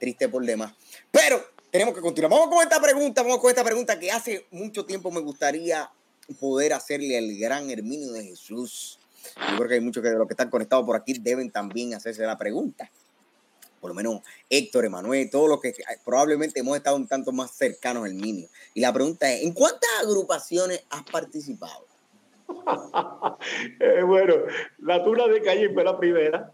Triste 0.00 0.28
por 0.28 0.44
demás. 0.44 0.72
Pero 1.12 1.40
tenemos 1.70 1.94
que 1.94 2.00
continuar. 2.00 2.32
Vamos 2.32 2.48
con 2.52 2.62
esta 2.62 2.80
pregunta, 2.82 3.22
vamos 3.22 3.38
con 3.38 3.50
esta 3.50 3.62
pregunta 3.62 4.00
que 4.00 4.10
hace 4.10 4.46
mucho 4.50 4.84
tiempo 4.84 5.12
me 5.12 5.20
gustaría 5.20 5.88
poder 6.40 6.72
hacerle 6.72 7.16
al 7.18 7.36
gran 7.36 7.70
Herminio 7.70 8.10
de 8.12 8.24
Jesús. 8.24 8.98
Yo 9.50 9.56
creo 9.56 9.68
que 9.68 9.74
hay 9.74 9.80
muchos 9.80 10.02
que 10.02 10.10
de 10.10 10.18
los 10.18 10.26
que 10.26 10.34
están 10.34 10.50
conectados 10.50 10.84
por 10.84 10.96
aquí 10.96 11.14
deben 11.18 11.50
también 11.50 11.94
hacerse 11.94 12.24
la 12.24 12.36
pregunta. 12.36 12.90
Por 13.80 13.90
lo 13.90 13.94
menos 13.94 14.20
Héctor, 14.50 14.84
Emanuel, 14.84 15.30
todos 15.30 15.48
los 15.48 15.60
que 15.60 15.72
probablemente 16.04 16.60
hemos 16.60 16.76
estado 16.76 16.96
un 16.96 17.06
tanto 17.06 17.32
más 17.32 17.52
cercanos 17.52 18.04
al 18.04 18.14
Minio. 18.14 18.48
Y 18.74 18.80
la 18.80 18.92
pregunta 18.92 19.32
es, 19.32 19.44
¿en 19.44 19.52
cuántas 19.52 19.88
agrupaciones 20.02 20.84
has 20.90 21.02
participado? 21.04 21.86
Eh, 23.80 24.02
bueno, 24.02 24.34
la 24.78 25.04
tuna 25.04 25.28
de 25.28 25.40
calle 25.40 25.70
fue 25.72 25.84
la 25.84 25.96
primera. 25.96 26.52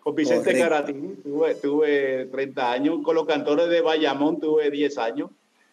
Con 0.00 0.14
Vicente 0.14 0.44
Correcto. 0.44 0.68
Caratini 0.68 1.14
tuve, 1.16 1.54
tuve 1.54 2.26
30 2.26 2.72
años. 2.72 2.98
Con 3.02 3.14
los 3.14 3.26
cantores 3.26 3.68
de 3.68 3.80
Bayamón 3.80 4.38
tuve 4.38 4.70
10 4.70 4.98
años. 4.98 5.30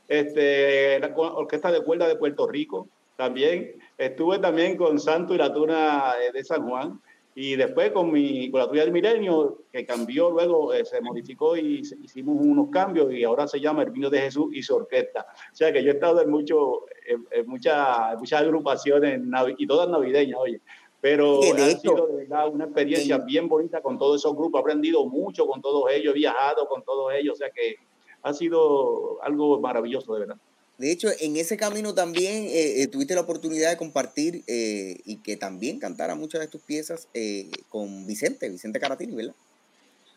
Este, 0.08 1.00
la 1.00 1.08
Orquesta 1.16 1.72
de 1.72 1.84
Cuerda 1.84 2.08
de 2.08 2.16
Puerto 2.16 2.48
Rico 2.48 2.88
también. 3.16 3.76
Estuve 3.98 4.40
también 4.40 4.78
con 4.78 5.00
Santo 5.00 5.34
y 5.34 5.38
la 5.38 5.54
tuna 5.54 6.14
eh, 6.22 6.32
de 6.32 6.44
San 6.44 6.68
Juan. 6.68 7.02
Y 7.36 7.56
después 7.56 7.92
con, 7.92 8.12
mi, 8.12 8.52
con 8.52 8.60
la 8.62 8.68
tuya 8.70 8.84
del 8.84 8.92
milenio, 8.92 9.64
que 9.72 9.86
cambió, 9.88 10.30
luego 10.30 10.72
eh, 10.72 10.86
se 10.86 11.02
modificó 11.02 11.58
y 11.58 11.84
se- 11.84 11.98
hicimos 12.04 12.36
unos 12.40 12.70
cambios 12.70 13.12
y 13.12 13.24
ahora 13.24 13.48
se 13.48 13.60
llama 13.60 13.82
Herminio 13.82 14.12
de 14.12 14.20
Jesús 14.22 14.54
y 14.54 14.62
su 14.62 14.76
orquesta. 14.76 15.26
O 15.52 15.56
sea 15.56 15.74
que 15.74 15.84
yo 15.84 15.90
he 15.90 15.94
estado 15.96 16.22
en, 16.22 16.30
mucho, 16.30 16.82
en, 17.08 17.26
en 17.32 17.48
muchas, 17.48 18.20
muchas 18.20 18.42
agrupaciones 18.42 19.20
y 19.58 19.66
todas 19.66 19.90
navideñas, 19.90 20.38
oye. 20.40 20.62
Pero 21.02 21.40
ha 21.64 21.70
sido 21.82 22.08
de 22.08 22.16
verdad 22.18 22.48
una 22.50 22.66
experiencia 22.66 23.16
en- 23.16 23.26
bien 23.26 23.48
bonita 23.50 23.82
con 23.82 23.98
todos 23.98 24.22
esos 24.22 24.36
grupos. 24.36 24.60
He 24.60 24.62
aprendido 24.62 25.04
mucho 25.08 25.48
con 25.48 25.60
todos 25.60 25.92
ellos, 25.92 26.14
he 26.14 26.20
viajado 26.20 26.68
con 26.68 26.84
todos 26.84 27.12
ellos. 27.16 27.34
O 27.34 27.38
sea 27.38 27.50
que 27.50 27.76
ha 28.22 28.32
sido 28.32 29.18
algo 29.24 29.60
maravilloso, 29.60 30.14
de 30.14 30.20
verdad. 30.20 30.38
De 30.78 30.92
hecho, 30.92 31.10
en 31.20 31.38
ese 31.38 31.56
camino 31.56 31.94
también 31.94 32.46
eh, 32.46 32.82
eh, 32.82 32.88
tuviste 32.88 33.14
la 33.14 33.22
oportunidad 33.22 33.70
de 33.70 33.78
compartir 33.78 34.44
eh, 34.48 34.98
y 35.06 35.18
que 35.18 35.38
también 35.38 35.80
cantara 35.80 36.16
muchas 36.16 36.42
de 36.42 36.48
tus 36.48 36.62
piezas 36.62 37.08
eh, 37.14 37.52
con 37.70 38.08
Vicente, 38.08 38.50
Vicente 38.50 38.80
Caratini, 38.80 39.16
¿verdad? 39.16 39.36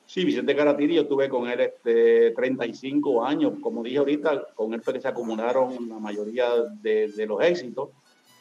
Sí, 0.07 0.25
Vicente 0.25 0.57
Caratini, 0.57 0.95
yo 0.95 1.03
estuve 1.03 1.29
con 1.29 1.49
él 1.49 1.61
este, 1.61 2.31
35 2.31 3.25
años. 3.25 3.55
Como 3.61 3.83
dije 3.83 3.99
ahorita, 3.99 4.55
con 4.55 4.73
él 4.73 4.81
fue 4.81 4.95
que 4.95 5.01
se 5.01 5.09
acumularon 5.09 5.89
la 5.89 5.99
mayoría 5.99 6.49
de, 6.81 7.09
de 7.09 7.27
los 7.27 7.43
éxitos. 7.43 7.91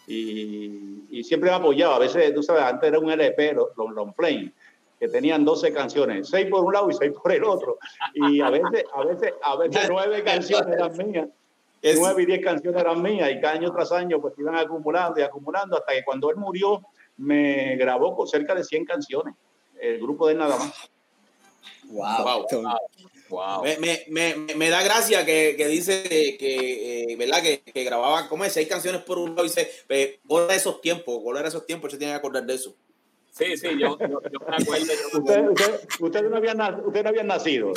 Y, 0.08 1.04
y 1.10 1.23
siempre 1.23 1.49
me 1.49 1.56
apoyaba. 1.56 1.95
A 1.95 1.99
veces, 1.99 2.34
tú 2.34 2.43
sabes, 2.43 2.63
antes 2.63 2.88
era 2.88 2.99
un 2.99 3.10
LP, 3.10 3.54
los 3.54 3.69
los 3.75 3.91
long 3.91 4.13
play, 4.13 4.54
que 4.99 5.08
tenían 5.08 5.43
12 5.43 5.73
canciones, 5.73 6.30
6 6.30 6.47
por 6.49 6.63
un 6.63 6.73
lado 6.73 6.89
y 6.89 6.93
6 6.93 7.12
por 7.21 7.32
el 7.32 7.43
otro. 7.43 7.78
Y 8.13 8.39
a 8.39 8.51
veces, 8.51 8.86
a 8.93 9.04
veces, 9.04 9.34
a 9.41 9.56
veces 9.58 9.82
9 9.89 10.23
canciones 10.23 10.75
eran 10.75 10.97
mías. 10.97 11.28
Es- 11.91 11.99
9 11.99 12.23
y 12.23 12.25
10 12.25 12.41
canciones 12.43 12.81
eran 12.81 13.01
mías. 13.01 13.31
Y 13.31 13.39
cada 13.39 13.53
año 13.53 13.71
tras 13.71 13.91
año, 13.91 14.19
pues 14.21 14.33
iban 14.37 14.55
acumulando 14.55 15.19
y 15.19 15.23
acumulando 15.23 15.77
hasta 15.77 15.93
que 15.93 16.03
cuando 16.03 16.29
él 16.29 16.35
murió, 16.37 16.81
me 17.17 17.75
grabó 17.77 18.15
con 18.15 18.27
cerca 18.27 18.53
de 18.55 18.63
100 18.63 18.85
canciones. 18.85 19.35
El 19.79 19.99
grupo 19.99 20.27
de 20.27 20.33
él 20.33 20.39
nada 20.39 20.57
más. 20.57 20.73
Wow. 21.89 22.41
Entonces, 22.49 22.79
Wow. 23.27 23.63
Me, 23.63 23.77
me, 23.77 24.03
me, 24.09 24.35
me- 24.35 24.55
me 24.55 24.69
da 24.69 24.83
gracia 24.83 25.25
que, 25.25 25.55
que 25.57 25.67
dice 25.67 26.03
que, 26.37 27.03
eh, 27.11 27.15
¿verdad? 27.15 27.41
Que, 27.41 27.61
que 27.63 27.83
grababa, 27.83 28.27
¿cómo 28.29 28.45
es? 28.45 28.53
Seis 28.53 28.67
canciones 28.67 29.01
por 29.01 29.17
un 29.17 29.31
lado 29.31 29.45
y 29.45 29.47
dice, 29.49 29.71
eh, 29.89 30.19
gol 30.25 30.47
de 30.47 30.55
esos 30.55 30.79
tiempos, 30.79 31.21
gol 31.23 31.41
de 31.41 31.47
esos 31.47 31.65
tiempos, 31.65 31.91
se 31.91 31.97
tiene 31.97 32.13
que 32.13 32.17
acordar 32.17 32.43
de 32.45 32.53
eso. 32.53 32.75
Sí, 33.31 33.57
sí, 33.57 33.67
yo, 33.79 33.97
yo, 33.99 34.21
yo 34.31 34.39
me 34.47 34.55
acuerdo. 34.55 34.85
yo 34.85 35.19
me 35.19 35.19
Usted, 35.19 35.39
acuerdo. 35.39 35.51
usted, 35.51 35.79
usted 36.01 36.21
no 36.29 36.37
había, 36.37 36.53
usted 36.85 37.03
no 37.03 37.09
había 37.09 37.23
nacido. 37.23 37.73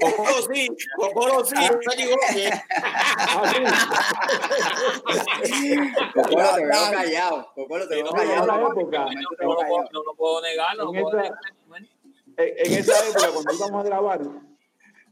Cocolo 0.00 0.32
sí, 0.54 0.68
Cocolo 0.96 1.44
sí, 1.44 1.54
no 1.56 1.92
sí. 2.32 2.44
Cocolo, 6.14 6.48
te 6.56 6.64
veo 6.64 6.90
callado. 6.92 7.52
Cocolo, 7.54 7.88
te 7.88 7.94
veo 7.96 8.06
callado. 8.10 8.34
en 8.36 8.42
esa 8.42 8.60
época, 8.70 9.06
Te 9.38 9.44
No, 9.44 9.50
no, 9.54 9.58
puedo, 9.58 9.82
no 9.92 10.02
lo 10.04 10.14
puedo 10.14 10.42
negar, 10.42 10.76
no 10.76 10.92
puedo 10.92 11.08
esa- 11.08 11.22
negar. 11.22 11.38
en, 12.36 12.54
en 12.72 12.78
esa 12.78 13.08
época, 13.08 13.28
cuando 13.32 13.52
íbamos 13.54 13.84
a 13.84 13.88
grabar, 13.88 14.20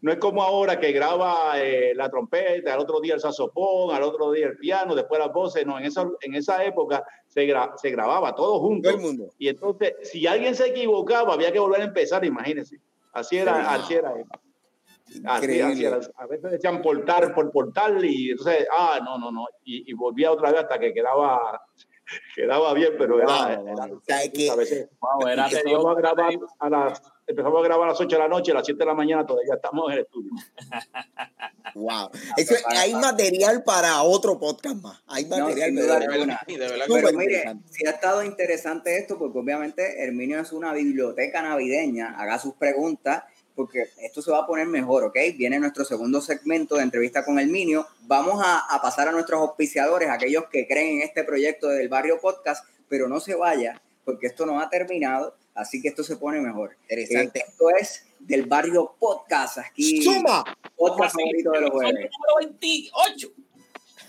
no 0.00 0.12
es 0.12 0.18
como 0.18 0.42
ahora 0.42 0.78
que 0.78 0.92
graba 0.92 1.60
eh, 1.60 1.92
la 1.94 2.08
trompeta, 2.08 2.72
al 2.74 2.80
otro 2.80 3.00
día 3.00 3.14
el 3.14 3.20
saxofón, 3.20 3.94
al 3.94 4.04
otro 4.04 4.30
día 4.30 4.46
el 4.46 4.56
piano, 4.56 4.94
después 4.94 5.18
las 5.18 5.32
voces. 5.32 5.66
No, 5.66 5.78
en 5.78 5.86
esa, 5.86 6.06
en 6.20 6.34
esa 6.36 6.62
época 6.64 7.04
se, 7.26 7.42
gra- 7.46 7.76
se 7.76 7.90
grababa 7.90 8.34
todo 8.34 8.60
junto. 8.60 8.88
todo 8.88 8.96
el 8.98 9.02
mundo. 9.04 9.32
Y 9.38 9.48
entonces, 9.48 9.94
si 10.04 10.26
alguien 10.26 10.54
se 10.54 10.68
equivocaba, 10.68 11.34
había 11.34 11.50
que 11.52 11.58
volver 11.58 11.80
a 11.80 11.84
empezar, 11.84 12.24
imagínense. 12.24 12.78
Así 13.12 13.38
era, 13.38 13.72
así 13.72 13.94
era. 13.94 14.10
Así, 14.10 15.22
así 15.24 15.44
Increíble. 15.46 15.86
era. 15.86 16.00
A 16.16 16.26
veces 16.26 16.50
decían 16.52 16.82
portar 16.82 17.34
por 17.34 17.50
portal 17.50 18.04
y 18.04 18.30
entonces, 18.30 18.66
ah, 18.76 19.00
no, 19.02 19.18
no, 19.18 19.30
no. 19.32 19.46
Y, 19.64 19.90
y 19.90 19.94
volvía 19.94 20.30
otra 20.32 20.50
vez 20.50 20.60
hasta 20.62 20.78
que 20.78 20.92
quedaba, 20.92 21.60
quedaba 22.34 22.74
bien, 22.74 22.94
pero 22.98 23.18
era. 23.18 23.26
Wow, 23.26 23.46
era- 23.46 23.86
wow. 23.86 23.96
O 23.96 24.00
sea, 24.02 24.30
que- 24.30 24.50
a 24.50 24.54
veces 24.56 24.88
Wow, 25.00 25.28
era 25.28 25.46
a 25.46 25.48
grabar 25.48 26.36
a 26.58 26.68
las 26.70 27.02
empezamos 27.28 27.60
a 27.60 27.64
grabar 27.64 27.88
a 27.88 27.92
las 27.92 28.00
8 28.00 28.16
de 28.16 28.22
la 28.22 28.28
noche, 28.28 28.50
a 28.50 28.54
las 28.54 28.66
7 28.66 28.78
de 28.78 28.86
la 28.86 28.94
mañana 28.94 29.24
todavía 29.26 29.54
estamos 29.54 29.86
en 29.88 29.92
el 29.98 30.04
estudio. 30.04 30.32
Wow. 31.74 32.10
Eso, 32.36 32.54
hay 32.66 32.94
material 32.94 33.62
para 33.62 34.02
otro 34.02 34.38
podcast 34.38 34.76
más. 34.82 35.02
Hay 35.06 35.26
No, 35.26 35.38
material 35.38 35.74
duda 35.74 35.98
verdad. 35.98 36.12
alguna. 36.14 36.40
De 36.46 36.56
verdad 36.56 36.86
Pero 36.88 37.12
mire, 37.12 37.44
si 37.70 37.86
ha 37.86 37.90
estado 37.90 38.24
interesante 38.24 38.96
esto, 38.96 39.18
porque 39.18 39.38
obviamente 39.38 40.02
Herminio 40.02 40.40
es 40.40 40.52
una 40.52 40.72
biblioteca 40.72 41.42
navideña, 41.42 42.18
haga 42.18 42.38
sus 42.38 42.54
preguntas, 42.54 43.24
porque 43.54 43.84
esto 43.98 44.22
se 44.22 44.30
va 44.30 44.38
a 44.38 44.46
poner 44.46 44.66
mejor, 44.66 45.04
¿ok? 45.04 45.16
Viene 45.36 45.58
nuestro 45.58 45.84
segundo 45.84 46.20
segmento 46.20 46.76
de 46.76 46.82
entrevista 46.82 47.24
con 47.24 47.38
Herminio. 47.38 47.86
Vamos 48.02 48.42
a, 48.42 48.60
a 48.74 48.80
pasar 48.80 49.08
a 49.08 49.12
nuestros 49.12 49.40
auspiciadores, 49.40 50.08
aquellos 50.08 50.44
que 50.50 50.66
creen 50.66 50.96
en 50.96 51.02
este 51.02 51.22
proyecto 51.22 51.68
del 51.68 51.88
Barrio 51.88 52.18
Podcast, 52.18 52.64
pero 52.88 53.08
no 53.08 53.20
se 53.20 53.34
vaya, 53.34 53.80
porque 54.04 54.26
esto 54.26 54.46
no 54.46 54.58
ha 54.58 54.70
terminado, 54.70 55.34
así 55.58 55.82
que 55.82 55.88
esto 55.88 56.02
se 56.02 56.16
pone 56.16 56.40
mejor. 56.40 56.76
Interesante. 56.82 57.40
Eh, 57.40 57.44
esto 57.48 57.64
es 57.78 58.06
del 58.18 58.46
Barrio 58.46 58.94
Podcast, 58.98 59.58
aquí, 59.58 60.02
¡Suma! 60.02 60.44
podcast 60.76 61.14
favorito 61.14 61.50
de 61.50 61.60
los 61.60 61.70
jueves. 61.70 61.94
Número 61.94 62.56
28 62.58 63.32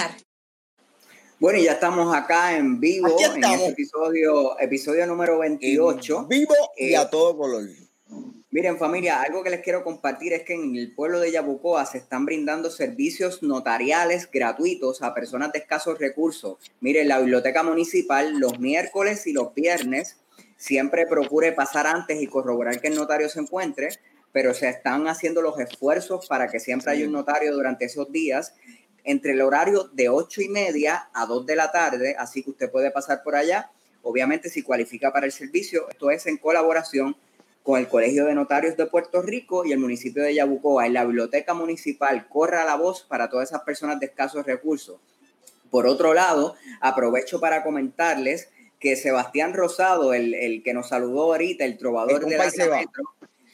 Bueno, 1.41 1.61
y 1.61 1.65
ya 1.65 1.73
estamos 1.73 2.15
acá 2.15 2.57
en 2.57 2.81
vivo 2.81 3.17
en 3.21 3.45
este 3.45 3.69
episodio, 3.69 4.59
episodio 4.59 5.07
número 5.07 5.39
28. 5.39 6.27
Vivo 6.27 6.55
y 6.77 6.95
Eh, 6.95 6.97
a 6.97 7.09
todo 7.09 7.37
color. 7.37 7.63
Miren 8.51 8.79
familia, 8.79 9.21
algo 9.21 9.45
que 9.45 9.51
les 9.51 9.61
quiero 9.61 9.85
compartir 9.85 10.33
es 10.33 10.43
que 10.43 10.55
en 10.55 10.75
el 10.75 10.95
pueblo 10.95 11.21
de 11.21 11.31
Yabucoa 11.31 11.85
se 11.87 11.99
están 11.99 12.25
brindando 12.25 12.71
servicios 12.71 13.43
notariales 13.43 14.29
gratuitos 14.29 15.03
a 15.03 15.15
personas 15.15 15.53
de 15.53 15.61
escasos 15.61 15.99
recursos. 15.99 16.57
Miren, 16.81 17.09
la 17.09 17.19
biblioteca 17.21 17.63
municipal 17.63 18.39
los 18.39 18.59
miércoles 18.59 19.27
y 19.27 19.33
los 19.33 19.55
viernes 19.55 20.17
siempre 20.57 21.07
procure 21.07 21.53
pasar 21.53 21.87
antes 21.87 22.21
y 22.21 22.27
corroborar 22.27 22.81
que 22.81 22.89
el 22.89 22.97
notario 22.97 23.29
se 23.29 23.41
encuentre, 23.41 23.91
pero 24.33 24.55
se 24.55 24.69
están 24.69 25.07
haciendo 25.09 25.43
los 25.43 25.61
esfuerzos 25.61 26.27
para 26.27 26.49
que 26.49 26.59
siempre 26.59 26.91
haya 26.91 27.07
un 27.07 27.13
notario 27.13 27.53
durante 27.53 27.85
esos 27.85 28.11
días 28.11 28.55
entre 29.05 29.33
el 29.33 29.41
horario 29.41 29.91
de 29.93 30.09
ocho 30.09 30.41
y 30.41 30.49
media 30.49 31.09
a 31.13 31.27
2 31.27 31.47
de 31.47 31.57
la 31.57 31.73
tarde, 31.73 32.17
así 32.19 32.43
que 32.43 32.51
usted 32.51 32.71
puede 32.71 32.91
pasar 32.91 33.23
por 33.23 33.37
allá. 33.37 33.71
Obviamente, 34.03 34.49
si 34.49 34.63
cualifica 34.63 35.13
para 35.13 35.27
el 35.27 35.33
servicio, 35.33 35.89
esto 35.89 36.11
es 36.11 36.27
en 36.27 36.37
colaboración 36.37 37.17
con 37.63 37.79
el 37.79 37.89
Colegio 37.89 38.25
de 38.25 38.35
Notarios 38.35 38.77
de 38.77 38.87
Puerto 38.87 39.21
Rico 39.21 39.65
y 39.65 39.73
el 39.73 39.79
municipio 39.79 40.23
de 40.23 40.35
Yabucoa. 40.35 40.87
En 40.87 40.95
la 40.95 41.05
biblioteca 41.05 41.53
municipal, 41.53 42.27
corra 42.29 42.65
la 42.65 42.77
voz 42.77 43.03
para 43.03 43.29
todas 43.29 43.51
esas 43.51 43.63
personas 43.63 44.01
de 44.01 44.07
escasos 44.07 44.47
recursos. 44.47 44.99
Por 45.71 45.87
otro 45.87 46.15
lado, 46.15 46.55
aprovecho 46.81 47.41
para 47.41 47.63
comentarles 47.63 48.49
que 48.81 48.97
Sebastián 48.97 49.55
Rosado, 49.55 50.15
el, 50.15 50.35
el 50.35 50.63
que 50.63 50.73
nos 50.73 50.89
saludó 50.89 51.25
ahorita, 51.25 51.65
el 51.65 51.77
trovador 51.77 52.25
de 52.25 52.39
la. 52.39 52.45
Metro, 52.47 53.03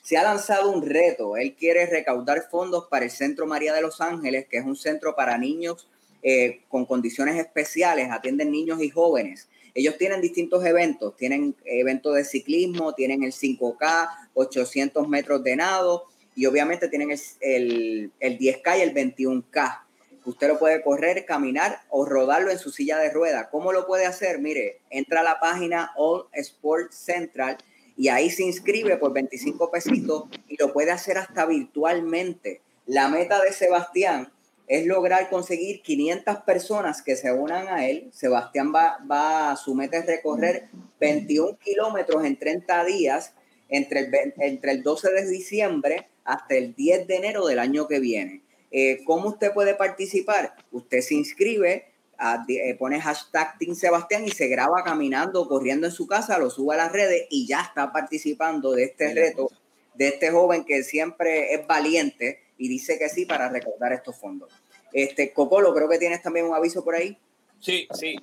se 0.04 0.18
ha 0.18 0.22
lanzado 0.22 0.70
un 0.70 0.86
reto. 0.86 1.38
Él 1.38 1.56
quiere 1.56 1.86
recaudar 1.86 2.46
fondos 2.50 2.86
para 2.90 3.06
el 3.06 3.10
Centro 3.10 3.46
María 3.46 3.72
de 3.72 3.80
los 3.80 4.02
Ángeles, 4.02 4.46
que 4.46 4.58
es 4.58 4.64
un 4.64 4.76
centro 4.76 5.16
para 5.16 5.38
niños 5.38 5.88
eh, 6.22 6.60
con 6.68 6.84
condiciones 6.84 7.36
especiales, 7.36 8.10
atienden 8.10 8.52
niños 8.52 8.82
y 8.82 8.90
jóvenes. 8.90 9.48
Ellos 9.74 9.96
tienen 9.96 10.20
distintos 10.20 10.64
eventos, 10.66 11.16
tienen 11.16 11.56
eventos 11.64 12.14
de 12.14 12.24
ciclismo, 12.24 12.94
tienen 12.94 13.22
el 13.22 13.32
5K, 13.32 14.08
800 14.34 15.08
metros 15.08 15.42
de 15.42 15.56
nado 15.56 16.04
y 16.34 16.44
obviamente 16.44 16.88
tienen 16.88 17.10
el, 17.10 17.20
el, 17.40 18.12
el 18.20 18.38
10K 18.38 18.78
y 18.78 18.82
el 18.82 18.94
21K. 18.94 19.80
Usted 20.26 20.48
lo 20.48 20.58
puede 20.58 20.82
correr, 20.82 21.24
caminar 21.24 21.80
o 21.88 22.04
rodarlo 22.04 22.50
en 22.50 22.58
su 22.58 22.70
silla 22.70 22.98
de 22.98 23.10
rueda. 23.10 23.48
¿Cómo 23.48 23.72
lo 23.72 23.86
puede 23.86 24.04
hacer? 24.04 24.38
Mire, 24.38 24.80
entra 24.90 25.20
a 25.20 25.24
la 25.24 25.40
página 25.40 25.92
All 25.96 26.26
Sports 26.34 26.94
Central 26.94 27.56
y 27.96 28.08
ahí 28.08 28.30
se 28.30 28.44
inscribe 28.44 28.96
por 28.96 29.12
25 29.12 29.70
pesitos 29.70 30.24
y 30.48 30.56
lo 30.56 30.72
puede 30.72 30.90
hacer 30.90 31.18
hasta 31.18 31.46
virtualmente. 31.46 32.60
La 32.86 33.08
meta 33.08 33.42
de 33.42 33.52
Sebastián 33.52 34.32
es 34.66 34.86
lograr 34.86 35.28
conseguir 35.30 35.82
500 35.82 36.38
personas 36.38 37.02
que 37.02 37.16
se 37.16 37.32
unan 37.32 37.68
a 37.68 37.86
él. 37.86 38.08
Sebastián 38.12 38.72
va, 38.74 38.98
va 39.10 39.56
su 39.56 39.74
meta 39.74 39.98
es 39.98 40.06
recorrer 40.06 40.68
21 41.00 41.58
kilómetros 41.58 42.24
en 42.24 42.38
30 42.38 42.84
días 42.84 43.34
entre 43.68 44.00
el, 44.00 44.34
entre 44.38 44.72
el 44.72 44.82
12 44.82 45.12
de 45.12 45.26
diciembre 45.28 46.08
hasta 46.24 46.54
el 46.54 46.74
10 46.74 47.06
de 47.06 47.16
enero 47.16 47.46
del 47.46 47.58
año 47.58 47.86
que 47.86 48.00
viene. 48.00 48.42
Eh, 48.70 49.04
¿Cómo 49.04 49.28
usted 49.28 49.52
puede 49.52 49.74
participar? 49.74 50.54
Usted 50.72 51.00
se 51.00 51.14
inscribe, 51.14 51.84
a- 52.24 52.44
eh, 52.48 52.74
pone 52.74 53.00
hashtag 53.00 53.58
Team 53.58 53.74
Sebastián 53.74 54.24
y 54.24 54.30
se 54.30 54.48
graba 54.48 54.82
caminando, 54.82 55.46
corriendo 55.46 55.86
en 55.86 55.92
su 55.92 56.06
casa, 56.06 56.38
lo 56.38 56.48
sube 56.48 56.74
a 56.74 56.78
las 56.78 56.92
redes 56.92 57.26
y 57.30 57.46
ya 57.46 57.60
está 57.60 57.92
participando 57.92 58.72
de 58.72 58.84
este 58.84 59.08
Mira. 59.08 59.20
reto, 59.22 59.50
de 59.94 60.08
este 60.08 60.30
joven 60.30 60.64
que 60.64 60.82
siempre 60.82 61.52
es 61.54 61.66
valiente 61.66 62.40
y 62.56 62.68
dice 62.68 62.98
que 62.98 63.08
sí 63.08 63.26
para 63.26 63.48
recaudar 63.48 63.92
estos 63.92 64.16
fondos. 64.16 64.50
Este, 64.92 65.32
Copolo, 65.32 65.74
creo 65.74 65.88
que 65.88 65.98
tienes 65.98 66.22
también 66.22 66.46
un 66.46 66.54
aviso 66.54 66.82
por 66.82 66.94
ahí. 66.94 67.16
Sí, 67.60 67.86
sí. 67.92 68.16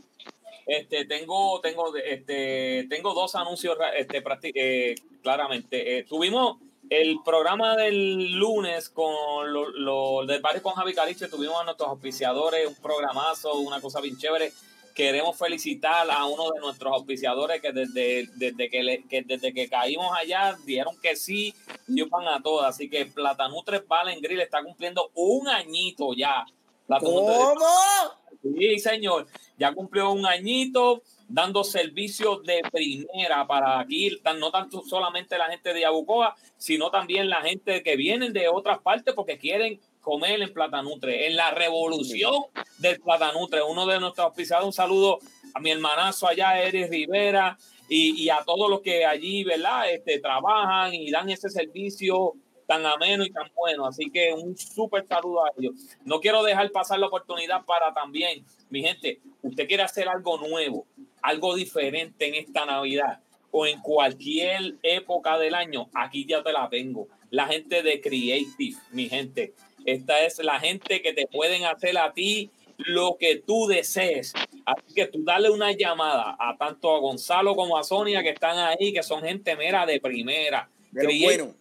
Este, 0.66 1.06
tengo, 1.06 1.60
tengo, 1.62 1.96
este, 1.98 2.88
tengo 2.90 3.14
dos 3.14 3.36
anuncios 3.36 3.78
este, 3.98 4.24
eh, 4.56 4.96
claramente. 5.22 5.98
Eh, 5.98 6.04
tuvimos 6.04 6.58
el 6.92 7.20
programa 7.24 7.78
del 7.78 8.34
lunes 8.34 8.90
con 8.90 9.52
lo, 9.54 9.70
lo- 9.70 10.26
del 10.26 10.42
barrio 10.42 10.62
con 10.62 10.74
Javi 10.74 10.94
Caliche, 10.94 11.30
tuvimos 11.30 11.62
a 11.62 11.64
nuestros 11.64 11.88
auspiciadores, 11.88 12.68
un 12.68 12.76
programazo, 12.76 13.54
una 13.60 13.80
cosa 13.80 14.02
bien 14.02 14.18
chévere. 14.18 14.52
Queremos 14.94 15.38
felicitar 15.38 16.12
a 16.12 16.26
uno 16.26 16.52
de 16.52 16.60
nuestros 16.60 16.92
auspiciadores 16.92 17.62
que 17.62 17.72
desde, 17.72 18.28
desde, 18.36 18.70
que, 18.70 18.84
le- 18.84 19.04
que 19.08 19.22
desde 19.22 19.54
que 19.54 19.70
caímos 19.70 20.12
allá 20.18 20.58
dijeron 20.66 20.98
que 21.02 21.16
sí 21.16 21.56
y 21.88 22.02
van 22.02 22.28
a 22.28 22.42
todas. 22.44 22.76
Así 22.76 22.90
que 22.90 23.06
Platanutres 23.06 23.88
Valen 23.88 24.20
Grill 24.20 24.42
está 24.42 24.62
cumpliendo 24.62 25.12
un 25.14 25.48
añito 25.48 26.14
ya. 26.14 26.46
Platanutres- 26.90 27.38
¿Cómo? 27.38 28.58
Sí, 28.60 28.80
señor. 28.80 29.28
Ya 29.58 29.74
cumplió 29.74 30.12
un 30.12 30.26
añito 30.26 31.02
dando 31.32 31.64
servicios 31.64 32.44
de 32.44 32.62
primera 32.72 33.48
para 33.48 33.80
aquí, 33.80 34.20
no 34.38 34.52
tanto 34.52 34.84
solamente 34.84 35.38
la 35.38 35.48
gente 35.48 35.74
de 35.74 35.82
Yabucoa, 35.82 36.36
sino 36.58 36.92
también 36.92 37.30
la 37.30 37.42
gente 37.42 37.82
que 37.84 37.96
vienen 37.96 38.34
de 38.34 38.50
otras 38.50 38.80
partes 38.80 39.14
porque 39.14 39.38
quieren 39.38 39.80
comer 40.02 40.42
en 40.42 40.54
Platanutre, 40.54 41.28
en 41.28 41.36
la 41.36 41.52
revolución 41.52 42.34
del 42.80 43.00
Platanutre. 43.00 43.62
Uno 43.62 43.86
de 43.86 44.00
nuestros 44.00 44.26
auspiciados, 44.26 44.66
un 44.66 44.74
saludo 44.74 45.20
a 45.54 45.60
mi 45.60 45.72
hermanazo 45.72 46.28
allá, 46.28 46.62
Eris 46.62 46.90
Rivera, 46.90 47.58
y, 47.88 48.24
y 48.24 48.30
a 48.30 48.44
todos 48.46 48.70
los 48.70 48.82
que 48.82 49.06
allí, 49.06 49.44
¿verdad? 49.44 49.90
Este, 49.92 50.20
trabajan 50.20 50.94
y 50.94 51.12
dan 51.12 51.30
ese 51.30 51.50
servicio 51.50 52.34
tan 52.66 52.86
ameno 52.86 53.26
y 53.26 53.32
tan 53.32 53.52
bueno. 53.54 53.86
Así 53.86 54.10
que 54.10 54.34
un 54.34 54.58
súper 54.58 55.06
saludo 55.06 55.46
a 55.46 55.52
ellos. 55.58 55.74
No 56.06 56.20
quiero 56.20 56.42
dejar 56.42 56.72
pasar 56.72 57.00
la 57.00 57.08
oportunidad 57.08 57.66
para 57.66 57.94
también, 57.94 58.46
mi 58.70 58.82
gente, 58.82 59.20
usted 59.42 59.68
quiere 59.68 59.84
hacer 59.84 60.08
algo 60.08 60.38
nuevo, 60.38 60.88
algo 61.22 61.56
diferente 61.56 62.28
en 62.28 62.36
esta 62.36 62.66
Navidad 62.66 63.20
o 63.52 63.66
en 63.66 63.82
cualquier 63.82 64.76
época 64.82 65.38
del 65.38 65.56
año, 65.56 65.90
aquí 65.94 66.26
ya 66.26 66.42
te 66.42 66.54
la 66.54 66.70
tengo. 66.70 67.08
La 67.30 67.48
gente 67.48 67.84
de 67.84 68.00
Creative, 68.02 68.78
mi 68.92 69.10
gente. 69.10 69.54
Esta 69.86 70.26
es 70.26 70.40
la 70.40 70.60
gente 70.60 71.02
que 71.02 71.14
te 71.14 71.28
pueden 71.28 71.66
hacer 71.66 71.98
a 71.98 72.14
ti 72.14 72.50
lo 72.78 73.18
que 73.20 73.38
tú 73.38 73.68
desees. 73.68 74.34
Así 74.66 74.94
que 74.94 75.08
tú 75.08 75.24
dale 75.24 75.50
una 75.50 75.72
llamada 75.72 76.36
a 76.40 76.56
tanto 76.58 76.96
a 76.96 77.00
Gonzalo 77.00 77.56
como 77.56 77.78
a 77.78 77.84
Sonia 77.84 78.24
que 78.24 78.30
están 78.30 78.58
ahí, 78.58 78.94
que 78.94 79.04
son 79.04 79.24
gente 79.24 79.56
mera 79.56 79.86
de 79.86 80.00
primera. 80.00 80.70
Pero 80.94 81.08
Creative 81.08 81.44
bueno, 81.44 81.56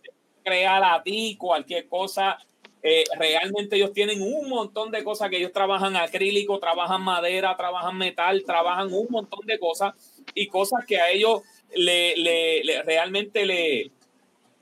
crear 0.45 0.83
a 0.85 1.03
ti 1.03 1.37
cualquier 1.37 1.89
cosa. 1.89 2.39
Eh, 2.83 3.05
realmente 3.19 3.77
ellos 3.77 3.93
tienen 3.93 4.23
un 4.23 4.49
montón 4.49 4.91
de 4.91 5.05
cosas 5.05 5.29
que 5.29 5.37
ellos 5.37 5.53
trabajan 5.53 5.97
acrílico, 5.97 6.59
trabajan 6.59 7.03
madera, 7.03 7.55
trabajan 7.57 7.99
metal, 7.99 8.43
trabajan 8.47 8.93
un 8.93 9.07
montón 9.11 9.45
de 9.47 9.59
cosas 9.59 9.93
y 10.35 10.47
cosas 10.47 10.85
que 10.87 10.99
a 10.99 11.11
ellos 11.11 11.43
le, 11.75 12.17
le- 12.17 12.65
le- 12.65 12.83
realmente 12.83 13.45
le, 13.45 13.81
eh, 13.83 13.91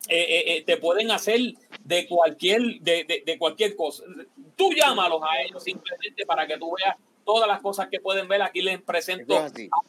eh, 0.08 0.62
te 0.66 0.78
pueden 0.78 1.10
hacer 1.12 1.40
de 1.84 2.06
cualquier, 2.08 2.80
de, 2.80 3.04
de, 3.04 3.22
de 3.24 3.38
cualquier 3.38 3.76
cosa. 3.76 4.02
Tú 4.56 4.72
llámalos 4.72 5.20
a 5.22 5.40
ellos 5.42 5.62
simplemente 5.62 6.26
para 6.26 6.46
que 6.46 6.58
tú 6.58 6.74
veas 6.76 6.96
todas 7.24 7.46
las 7.46 7.60
cosas 7.60 7.88
que 7.88 8.00
pueden 8.00 8.26
ver. 8.26 8.42
Aquí 8.42 8.62
les 8.62 8.80
presento 8.82 9.34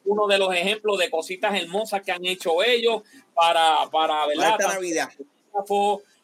uno 0.06 0.28
de 0.28 0.38
los 0.38 0.54
ejemplos 0.54 1.00
de 1.00 1.10
cositas 1.10 1.56
hermosas 1.60 2.02
que 2.04 2.12
han 2.12 2.24
hecho 2.26 2.62
ellos 2.62 3.02
para, 3.34 3.78
para 3.92 3.92
Para 3.92 4.28
¿verdad? 4.28 4.56
esta 4.60 4.74
Navidad. 4.74 5.10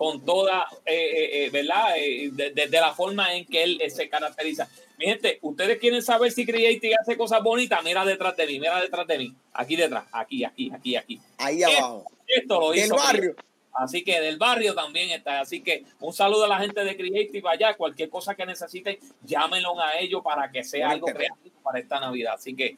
con 0.04 0.26
toda, 0.26 0.68
eh, 0.86 0.94
eh, 0.94 1.46
eh, 1.46 1.50
¿verdad? 1.50 1.96
De- 1.96 2.52
Desde 2.54 2.82
la 2.82 2.94
forma 2.94 3.34
en 3.34 3.46
que 3.46 3.64
él 3.64 3.82
se 3.88 4.10
caracteriza. 4.10 4.68
Mi 4.98 5.06
gente, 5.06 5.40
ustedes 5.42 5.80
quieren 5.80 6.02
saber 6.02 6.30
si 6.34 6.46
Creative 6.46 6.94
hace 7.02 7.16
cosas 7.16 7.42
bonitas, 7.42 7.82
mira 7.86 8.04
detrás 8.04 8.36
de 8.36 8.46
mí, 8.46 8.60
mira 8.60 8.82
detrás 8.82 9.08
de 9.08 9.18
mí. 9.18 9.34
Aquí 9.54 9.78
detrás, 9.78 10.04
aquí, 10.12 10.44
aquí, 10.44 10.70
aquí, 10.76 10.98
aquí. 10.98 11.20
Ahí 11.38 11.64
abajo. 11.64 12.04
Esto 12.28 12.60
lo 12.60 12.72
Del 12.72 12.80
hizo 12.84 12.96
barrio. 12.98 13.34
Así 13.76 14.04
que 14.04 14.20
del 14.20 14.36
barrio 14.38 14.76
también 14.76 15.10
está. 15.12 15.40
Así 15.40 15.62
que 15.62 15.86
un 16.02 16.12
saludo 16.12 16.44
a 16.44 16.50
la 16.50 16.60
gente 16.60 16.84
de 16.84 16.98
Creative 16.98 17.50
allá. 17.50 17.74
Cualquier 17.76 18.10
cosa 18.10 18.36
que 18.36 18.46
necesiten, 18.46 18.98
llámenlo 19.24 19.80
a 19.80 19.98
ellos 20.00 20.22
para 20.22 20.52
que 20.52 20.66
sea 20.66 20.90
algo 20.90 21.08
creativo 21.08 21.56
para 21.64 21.80
esta 21.80 22.02
Navidad. 22.02 22.34
Así 22.34 22.54
que 22.54 22.76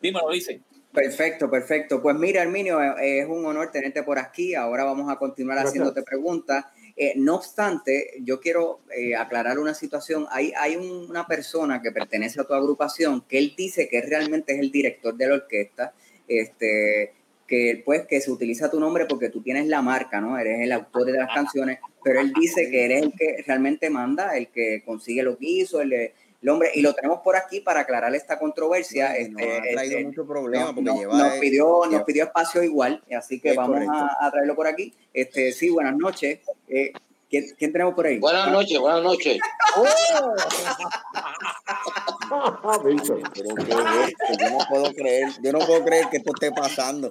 dímelo, 0.00 0.30
dice. 0.30 0.60
Perfecto, 0.94 1.50
perfecto. 1.50 2.00
Pues 2.00 2.14
mira, 2.16 2.42
Herminio, 2.42 2.80
eh, 2.80 3.18
es 3.20 3.26
un 3.28 3.44
honor 3.44 3.72
tenerte 3.72 4.04
por 4.04 4.18
aquí. 4.18 4.54
Ahora 4.54 4.84
vamos 4.84 5.10
a 5.10 5.16
continuar 5.16 5.56
Gracias. 5.56 5.72
haciéndote 5.72 6.02
preguntas. 6.04 6.66
Eh, 6.96 7.14
no 7.16 7.34
obstante, 7.34 8.12
yo 8.20 8.40
quiero 8.40 8.80
eh, 8.96 9.16
aclarar 9.16 9.58
una 9.58 9.74
situación. 9.74 10.26
Hay, 10.30 10.52
hay 10.56 10.76
un- 10.76 11.10
una 11.10 11.26
persona 11.26 11.82
que 11.82 11.90
pertenece 11.90 12.40
a 12.40 12.44
tu 12.44 12.54
agrupación 12.54 13.22
que 13.28 13.38
él 13.38 13.54
dice 13.56 13.88
que 13.88 14.02
realmente 14.02 14.52
es 14.54 14.60
el 14.60 14.70
director 14.70 15.16
de 15.16 15.26
la 15.26 15.34
orquesta, 15.34 15.92
este, 16.28 17.12
que 17.48 17.82
pues 17.84 18.06
que 18.06 18.20
se 18.20 18.30
utiliza 18.30 18.70
tu 18.70 18.78
nombre 18.78 19.06
porque 19.06 19.28
tú 19.30 19.42
tienes 19.42 19.66
la 19.66 19.82
marca, 19.82 20.20
¿no? 20.20 20.38
Eres 20.38 20.60
el 20.60 20.70
autor 20.70 21.06
de 21.06 21.18
las 21.18 21.34
canciones, 21.34 21.80
pero 22.04 22.20
él 22.20 22.32
dice 22.32 22.70
que 22.70 22.84
eres 22.84 23.02
el 23.02 23.12
que 23.12 23.42
realmente 23.44 23.90
manda, 23.90 24.36
el 24.36 24.46
que 24.48 24.82
consigue 24.84 25.24
lo 25.24 25.36
que 25.36 25.46
hizo, 25.46 25.80
el, 25.82 26.12
el 26.44 26.50
hombre, 26.50 26.70
y 26.74 26.82
lo 26.82 26.92
tenemos 26.92 27.20
por 27.20 27.36
aquí 27.36 27.60
para 27.60 27.80
aclarar 27.80 28.14
esta 28.14 28.38
controversia. 28.38 29.08
Nos 29.08 29.18
este, 29.18 29.56
ha 29.56 29.62
traído 29.62 29.96
este, 29.96 30.04
mucho 30.04 30.26
problema 30.26 30.66
no, 30.66 30.74
porque 30.74 30.90
no, 30.90 30.96
lleva. 30.98 31.16
nos, 31.16 31.32
pidió, 31.38 31.66
nos 31.66 31.88
lleva- 31.90 32.04
pidió 32.04 32.24
espacio 32.24 32.62
igual, 32.62 33.02
así 33.16 33.40
que 33.40 33.50
Es 33.52 33.56
vamos 33.56 33.80
a 34.20 34.30
traerlo 34.30 34.54
por 34.54 34.66
aquí. 34.66 34.92
Este, 35.14 35.52
sí, 35.52 35.70
buenas 35.70 35.96
noches. 35.96 36.40
Eh, 36.68 36.92
¿quién, 37.34 37.46
quién 37.58 37.72
tenemos 37.72 37.94
por 37.94 38.06
ahí? 38.06 38.18
Buenas 38.18 38.50
noches, 38.50 38.78
buenas 38.78 39.02
noches. 39.02 39.38
Víctor. 42.84 43.20
Pero 43.34 43.54
qué 43.54 43.62
esto, 43.62 44.38
yo 44.38 44.50
no 44.50 44.58
puedo 44.68 44.92
creer, 44.94 45.28
yo 45.42 45.52
no 45.52 45.58
puedo 45.60 45.84
creer 45.84 46.08
que 46.10 46.18
esto 46.18 46.32
esté 46.34 46.52
pasando. 46.52 47.10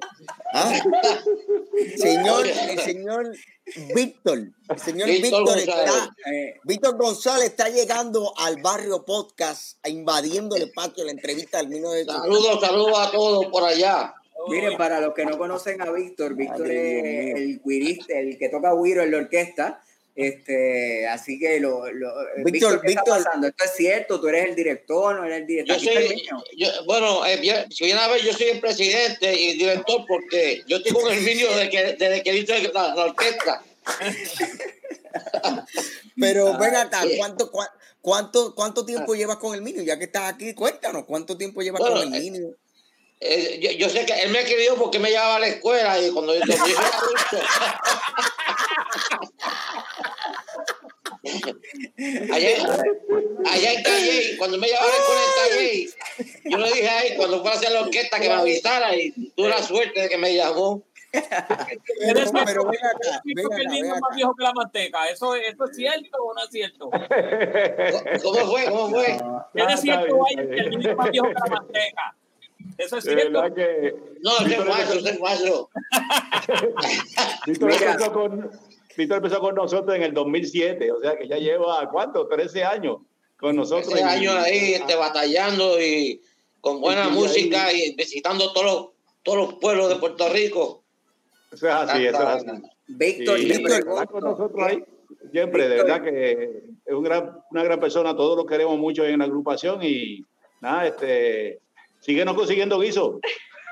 ¿Ah? 0.54 0.72
Señor, 1.98 2.46
el 2.48 2.80
señor 2.80 3.34
Víctor, 3.96 4.40
el 4.70 4.80
señor 4.80 5.10
Víctor 5.10 5.24
Víctor 5.24 5.46
González. 5.46 5.68
está, 5.68 6.16
Eh, 6.32 6.60
Víctor 6.64 6.98
González 6.98 7.46
está 7.50 7.70
llegando 7.70 8.34
al 8.38 8.62
barrio 8.62 9.04
podcast, 9.04 9.86
invadiendo 9.88 10.56
el 10.56 10.72
patio, 10.72 11.04
la 11.04 11.12
entrevista 11.12 11.58
del 11.58 11.70
Mino 11.70 11.92
de 11.92 12.06
Saludos, 12.06 12.60
saludos 12.62 13.00
a 13.00 13.12
todos 13.12 13.48
por 13.48 13.64
allá. 13.64 14.14
miren, 14.48 14.78
para 14.78 15.00
los 15.02 15.14
que 15.14 15.26
no 15.26 15.38
conocen 15.38 15.82
a 15.82 15.92
Víctor, 15.92 16.36
Víctor 16.36 16.68
Ay, 16.68 16.78
es 16.78 17.36
el 17.36 17.62
guirista, 17.64 18.20
el 18.20 18.38
que 18.38 18.50
toca 18.50 18.72
güiro 18.74 19.02
en 19.04 19.12
la 19.12 19.18
orquesta. 19.18 19.82
Este, 20.16 21.08
así 21.08 21.40
que 21.40 21.60
lo, 21.60 21.92
lo 21.92 22.14
Víctor, 22.44 22.52
Víctor, 22.52 22.82
¿qué 22.82 22.88
está 22.90 23.02
Víctor. 23.04 23.24
pasando? 23.24 23.48
Esto 23.48 23.64
es 23.64 23.72
cierto, 23.76 24.22
tú 24.22 24.28
eres 24.28 24.50
el 24.50 24.56
director, 24.56 25.16
no 25.16 25.26
eres 25.26 25.40
el 25.40 25.48
director. 25.48 25.78
Yo 25.78 25.92
el 25.92 25.98
soy, 26.08 26.16
niño. 26.18 26.44
yo- 26.56 26.86
bueno, 26.86 27.26
eh, 27.26 27.38
bien- 27.38 27.72
si 27.72 27.86
viene 27.86 28.00
a 28.00 28.08
ver, 28.08 28.22
yo 28.22 28.32
soy 28.34 28.48
el 28.50 28.60
presidente 28.60 29.34
y 29.34 29.58
director 29.58 30.06
porque 30.08 30.64
yo 30.68 30.78
estoy 30.78 30.92
con 30.92 31.12
el 31.12 31.26
niño 31.26 31.48
desde 31.50 31.70
que, 31.70 31.84
desde 31.94 32.22
que 32.22 32.72
la, 32.74 32.94
la 32.96 33.06
orquesta. 33.06 33.64
Pero 36.20 36.58
ven 36.60 36.76
acá, 36.76 37.02
sí. 37.04 37.16
¿cuánto, 37.18 37.52
cua- 37.52 37.72
cuánto, 38.02 38.54
cuánto 38.56 38.86
tiempo 38.86 39.16
llevas 39.16 39.38
con 39.38 39.56
el 39.56 39.62
Mino? 39.62 39.82
Ya 39.82 39.98
que 39.98 40.06
estás 40.06 40.32
aquí, 40.34 40.54
cuéntanos, 40.54 41.06
¿cuánto 41.06 41.36
tiempo 41.38 41.62
llevas 41.62 41.80
Bueno, 41.82 41.96
con 42.04 42.14
el 42.14 42.36
eh? 42.36 42.52
Eh, 43.26 43.60
yo, 43.62 43.72
yo 43.72 43.90
sé 43.90 44.06
que 44.06 44.14
él 44.22 44.32
me 44.32 44.44
querido 44.44 44.76
porque 44.76 45.00
me 45.00 45.10
llevaba 45.10 45.38
a 45.38 45.40
la 45.40 45.48
escuela 45.48 45.98
y 46.00 46.12
cuando 46.12 46.34
yo, 46.36 46.42
cuando 46.46 46.68
yo 46.68 46.74
era 46.78 46.88
adulto. 46.88 47.48
allá, 52.32 52.50
allá 53.52 53.74
en 53.74 53.84
Calle, 53.84 54.38
cuando 54.38 54.58
me 54.58 54.68
la 54.88 54.96
escuela 54.98 55.22
en 55.22 55.50
Calle, 55.50 55.90
yo 56.46 56.58
le 56.58 56.68
dije 56.72 56.90
a 56.90 57.02
él 57.04 57.14
cuando 57.18 57.40
fuera 57.42 57.56
a 57.56 57.60
hacer 57.60 57.72
la 57.72 57.82
orquesta 57.82 58.20
que 58.20 58.28
me 58.28 58.36
avisara 58.36 58.96
y 58.96 59.12
tuve 59.36 59.50
la 59.50 59.62
suerte 59.64 60.02
de 60.02 60.10
que 60.10 60.18
me 60.18 60.36
llamó. 60.36 60.84
Eres 61.14 62.32
Pero, 62.32 62.32
pero 62.46 62.62
cierto 62.64 62.68
ven 62.72 62.86
acá, 62.86 63.22
que 63.24 63.34
ven 63.36 63.46
acá, 63.46 63.56
el 63.58 63.68
niño 63.68 63.82
ven 63.84 63.86
es 63.86 63.92
acá. 63.92 64.00
más 64.02 64.16
viejo 64.16 64.36
que 64.36 64.44
la 64.44 64.54
manteca. 64.54 65.08
¿Eso, 65.10 65.36
¿Eso 65.36 65.66
es 65.66 65.76
cierto 65.76 66.18
o 66.24 66.34
no 66.34 66.44
es 66.44 66.50
cierto? 66.50 66.90
¿Cómo 68.24 68.52
fue? 68.52 68.66
¿Cómo 68.66 68.90
fue? 68.90 69.18
No, 69.18 69.46
¿Tiene 69.54 69.74
Ah, 69.74 69.78
cierto 69.78 70.20
bien, 70.28 70.50
que 70.50 70.56
el 70.56 70.70
niño 70.72 70.90
es 70.90 70.98
más 70.98 71.12
viejo 71.12 71.28
que 71.28 71.34
la 71.34 71.56
manteca? 71.56 72.16
¿Eso 72.78 72.98
es 72.98 73.04
De 73.04 73.14
cierto? 73.14 73.42
verdad 73.42 73.56
que 73.56 73.96
No, 74.22 74.32
falso, 74.32 74.94
ese 75.00 75.10
es 75.10 75.20
falso. 75.20 75.70
Víctor 77.46 77.72
empezó, 77.82 78.12
con, 78.14 78.52
Víctor 78.98 79.18
empezó 79.18 79.40
con 79.40 79.56
nosotros 79.56 79.96
en 79.96 80.04
el 80.04 80.14
2007, 80.14 80.92
o 80.92 81.00
sea 81.02 81.18
que 81.18 81.28
ya 81.28 81.38
lleva, 81.38 81.90
¿cuánto? 81.90 82.28
13 82.28 82.64
años 82.64 82.98
con 83.40 83.56
nosotros. 83.56 83.88
Ese 83.94 84.00
y- 84.00 84.04
año 84.04 84.32
ahí 84.34 84.74
este, 84.74 84.96
batallando 84.96 85.82
y 85.82 86.22
con 86.62 86.80
buena 86.82 87.08
Y 87.10 87.12
música 87.12 87.66
ahí. 87.66 87.82
y 87.90 87.96
visitando 87.96 88.52
todos 88.54 88.66
los, 88.66 88.88
todos 89.24 89.38
los 89.38 89.54
pueblos 89.56 89.90
de 89.90 89.96
Puerto 89.98 90.30
Rico. 90.30 90.84
Eso 91.52 91.68
es 91.68 91.74
así, 91.74 92.06
eso 92.06 92.18
es 92.22 92.28
así. 92.28 92.48
Víctor, 92.88 93.40
Sí, 93.40 93.46
Víctor, 93.46 94.08
con 94.08 94.24
nosotros 94.24 94.68
ahí. 94.68 94.84
Siempre, 95.32 95.68
de 95.68 95.76
Víctor. 95.76 95.88
verdad 95.90 96.04
que 96.04 96.64
es 96.86 96.94
un 96.94 97.04
gran, 97.04 97.38
una 97.52 97.64
gran 97.64 97.80
persona, 97.80 98.16
todos 98.16 98.38
lo 98.38 98.46
queremos 98.46 98.78
mucho 98.78 99.06
en 99.06 99.20
la 99.20 99.26
agrupación 99.26 99.82
y 99.84 100.24
nada, 100.62 100.88
este, 100.88 101.60
síguenos 102.04 102.36
consiguiendo 102.36 102.80
guiso. 102.80 103.20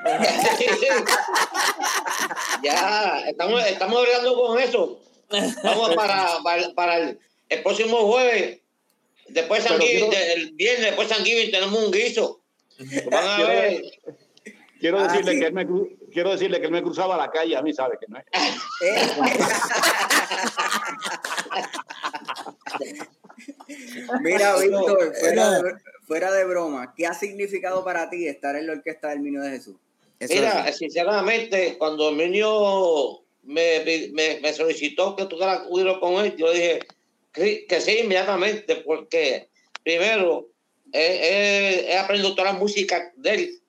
ya, 2.64 3.20
estamos, 3.28 3.64
estamos 3.68 4.00
hablando 4.04 4.34
con 4.36 4.60
eso. 4.60 5.00
Vamos 5.64 5.94
para, 5.96 6.28
para, 6.44 6.74
para 6.74 6.98
el, 6.98 7.20
el 7.50 7.62
próximo 7.64 7.98
jueves. 8.12 8.60
Después 9.28 9.62
de 9.64 9.70
San 9.70 9.80
Giving, 9.80 10.10
quiero- 10.10 10.26
de- 10.26 10.34
el 10.34 10.52
viernes 10.54 10.86
después 10.88 11.08
de 11.08 11.14
San 11.16 11.24
Giving 11.24 11.52
tenemos 11.52 11.84
un 11.84 11.92
guiso. 11.92 12.42
Van 13.12 13.28
a 13.28 13.36
Quiero- 13.38 13.50
ver. 13.50 13.82
Quiero 14.80 15.00
Ah, 15.00 15.04
decirle 15.08 15.34
sí. 15.34 15.40
que 15.40 15.46
él 15.46 15.54
me 15.54 15.68
quiero 16.12 16.32
decirle 16.32 16.60
que 16.60 16.66
él 16.66 16.72
me 16.72 16.82
cruzaba 16.82 17.16
la 17.16 17.30
calle, 17.30 17.56
a 17.56 17.62
mí 17.62 17.72
sabe 17.72 18.00
que 18.00 18.08
no 18.10 18.18
es. 18.18 18.26
eh, 18.82 19.12
Mira, 24.22 24.56
Víctor, 24.58 25.14
fuera 25.20 25.62
fuera 26.12 26.30
de 26.34 26.44
broma, 26.44 26.94
¿qué 26.94 27.06
ha 27.08 27.14
significado 27.14 27.86
para 27.86 28.10
ti 28.10 28.28
estar 28.28 28.54
en 28.58 28.68
la 28.68 28.74
orquesta 28.74 29.12
del 29.12 29.24
Niño 29.24 29.42
de 29.42 29.52
Jesús? 29.52 29.78
Eso 30.20 30.34
Mira, 30.34 30.68
es. 30.68 30.76
sinceramente, 30.76 31.78
cuando 31.78 32.10
el 32.10 32.18
niño 32.18 33.22
me, 33.44 34.10
me, 34.12 34.42
me 34.42 34.52
solicitó 34.52 35.16
que 35.16 35.24
tocara 35.28 35.64
cuidado 35.64 36.02
con 36.02 36.16
él, 36.26 36.36
yo 36.36 36.52
dije 36.52 36.80
que, 37.32 37.66
que 37.66 37.80
sí 37.80 38.00
inmediatamente, 38.04 38.76
porque 38.86 39.48
primero 39.84 40.50
he, 40.92 41.00
he, 41.86 41.92
he 41.94 41.98
aprendido 41.98 42.36
todas 42.36 42.52
las 42.52 42.62
músicas 42.62 43.04
de 43.16 43.30
él, 43.34 43.62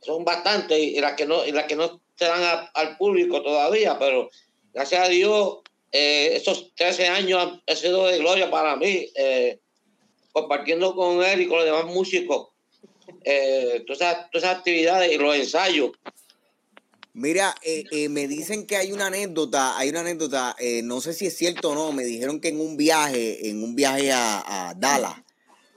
son 0.00 0.24
bastantes, 0.24 0.78
y 0.78 0.98
las 0.98 1.12
que 1.12 1.26
no, 1.26 1.44
y 1.44 1.52
las 1.52 1.66
que 1.66 1.76
no 1.76 2.00
se 2.16 2.24
dan 2.24 2.42
a- 2.42 2.70
al 2.72 2.96
público 2.96 3.42
todavía, 3.42 3.98
pero 3.98 4.30
gracias 4.72 5.06
a 5.06 5.10
Dios, 5.10 5.58
eh, 5.92 6.30
esos 6.36 6.74
13 6.74 7.08
años 7.08 7.38
han, 7.38 7.62
han 7.68 7.76
sido 7.76 8.06
de 8.06 8.16
gloria 8.16 8.50
para 8.50 8.76
mí, 8.76 9.10
eh, 9.14 9.58
compartiendo 10.32 10.94
con 10.94 11.22
él 11.22 11.42
y 11.42 11.46
con 11.46 11.58
los 11.58 11.66
demás 11.66 11.84
músicos. 11.86 12.48
Eh, 13.24 13.84
todas, 13.86 14.00
esas, 14.00 14.30
todas 14.30 14.44
esas 14.44 14.58
actividades 14.58 15.12
y 15.12 15.18
los 15.18 15.36
ensayos. 15.36 15.90
Mira, 17.14 17.54
eh, 17.62 17.84
eh, 17.90 18.08
me 18.08 18.26
dicen 18.26 18.66
que 18.66 18.76
hay 18.76 18.90
una 18.90 19.06
anécdota, 19.08 19.76
hay 19.76 19.90
una 19.90 20.00
anécdota, 20.00 20.56
no 20.82 21.00
sé 21.02 21.12
si 21.12 21.26
es 21.26 21.36
cierto 21.36 21.70
o 21.70 21.74
no, 21.74 21.92
me 21.92 22.04
dijeron 22.04 22.40
que 22.40 22.48
en 22.48 22.60
un 22.60 22.78
viaje, 22.78 23.50
en 23.50 23.62
un 23.62 23.76
viaje 23.76 24.10
a, 24.12 24.70
a 24.70 24.74
Dallas, 24.74 25.16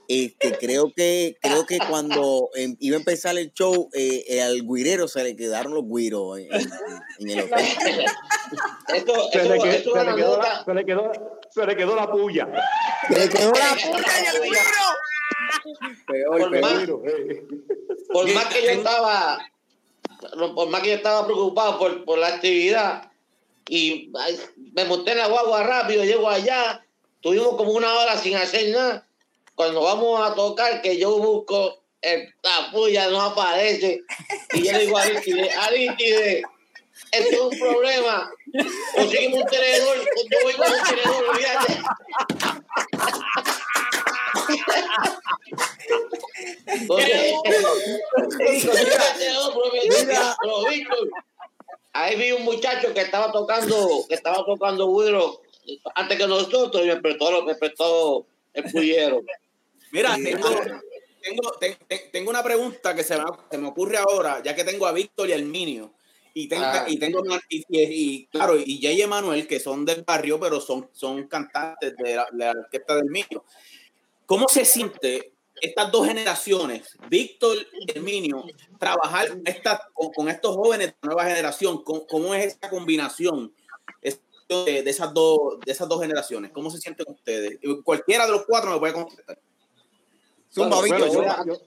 Este, 0.08 0.56
creo 0.58 0.92
que 0.94 1.36
creo 1.42 1.66
que 1.66 1.78
cuando 1.78 2.50
em, 2.54 2.76
iba 2.80 2.96
a 2.96 3.00
empezar 3.00 3.36
el 3.38 3.52
show, 3.52 3.90
eh, 3.92 4.24
eh, 4.28 4.42
al 4.42 4.62
guirero 4.66 5.08
se 5.08 5.24
le 5.24 5.34
quedaron 5.34 5.74
los 5.74 5.84
guiros 5.88 6.38
en, 6.38 6.52
en- 6.54 6.70
en 7.18 7.30
el 7.30 7.40
hotel. 7.52 8.04
Esto, 8.94 9.12
Se 9.32 9.44
le, 9.48 9.58
que- 9.58 9.82
se 9.82 10.04
le 10.04 10.14
quedó 10.14 10.38
la, 10.38 10.64
se 10.64 10.74
le 10.74 10.84
quedó, 10.86 11.12
se 11.50 11.66
le 11.66 11.76
quedó 11.76 11.96
la 11.96 12.10
puya. 12.10 12.48
Se 13.08 13.18
le 13.18 13.28
quedó 13.28 13.52
la 13.52 13.76
puta 13.90 14.12
y 14.22 14.36
el 14.36 14.42
guiro. 14.42 14.60
Peor, 16.06 16.38
Por 16.38 16.60
más- 16.60 16.82
eh, 16.82 17.42
por 18.12 18.32
más 18.32 18.44
que 18.46 18.62
yo 18.62 18.70
estaba 18.70 19.38
por 20.54 20.68
más 20.68 20.80
que 20.82 20.88
yo 20.90 20.94
estaba 20.94 21.24
preocupado 21.26 21.78
por, 21.78 22.04
por 22.04 22.18
la 22.18 22.28
actividad 22.28 23.10
y 23.68 24.10
ay, 24.18 24.38
me 24.74 24.84
monté 24.84 25.12
en 25.12 25.18
la 25.18 25.26
guagua 25.28 25.62
rápido, 25.64 26.04
llego 26.04 26.28
allá, 26.28 26.84
tuvimos 27.20 27.56
como 27.56 27.72
una 27.72 27.92
hora 27.98 28.16
sin 28.16 28.36
hacer 28.36 28.70
nada. 28.72 29.06
Cuando 29.56 29.80
vamos 29.80 30.20
a 30.20 30.34
tocar, 30.34 30.82
que 30.82 30.98
yo 30.98 31.18
busco 31.18 31.82
el, 32.02 32.32
la 32.42 32.70
puya, 32.70 33.08
no 33.08 33.22
aparece. 33.22 34.02
Y 34.52 34.62
yo 34.62 34.72
le 34.72 34.80
digo 34.80 34.98
a 34.98 35.02
Aristide, 35.02 35.50
Aristide, 35.50 36.42
esto 37.10 37.34
es 37.34 37.40
un 37.40 37.58
problema. 37.58 38.30
Conseguimos 38.94 39.40
un 39.40 39.46
tenedor, 39.46 39.96
yo 39.96 40.38
voy 40.42 40.52
con 40.52 40.72
un 40.72 40.82
tenedor, 40.84 41.24
olvídate. 41.30 41.80
Ahí 51.94 52.16
vi 52.16 52.32
un 52.32 52.44
muchacho 52.44 52.92
que 52.92 53.00
estaba 53.00 53.32
tocando, 53.32 54.04
que 54.06 54.14
estaba 54.14 54.44
tocando 54.44 54.86
güiro 54.88 55.40
antes 55.94 56.18
que 56.18 56.26
nosotros 56.26 56.84
y 56.84 56.88
me 56.88 56.96
prestó, 56.96 57.42
me 57.42 57.54
prestó 57.54 58.26
el 58.52 58.64
pullero. 58.70 59.22
Mira, 59.96 60.14
tengo, 60.16 60.48
tengo, 61.22 61.52
te- 61.58 61.78
te- 61.88 62.08
tengo 62.12 62.30
una 62.30 62.42
pregunta 62.42 62.94
que 62.94 63.02
se 63.02 63.16
me, 63.16 63.24
se 63.50 63.58
me 63.58 63.68
ocurre 63.68 63.96
ahora, 63.98 64.42
ya 64.42 64.54
que 64.54 64.64
tengo 64.64 64.86
a 64.86 64.92
Víctor 64.92 65.28
y 65.28 65.32
al 65.32 65.44
Minio. 65.44 65.92
Y 66.34 66.48
tengo, 66.48 66.64
Ah. 66.66 66.84
y 66.86 66.98
tengo 66.98 67.22
y, 67.48 67.64
y- 67.70 68.26
claro, 68.26 68.56
y 68.58 68.80
Jay 68.82 69.00
Emanuel, 69.00 69.46
que 69.46 69.58
son 69.58 69.84
del 69.86 70.02
barrio, 70.02 70.38
pero 70.38 70.60
son, 70.60 70.90
son 70.92 71.26
cantantes 71.28 71.96
de 71.96 72.14
la, 72.14 72.26
de 72.30 72.44
la 72.44 72.50
orquesta 72.50 72.94
del 72.96 73.06
Minio. 73.06 73.42
¿Cómo 74.26 74.46
se 74.48 74.64
siente 74.66 75.32
estas 75.62 75.90
dos 75.90 76.06
generaciones, 76.06 76.98
Víctor 77.08 77.56
y 77.80 77.90
el 77.92 78.02
Minio, 78.02 78.44
trabajar 78.78 79.28
con, 79.94 80.12
con 80.12 80.28
estos 80.28 80.54
jóvenes 80.56 80.88
de 80.88 80.94
la 81.00 81.06
nueva 81.14 81.24
generación? 81.24 81.82
¿Cómo, 81.82 82.06
cómo 82.06 82.34
es 82.34 82.54
esa 82.56 82.68
combinación 82.68 83.52
de 84.48 84.82
esas 84.90 85.12
dos, 85.14 85.58
de 85.64 85.72
esas 85.72 85.88
dos 85.88 86.00
generaciones? 86.02 86.50
¿Cómo 86.52 86.70
se 86.70 86.78
sienten 86.78 87.06
ustedes? 87.08 87.58
Cualquiera 87.82 88.26
de 88.26 88.32
los 88.32 88.44
cuatro 88.44 88.70
me 88.72 88.78
puede 88.78 88.92
contestar. 88.92 89.38
Zumba, 90.56 90.76
Bueno, 90.80 90.98
yo, 91.06 91.12
zumba. 91.12 91.44
yo- 91.46 91.58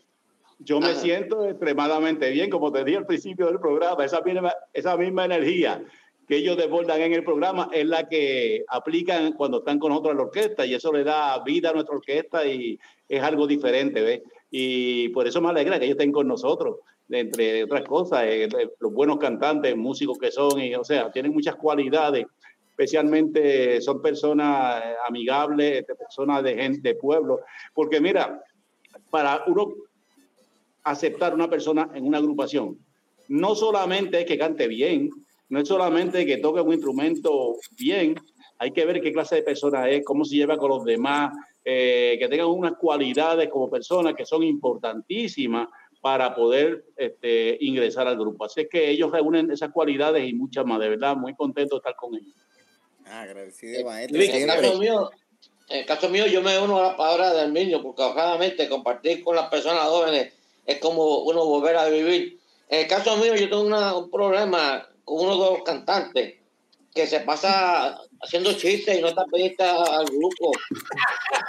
yo 0.62 0.80
me 0.80 0.96
siento 0.96 1.46
extremadamente 1.48 2.30
bien, 2.32 2.50
como 2.50 2.72
te 2.72 2.84
dije 2.84 2.98
al 2.98 3.06
principio 3.06 3.46
del 3.46 3.60
programa, 3.60 4.04
esa 4.04 4.20
misma, 4.22 4.52
esa 4.74 4.98
misma 4.98 5.26
energía 5.26 5.84
que 6.28 6.38
ellos 6.38 6.58
desbordan 6.58 7.00
en 7.02 7.14
el 7.14 7.24
programa 7.24 7.70
es 7.72 7.86
la 7.86 8.08
que 8.10 8.64
aplican 8.68 9.34
cuando 9.34 9.60
están 9.60 9.80
con 9.80 9.90
nosotros 9.92 10.12
en 10.12 10.18
la 10.18 10.24
orquesta 10.24 10.66
y 10.66 10.74
eso 10.74 10.92
le 10.92 11.04
da 11.04 11.40
vida 11.44 11.70
a 11.70 11.74
nuestra 11.74 11.96
orquesta 11.96 12.46
y 12.46 12.80
es 13.08 13.22
algo 13.24 13.48
diferente, 13.48 14.02
¿ves? 14.02 14.22
Y 14.52 15.10
por 15.10 15.28
eso 15.28 15.40
me 15.40 15.50
alegra 15.50 15.78
que 15.80 15.86
ellos 15.86 15.96
estén 15.98 16.12
con 16.12 16.28
nosotros, 16.28 16.78
entre 17.10 17.64
otras 17.64 17.84
cosas, 17.84 18.24
eh, 18.26 18.50
los 18.80 18.92
buenos 18.94 19.18
cantantes, 19.18 19.76
músicos 19.78 20.18
que 20.18 20.32
son, 20.32 20.60
y, 20.60 20.74
o 20.76 20.84
sea, 20.84 21.12
tienen 21.12 21.32
muchas 21.32 21.56
cualidades, 21.56 22.26
especialmente 22.72 23.82
son 23.82 24.02
personas 24.02 24.84
eh, 24.84 24.94
amigables, 25.08 25.86
de 25.88 25.96
personas 25.96 26.44
de 26.44 26.56
gente, 26.56 26.90
de 26.90 26.96
pueblo, 26.96 27.42
porque 27.74 28.00
mira, 28.02 28.42
para 29.10 29.44
uno 29.48 29.74
aceptar 30.84 31.34
una 31.34 31.50
persona 31.50 31.90
en 31.94 32.06
una 32.06 32.18
agrupación. 32.18 32.78
No 33.28 33.56
solamente 33.56 34.22
es 34.22 34.26
que 34.26 34.38
cante 34.38 34.68
bien, 34.68 35.10
no 35.50 35.60
es 35.60 35.68
solamente 35.68 36.26
que 36.26 36.38
toque 36.38 36.62
un 36.62 36.74
instrumento 36.74 37.56
bien, 37.78 38.16
hay 38.58 38.72
que 38.72 38.86
ver 38.86 39.02
qué 39.02 39.12
clase 39.12 39.36
de 39.36 39.44
persona 39.44 39.90
es, 39.90 40.04
cómo 40.04 40.26
se 40.26 40.36
lleva 40.36 40.58
con 40.58 40.70
los 40.70 40.84
demás, 40.84 41.34
eh, 41.64 42.18
que 42.20 42.28
tengan 42.28 42.48
unas 42.48 42.74
cualidades 42.74 43.50
como 43.50 43.70
personas 43.70 44.16
que 44.16 44.26
son 44.26 44.44
importantísimas 44.44 45.68
para 46.02 46.34
poder 46.34 46.86
este, 46.96 47.58
ingresar 47.62 48.08
al 48.08 48.18
grupo. 48.18 48.46
Así 48.46 48.62
es 48.62 48.70
que 48.70 48.90
ellos 48.90 49.12
reúnen 49.12 49.52
esas 49.52 49.72
cualidades 49.72 50.28
y 50.28 50.34
muchas 50.34 50.66
más, 50.66 50.80
de 50.80 50.90
verdad, 50.90 51.16
muy 51.16 51.36
contento 51.36 51.76
de 51.76 51.80
estar 51.80 51.96
con 51.96 52.16
ellos. 52.16 52.34
Ah, 53.06 53.22
agradecido, 53.22 53.86
maestro. 53.86 54.22
En 54.22 54.40
en 55.70 55.80
el 55.80 55.86
caso 55.86 56.10
mío, 56.10 56.26
yo 56.26 56.42
me 56.42 56.58
uno 56.58 56.80
a 56.80 56.84
la 56.84 56.98
palabra 56.98 57.34
del 57.34 57.54
niño, 57.54 57.82
porque 57.84 58.02
obviamente 58.02 58.68
compartir 58.68 59.24
con 59.24 59.36
las 59.36 59.50
personas 59.50 59.84
jóvenes 59.86 60.34
es 60.66 60.80
como 60.80 61.20
uno 61.20 61.46
volver 61.46 61.78
a 61.78 61.88
vivir. 61.88 62.40
En 62.70 62.82
el 62.82 62.88
caso 62.88 63.18
mío, 63.18 63.36
yo 63.36 63.50
tengo 63.50 64.00
un 64.00 64.10
problema 64.10 64.88
con 65.06 65.26
uno 65.26 65.34
de 65.34 65.52
los 65.52 65.64
cantantes 65.64 66.36
que 66.94 67.06
se 67.06 67.20
pasa 67.20 68.02
haciendo 68.22 68.54
chistes 68.54 68.98
y 68.98 69.02
no 69.02 69.08
está 69.08 69.26
pendiente 69.26 69.64
al 69.64 70.06
grupo. 70.06 70.52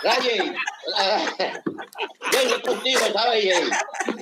Jay, 0.02 0.54
Jay, 2.32 2.46
no 2.48 2.56
es 2.56 2.62
contigo, 2.62 3.00
¿sabes, 3.12 3.44
Jay? 3.44 3.70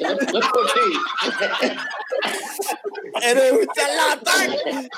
No, 0.01 0.09
no 0.32 0.38
es 0.38 0.46
por 0.49 0.66
ti. 0.72 1.80
Eres 3.22 3.53
un 3.53 3.66
charlatán. 3.74 4.88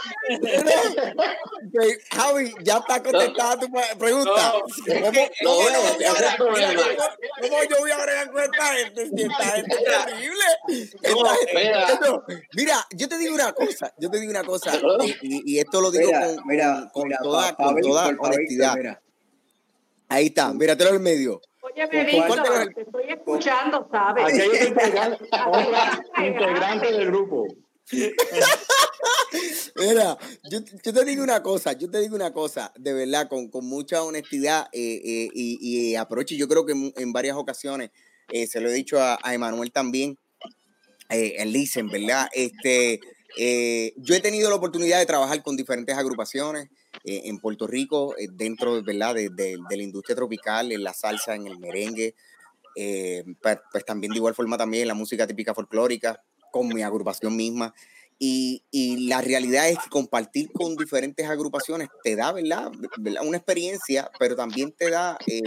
Javi, 2.12 2.54
ya 2.62 2.78
está 2.78 3.02
contestada 3.02 3.58
tu 3.58 3.70
pre- 3.70 3.96
pregunta. 3.98 4.52
No, 4.52 4.60
¿Cómo, 5.00 5.20
no, 5.42 5.50
cómo 5.50 5.68
yo 5.70 5.70
voy 5.70 5.72
a 5.72 5.78
ese 5.78 5.86
es 5.88 6.10
el 6.10 6.14
bregar- 6.14 6.36
problema. 6.36 6.82
cómo- 6.82 7.48
cómo 7.48 7.62
yo 7.64 7.76
voy 7.78 7.90
a 7.90 7.96
bregar 7.98 8.30
con 8.30 8.42
esta 8.42 8.64
gente? 8.74 9.06
Si 9.16 9.22
esta 9.22 9.44
gente 9.44 9.76
es 9.76 9.84
terrible. 9.84 10.44
Esta 11.02 11.10
No, 11.20 11.34
gente- 12.26 12.48
mira. 12.54 12.86
yo 12.92 13.08
te 13.08 13.18
digo 13.18 13.34
una 13.34 13.52
cosa, 13.52 13.92
yo 13.98 14.10
te 14.10 14.18
digo 14.20 14.30
una 14.30 14.44
cosa, 14.44 14.72
y, 15.02 15.10
y- 15.22 15.42
y 15.54 15.58
esto 15.58 15.80
lo 15.80 15.90
digo 15.90 16.06
Mira, 16.06 16.20
con, 16.34 16.46
mira, 16.46 16.90
con 16.92 17.08
mira, 17.08 17.18
toda, 17.22 17.39
pa' 17.48 17.56
con 17.56 17.80
toda 17.80 18.08
Víctor, 18.10 18.26
honestidad. 18.26 18.74
Víctor. 18.76 19.02
Ahí 20.08 20.26
está, 20.26 20.52
míratelo 20.52 20.90
en 20.94 21.02
medio. 21.02 21.40
Óyeme, 21.62 22.10
¿Con 22.10 22.26
cuál 22.26 22.42
de 22.42 22.48
los- 22.48 22.58
Víctor, 22.66 22.74
te 22.74 22.82
estoy 22.82 23.04
escuchando, 23.10 23.88
¿sabes? 23.90 24.24
Aquí 24.24 24.40
hay 24.40 24.48
otro 24.48 24.68
integrante, 24.68 25.24
integrante 26.26 26.92
del 26.92 27.06
grupo. 27.06 27.46
Mira, 29.76 30.18
yo, 30.50 30.58
yo 30.84 30.92
te 30.92 31.04
digo 31.04 31.22
una 31.22 31.42
cosa, 31.42 31.72
yo 31.72 31.88
te 31.90 32.00
digo 32.00 32.16
una 32.16 32.32
cosa, 32.32 32.72
de 32.76 32.92
verdad, 32.92 33.28
con, 33.28 33.48
con 33.48 33.64
mucha 33.66 34.02
honestidad 34.02 34.68
eh, 34.72 35.00
eh, 35.04 35.28
y, 35.34 35.58
y 35.92 35.94
aprovecho, 35.96 36.34
y 36.34 36.38
yo 36.38 36.48
creo 36.48 36.66
que 36.66 36.72
en, 36.72 36.92
en 36.96 37.12
varias 37.12 37.36
ocasiones 37.36 37.90
eh, 38.28 38.46
se 38.46 38.60
lo 38.60 38.68
he 38.68 38.72
dicho 38.72 39.00
a, 39.00 39.18
a 39.22 39.34
Emanuel 39.34 39.70
también, 39.72 40.18
eh, 41.08 41.34
en 41.38 41.52
Listen, 41.52 41.88
¿verdad? 41.88 42.28
Este, 42.32 43.00
eh, 43.38 43.92
yo 43.96 44.14
he 44.14 44.20
tenido 44.20 44.50
la 44.50 44.56
oportunidad 44.56 44.98
de 44.98 45.06
trabajar 45.06 45.42
con 45.42 45.56
diferentes 45.56 45.96
agrupaciones 45.96 46.68
eh, 47.04 47.22
en 47.24 47.38
Puerto 47.38 47.66
Rico, 47.66 48.16
eh, 48.18 48.28
dentro 48.32 48.82
¿verdad? 48.82 49.14
De, 49.14 49.28
de- 49.30 49.56
de 49.68 49.76
la 49.76 49.82
industria 49.82 50.16
tropical, 50.16 50.72
en 50.72 50.82
la 50.84 50.92
salsa, 50.94 51.34
en 51.34 51.46
el 51.46 51.58
merengue, 51.58 52.14
eh, 52.76 53.24
pues, 53.42 53.58
pues 53.72 53.84
también 53.84 54.12
de 54.12 54.18
igual 54.18 54.34
forma 54.34 54.56
también 54.58 54.82
en 54.82 54.88
la 54.88 54.94
música 54.94 55.26
típica 55.26 55.54
folclórica, 55.54 56.22
con 56.52 56.68
mi 56.68 56.82
agrupación 56.82 57.36
misma. 57.36 57.74
Y, 58.18 58.64
y 58.70 59.08
la 59.08 59.22
realidad 59.22 59.68
es 59.70 59.78
que 59.78 59.88
compartir 59.88 60.52
con 60.52 60.76
diferentes 60.76 61.26
agrupaciones 61.28 61.88
te 62.04 62.16
da, 62.16 62.32
¿verdad? 62.32 62.70
¿verdad? 62.98 63.22
Una 63.26 63.38
experiencia, 63.38 64.10
pero 64.18 64.36
también 64.36 64.72
te 64.72 64.90
da 64.90 65.16
eh, 65.26 65.40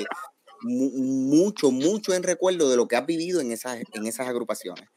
mu- 0.61 0.91
mucho, 0.91 1.71
mucho 1.71 2.13
en 2.13 2.23
recuerdo 2.23 2.69
de 2.69 2.77
lo 2.77 2.87
que 2.87 2.95
has 2.95 3.05
vivido 3.05 3.41
en 3.41 3.51
esas, 3.51 3.79
en 3.93 4.07
esas 4.07 4.27
agrupaciones. 4.27 4.89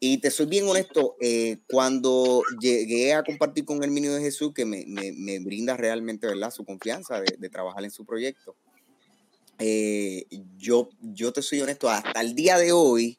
Y 0.00 0.18
te 0.18 0.30
soy 0.30 0.46
bien 0.46 0.68
honesto, 0.68 1.16
eh, 1.20 1.58
cuando 1.68 2.42
llegué 2.60 3.14
a 3.14 3.24
compartir 3.24 3.64
con 3.64 3.82
el 3.82 3.92
Niño 3.92 4.12
de 4.14 4.20
Jesús, 4.22 4.52
que 4.54 4.64
me, 4.64 4.84
me- 4.86 5.12
me 5.12 5.40
brinda 5.40 5.76
realmente 5.76 6.26
¿verdad? 6.28 6.50
su 6.52 6.64
confianza 6.64 7.20
de, 7.20 7.36
de 7.36 7.48
trabajar 7.50 7.82
en 7.84 7.90
su 7.90 8.04
proyecto, 8.06 8.56
eh, 9.58 10.26
yo, 10.56 10.88
yo 11.00 11.32
te 11.32 11.42
soy 11.42 11.60
honesto, 11.60 11.88
hasta 11.90 12.20
el 12.20 12.34
día 12.34 12.58
de 12.58 12.72
hoy, 12.72 13.18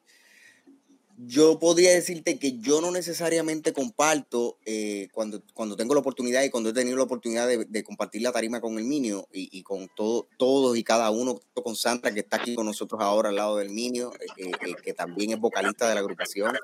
yo 1.26 1.58
podría 1.58 1.90
decirte 1.90 2.38
que 2.38 2.58
yo 2.60 2.80
no 2.80 2.90
necesariamente 2.90 3.72
comparto 3.74 4.56
eh, 4.64 5.08
cuando, 5.12 5.42
cuando 5.52 5.76
tengo 5.76 5.92
la 5.92 6.00
oportunidad 6.00 6.42
y 6.44 6.50
cuando 6.50 6.70
he 6.70 6.72
tenido 6.72 6.96
la 6.96 7.02
oportunidad 7.02 7.46
de, 7.46 7.84
compartir 7.84 8.22
la 8.22 8.32
tarima 8.32 8.60
con 8.60 8.78
el 8.78 8.84
Minio 8.84 9.28
y, 9.32 9.62
con 9.62 9.88
todo, 9.94 10.28
todos 10.38 10.78
y 10.78 10.84
cada 10.84 11.10
uno, 11.10 11.38
con 11.62 11.76
Sandra 11.76 12.12
que 12.14 12.20
está 12.20 12.38
aquí 12.38 12.54
con 12.54 12.64
nosotros 12.64 13.00
ahora 13.02 13.28
al 13.28 13.36
lado 13.36 13.56
del 13.58 13.68
Minio, 13.70 14.12
eh, 14.38 14.50
eh, 14.66 14.74
que 14.82 14.94
también 14.94 15.32
es 15.32 15.38
vocalista 15.40 15.88
de 15.88 15.94
la 15.94 16.00
agrupación, 16.00 16.56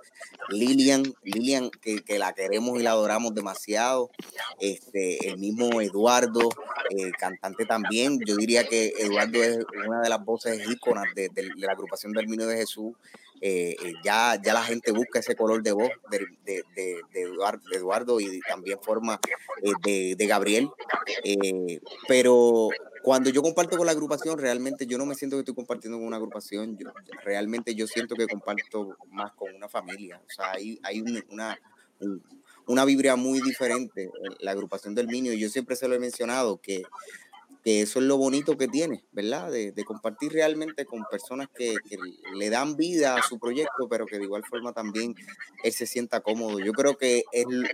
Lilian, 0.48 1.02
Lilian 1.22 1.70
que, 1.70 2.02
que 2.02 2.18
la 2.18 2.32
queremos 2.32 2.80
y 2.80 2.82
la 2.82 2.92
adoramos 2.92 3.34
demasiado, 3.34 4.10
este, 4.58 5.28
el 5.28 5.38
mismo 5.38 5.80
Eduardo, 5.82 6.48
cantante 7.18 7.66
también, 7.66 8.18
yo 8.24 8.36
diría 8.36 8.66
que 8.68 8.92
Eduardo 8.98 9.42
es 9.42 9.58
una 9.86 10.00
de 10.00 10.08
las 10.08 10.24
voces 10.24 10.60
íconas 10.70 11.06
de, 11.14 11.28
de- 11.28 11.42
de 11.42 11.66
la 11.66 11.72
agrupación 11.72 12.12
del 12.12 12.28
Minio 12.28 12.46
de 12.46 12.56
Jesús, 12.58 12.94
eh, 13.40 13.76
eh, 13.82 13.92
ya, 14.04 14.40
ya 14.42 14.54
la 14.54 14.62
gente 14.62 14.92
busca 14.92 15.18
ese 15.20 15.34
color 15.36 15.62
de 15.62 15.72
voz 15.72 15.90
de, 16.10 16.18
de, 16.44 16.62
de- 16.74 17.00
de 17.12 17.76
Eduardo, 17.76 18.20
y 18.20 18.40
también 18.48 18.78
forma 18.82 19.20
eh, 19.84 20.14
de, 20.16 20.26
Gabriel. 20.26 20.68
Eh, 21.24 21.80
pero 22.08 22.68
cuando 23.02 23.30
yo 23.30 23.42
comparto 23.42 23.76
con 23.76 23.86
la 23.86 23.92
agrupación, 23.92 24.38
realmente 24.38 24.86
yo 24.86 24.98
no 24.98 25.06
me 25.06 25.14
siento 25.14 25.36
que 25.36 25.40
estoy 25.40 25.54
compartiendo 25.54 25.98
con 25.98 26.06
una 26.06 26.16
agrupación, 26.16 26.76
yo, 26.76 26.88
realmente 27.24 27.74
yo 27.74 27.86
siento 27.86 28.14
que 28.16 28.26
comparto 28.26 28.96
más 29.10 29.32
con 29.34 29.54
una 29.54 29.68
familia, 29.68 30.20
o 30.26 30.30
sea, 30.30 30.52
hay, 30.52 30.78
hay 30.82 31.00
un- 31.00 31.24
una, 31.30 31.58
un- 32.00 32.22
una 32.68 32.84
vibra 32.84 33.14
muy 33.14 33.40
diferente 33.40 34.02
en 34.04 34.34
la 34.40 34.50
agrupación 34.50 34.94
del 34.96 35.06
Minio, 35.06 35.32
y 35.32 35.38
yo 35.38 35.48
siempre 35.48 35.76
se 35.76 35.86
lo 35.86 35.94
he 35.94 36.00
mencionado, 36.00 36.56
que, 36.60 36.82
que 37.66 37.82
eso 37.82 37.98
es 37.98 38.04
lo 38.06 38.16
bonito 38.16 38.56
que 38.56 38.68
tiene, 38.68 39.04
¿verdad? 39.10 39.50
De, 39.50 39.72
de 39.72 39.84
compartir 39.84 40.32
realmente 40.32 40.86
con 40.86 41.04
personas 41.10 41.48
que, 41.52 41.82
que 41.88 41.98
le 42.36 42.50
dan 42.50 42.76
vida 42.76 43.16
a 43.18 43.22
su 43.22 43.40
proyecto, 43.40 43.88
pero 43.90 44.06
que 44.06 44.18
de 44.18 44.24
igual 44.24 44.44
forma 44.44 44.72
también 44.72 45.16
él 45.64 45.72
se 45.72 45.86
sienta 45.86 46.20
cómodo. 46.20 46.60
Yo 46.60 46.74
creo 46.74 46.96
que 46.96 47.24
él, 47.32 47.68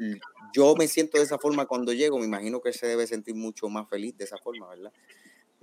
yo 0.54 0.74
me 0.76 0.88
siento 0.88 1.18
de 1.18 1.24
esa 1.24 1.38
forma 1.38 1.66
cuando 1.66 1.92
llego, 1.92 2.18
me 2.18 2.24
imagino 2.24 2.62
que 2.62 2.70
él 2.70 2.74
se 2.74 2.86
debe 2.86 3.06
sentir 3.06 3.34
mucho 3.34 3.68
más 3.68 3.86
feliz 3.90 4.16
de 4.16 4.24
esa 4.24 4.38
forma, 4.38 4.68
¿verdad? 4.70 4.92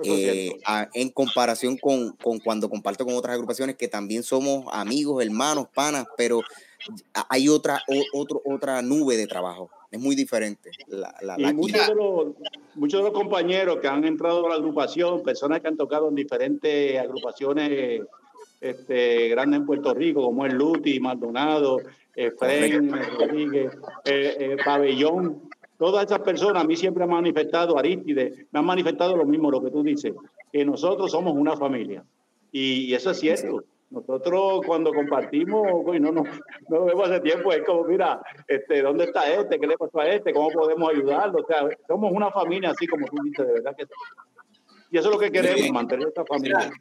Eh, 0.03 0.51
a- 0.65 0.89
en 0.93 1.09
comparación 1.09 1.77
con, 1.77 2.13
con 2.17 2.39
cuando 2.39 2.69
comparto 2.69 3.05
con 3.05 3.15
otras 3.15 3.33
agrupaciones 3.35 3.77
que 3.77 3.89
también 3.89 4.23
somos 4.23 4.65
amigos, 4.71 5.23
hermanos, 5.23 5.67
panas, 5.73 6.05
pero 6.17 6.41
hay 7.29 7.49
otra, 7.49 7.81
o- 7.87 8.19
otro, 8.19 8.41
otra 8.45 8.81
nube 8.81 9.17
de 9.17 9.27
trabajo. 9.27 9.69
Es 9.91 9.99
muy 9.99 10.15
diferente. 10.15 10.69
La, 10.87 11.15
la, 11.21 11.35
Y 11.37 11.41
la 11.41 11.53
muchos 11.53 11.87
de, 11.87 11.95
los, 11.95 12.27
muchos 12.75 12.99
de 12.99 13.03
los 13.05 13.13
compañeros 13.13 13.77
que 13.77 13.87
han 13.87 14.05
entrado 14.05 14.45
a 14.45 14.49
la 14.49 14.55
agrupación, 14.55 15.23
personas 15.23 15.61
que 15.61 15.67
han 15.67 15.77
tocado 15.77 16.09
en 16.09 16.15
diferentes 16.15 16.99
agrupaciones 16.99 18.01
este, 18.61 19.29
grandes 19.29 19.61
en 19.61 19.65
Puerto 19.65 19.93
Rico, 19.93 20.21
como 20.21 20.45
el 20.45 20.53
Luti, 20.53 20.99
Maldonado, 20.99 21.79
Efraín 22.15 22.91
Rodríguez, 22.91 23.73
eh, 24.05 24.35
eh, 24.39 24.57
Pabellón, 24.63 25.49
todas 25.77 26.05
esas 26.05 26.19
personas 26.19 26.63
a 26.63 26.67
mí 26.67 26.75
siempre 26.75 27.03
han 27.03 27.09
manifestado, 27.09 27.77
Aristide, 27.77 28.47
me 28.51 28.59
han 28.59 28.65
manifestado 28.65 29.15
lo 29.15 29.25
mismo, 29.25 29.49
lo 29.49 29.63
que 29.63 29.71
tú 29.71 29.81
dices, 29.81 30.13
que 30.51 30.65
nosotros 30.65 31.11
somos 31.11 31.33
una 31.35 31.55
familia. 31.55 32.03
Y, 32.51 32.85
y 32.85 32.93
eso 32.93 33.11
es 33.11 33.19
cierto. 33.19 33.63
Nosotros 33.91 34.61
cuando 34.67 34.93
compartimos, 34.93 35.65
uy, 35.83 35.99
no, 35.99 36.11
no, 36.11 36.23
no 36.67 36.85
vemos 36.85 37.09
hace 37.09 37.21
tiempo, 37.21 37.51
es 37.51 37.63
como, 37.65 37.85
mira, 37.85 38.21
este, 38.47 38.83
¿dónde 38.83 39.05
está 39.05 39.31
este? 39.31 39.59
¿Qué 39.59 39.65
le 39.65 39.77
pasó 39.77 39.99
a 39.99 40.07
este? 40.07 40.31
¿Cómo 40.31 40.49
podemos 40.49 40.91
ayudarlo? 40.91 41.39
O 41.39 41.45
sea, 41.47 41.67
somos 41.87 42.11
una 42.11 42.29
familia 42.31 42.69
así 42.69 42.85
como 42.85 43.07
tú 43.07 43.17
dices, 43.23 43.47
de 43.47 43.53
verdad 43.53 43.75
que 43.75 43.85
sí. 43.85 43.91
Y 44.91 44.97
eso 44.97 45.09
es 45.09 45.15
lo 45.15 45.19
que 45.19 45.31
queremos, 45.31 45.71
mantener 45.71 46.07
esta 46.07 46.23
familia. 46.25 46.71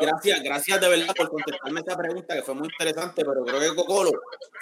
Gracias, 0.00 0.42
gracias 0.42 0.80
de 0.80 0.88
verdad 0.88 1.14
por 1.16 1.30
contestarme 1.30 1.80
esta 1.80 1.96
pregunta 1.96 2.34
que 2.34 2.42
fue 2.42 2.54
muy 2.54 2.68
interesante, 2.68 3.24
pero 3.24 3.44
creo 3.44 3.60
que 3.60 3.76
Cocolo, 3.76 4.10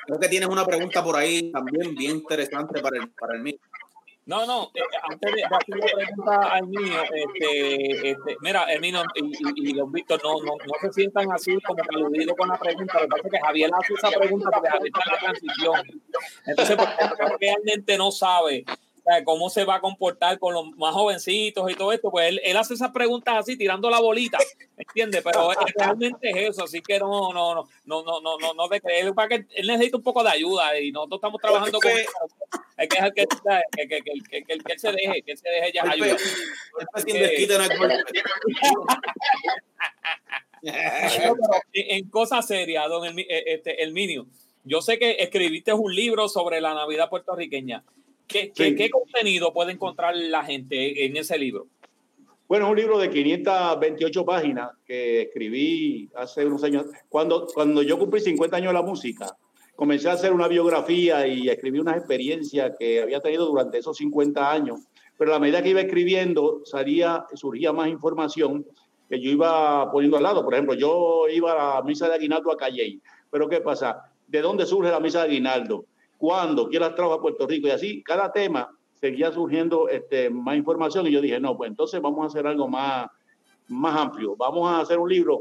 creo 0.07 0.20
que 0.20 0.28
tienes 0.28 0.49
una 0.49 0.64
pregunta 0.64 1.03
por 1.03 1.16
ahí 1.16 1.51
también 1.51 1.95
bien 1.95 2.16
interesante 2.16 2.80
para 2.80 2.99
el, 2.99 3.11
para 3.11 3.34
el 3.34 3.43
mío. 3.43 3.59
No, 4.28 4.44
no, 4.44 4.70
eh, 4.74 4.80
antes 5.10 5.34
de 5.34 5.42
hacer 5.42 5.76
la 5.78 5.86
pregunta 5.86 6.52
al 6.52 6.70
niño, 6.70 7.02
este, 7.14 8.10
este, 8.10 8.36
mira, 8.42 8.70
Hermino 8.70 9.02
y, 9.14 9.24
y, 9.24 9.70
y 9.70 9.72
los 9.72 9.90
Víctor 9.90 10.20
no, 10.22 10.42
no, 10.42 10.52
no 10.52 10.74
se 10.82 10.92
sientan 10.92 11.32
así 11.32 11.58
como 11.62 11.82
aludidos 11.88 12.36
con 12.36 12.46
la 12.46 12.58
pregunta. 12.58 13.00
Lo 13.00 13.06
que 13.06 13.08
pasa 13.08 13.22
es 13.24 13.30
que 13.32 13.38
Javier 13.38 13.70
hace 13.72 13.94
esa 13.94 14.10
pregunta 14.10 14.50
porque 14.52 14.68
Javier 14.68 14.92
está 14.94 15.00
en 15.06 15.12
la 15.12 15.18
transición. 15.18 16.02
Entonces, 16.44 16.76
porque 16.76 17.36
realmente 17.40 17.96
no 17.96 18.10
sabe 18.10 18.66
o 18.68 19.02
sea, 19.02 19.24
cómo 19.24 19.48
se 19.48 19.64
va 19.64 19.76
a 19.76 19.80
comportar 19.80 20.38
con 20.38 20.52
los 20.52 20.76
más 20.76 20.92
jovencitos 20.92 21.70
y 21.70 21.74
todo 21.74 21.90
esto, 21.94 22.10
pues 22.10 22.28
él, 22.28 22.40
él 22.44 22.58
hace 22.58 22.74
esas 22.74 22.90
preguntas 22.90 23.34
así, 23.34 23.56
tirando 23.56 23.88
la 23.88 24.00
bolita, 24.00 24.36
¿entiendes? 24.76 25.22
Pero 25.24 25.52
realmente 25.78 26.28
es 26.28 26.50
eso, 26.50 26.64
así 26.64 26.82
que 26.82 26.98
no, 26.98 27.32
no, 27.32 27.54
no, 27.54 27.66
no, 27.86 28.02
no, 28.02 28.20
no, 28.20 28.36
no, 28.36 28.52
no 28.52 28.68
te 28.68 28.82
crees, 28.82 29.10
para 29.12 29.28
que 29.28 29.46
él 29.54 29.66
necesita 29.66 29.96
un 29.96 30.02
poco 30.02 30.22
de 30.22 30.32
ayuda 30.32 30.78
y 30.78 30.92
nosotros 30.92 31.16
estamos 31.16 31.40
trabajando 31.40 31.80
con 31.80 31.92
él. 31.92 32.04
Hay 32.78 32.88
que 32.88 32.96
dejar 32.96 33.12
que, 33.12 33.26
que, 33.26 33.88
que, 33.88 33.88
que, 33.88 34.02
que, 34.02 34.42
que, 34.44 34.58
que 34.58 34.72
él 34.72 34.78
se 34.78 34.92
deje, 34.92 35.22
que 35.22 35.32
él 35.32 35.38
se 35.38 35.48
deje 35.50 35.72
ya 35.72 35.82
en, 40.62 40.72
en 41.72 42.08
cosas 42.10 42.46
serias, 42.46 42.88
don 42.88 43.02
Elmi- 43.04 43.26
eh, 43.28 43.44
este, 43.46 43.82
Elminio, 43.82 44.26
yo 44.64 44.82
sé 44.82 44.98
que 44.98 45.12
escribiste 45.20 45.72
un 45.72 45.94
libro 45.94 46.28
sobre 46.28 46.60
la 46.60 46.74
Navidad 46.74 47.08
puertorriqueña. 47.08 47.82
¿Qué, 48.26 48.52
qué, 48.54 48.64
Sí. 48.70 48.74
qué 48.76 48.90
contenido 48.90 49.52
puede 49.54 49.72
encontrar 49.72 50.14
la 50.16 50.44
gente 50.44 51.06
en 51.06 51.16
ese 51.16 51.38
libro? 51.38 51.66
Bueno, 52.46 52.66
es 52.66 52.70
un 52.72 52.76
libro 52.76 52.98
de 52.98 53.08
528 53.10 54.24
páginas 54.24 54.70
que 54.86 55.22
escribí 55.22 56.08
hace 56.14 56.44
unos 56.44 56.62
años. 56.64 56.86
Cuando, 57.08 57.46
cuando 57.46 57.82
yo 57.82 57.98
cumplí 57.98 58.20
50 58.20 58.56
años 58.56 58.68
de 58.70 58.74
la 58.74 58.82
música, 58.82 59.36
comencé 59.78 60.10
a 60.10 60.14
hacer 60.14 60.32
una 60.32 60.48
biografía 60.48 61.24
y 61.28 61.48
escribí 61.48 61.78
unas 61.78 61.98
experiencias 61.98 62.72
que 62.76 63.00
había 63.00 63.20
tenido 63.20 63.46
durante 63.46 63.78
esos 63.78 63.96
50 63.98 64.50
años. 64.50 64.80
Pero 65.16 65.30
a 65.30 65.34
la 65.34 65.38
medida 65.38 65.62
que 65.62 65.68
iba 65.68 65.80
escribiendo, 65.80 66.62
salía, 66.64 67.24
surgía 67.34 67.72
más 67.72 67.86
información 67.86 68.66
que 69.08 69.20
yo 69.20 69.30
iba 69.30 69.88
poniendo 69.92 70.16
al 70.16 70.24
lado. 70.24 70.42
Por 70.42 70.54
ejemplo, 70.54 70.74
yo 70.74 71.28
iba 71.32 71.52
a 71.52 71.76
la 71.76 71.82
misa 71.82 72.08
de 72.08 72.16
Aguinaldo 72.16 72.50
a 72.50 72.56
Calley. 72.56 73.00
Pero 73.30 73.48
¿qué 73.48 73.60
pasa? 73.60 74.02
¿De 74.26 74.42
dónde 74.42 74.66
surge 74.66 74.90
la 74.90 74.98
misa 74.98 75.20
de 75.20 75.26
Aguinaldo? 75.26 75.84
¿Cuándo? 76.16 76.68
¿Quién 76.68 76.82
las 76.82 76.96
trajo 76.96 77.12
a 77.12 77.22
Puerto 77.22 77.46
Rico? 77.46 77.68
Y 77.68 77.70
así, 77.70 78.02
cada 78.02 78.32
tema 78.32 78.68
seguía 78.94 79.30
surgiendo 79.30 79.88
este, 79.88 80.28
más 80.28 80.56
información 80.56 81.06
y 81.06 81.12
yo 81.12 81.20
dije, 81.20 81.38
no, 81.38 81.56
pues 81.56 81.70
entonces 81.70 82.02
vamos 82.02 82.24
a 82.24 82.26
hacer 82.26 82.48
algo 82.48 82.66
más, 82.66 83.06
más 83.68 83.96
amplio. 83.96 84.34
Vamos 84.36 84.68
a 84.68 84.80
hacer 84.80 84.98
un 84.98 85.08
libro 85.08 85.40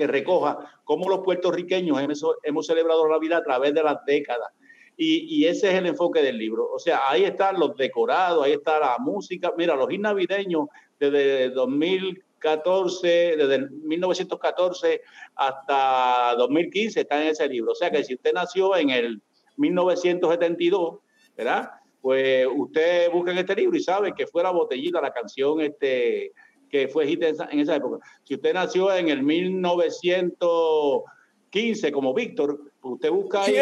que 0.00 0.06
recoja 0.06 0.80
cómo 0.84 1.10
los 1.10 1.20
puertorriqueños 1.20 2.00
hemos, 2.00 2.24
hemos 2.42 2.66
celebrado 2.66 3.06
la 3.06 3.18
vida 3.18 3.36
a 3.36 3.42
través 3.42 3.74
de 3.74 3.82
las 3.82 4.02
décadas. 4.06 4.48
Y, 4.96 5.44
ese 5.46 5.68
es 5.68 5.74
el 5.74 5.86
enfoque 5.86 6.22
del 6.22 6.38
libro. 6.38 6.70
O 6.72 6.78
sea, 6.78 7.08
ahí 7.08 7.24
están 7.24 7.58
los 7.58 7.74
decorados, 7.76 8.44
ahí 8.44 8.52
está 8.52 8.78
la 8.78 8.96
música. 8.98 9.52
Mira, 9.56 9.74
los 9.74 9.88
navideños 9.98 10.68
desde 10.98 11.50
2014, 11.50 13.08
desde 13.36 13.70
1914 13.70 15.00
hasta 15.36 16.34
2015 16.36 17.00
están 17.00 17.22
en 17.22 17.28
ese 17.28 17.48
libro. 17.48 17.72
O 17.72 17.74
sea, 17.74 17.90
que 17.90 18.04
si 18.04 18.14
usted 18.14 18.32
nació 18.34 18.76
en 18.76 18.90
el 18.90 19.22
1972, 19.56 20.98
¿verdad? 21.36 21.70
Pues 22.00 22.46
usted 22.54 23.10
busca 23.10 23.32
en 23.32 23.38
este 23.38 23.56
libro 23.56 23.76
y 23.76 23.82
sabe 23.82 24.14
que 24.14 24.26
fue 24.26 24.42
la 24.42 24.50
botellita, 24.50 25.00
la 25.00 25.12
canción 25.12 25.60
este, 25.60 26.32
que 26.70 26.88
fue 26.88 27.06
hit 27.06 27.22
en 27.22 27.34
esa, 27.34 27.48
en 27.50 27.60
esa 27.60 27.76
época. 27.76 27.98
Si 28.24 28.34
usted 28.34 28.54
nació 28.54 28.92
en 28.94 29.08
el 29.08 29.22
1915 29.22 31.92
como 31.92 32.14
Víctor, 32.14 32.58
pues 32.80 32.94
usted 32.94 33.10
busca 33.10 33.42
ahí. 33.42 33.54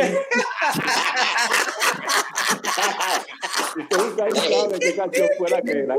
usted 3.79 3.99
busca 3.99 4.25
ahí 4.25 4.31
y 4.35 4.39
sabe 4.53 4.79
qué 4.79 4.95
canción 4.95 5.29
fue 5.39 5.51
la 5.51 5.61
que. 5.63 5.83
La, 5.85 5.97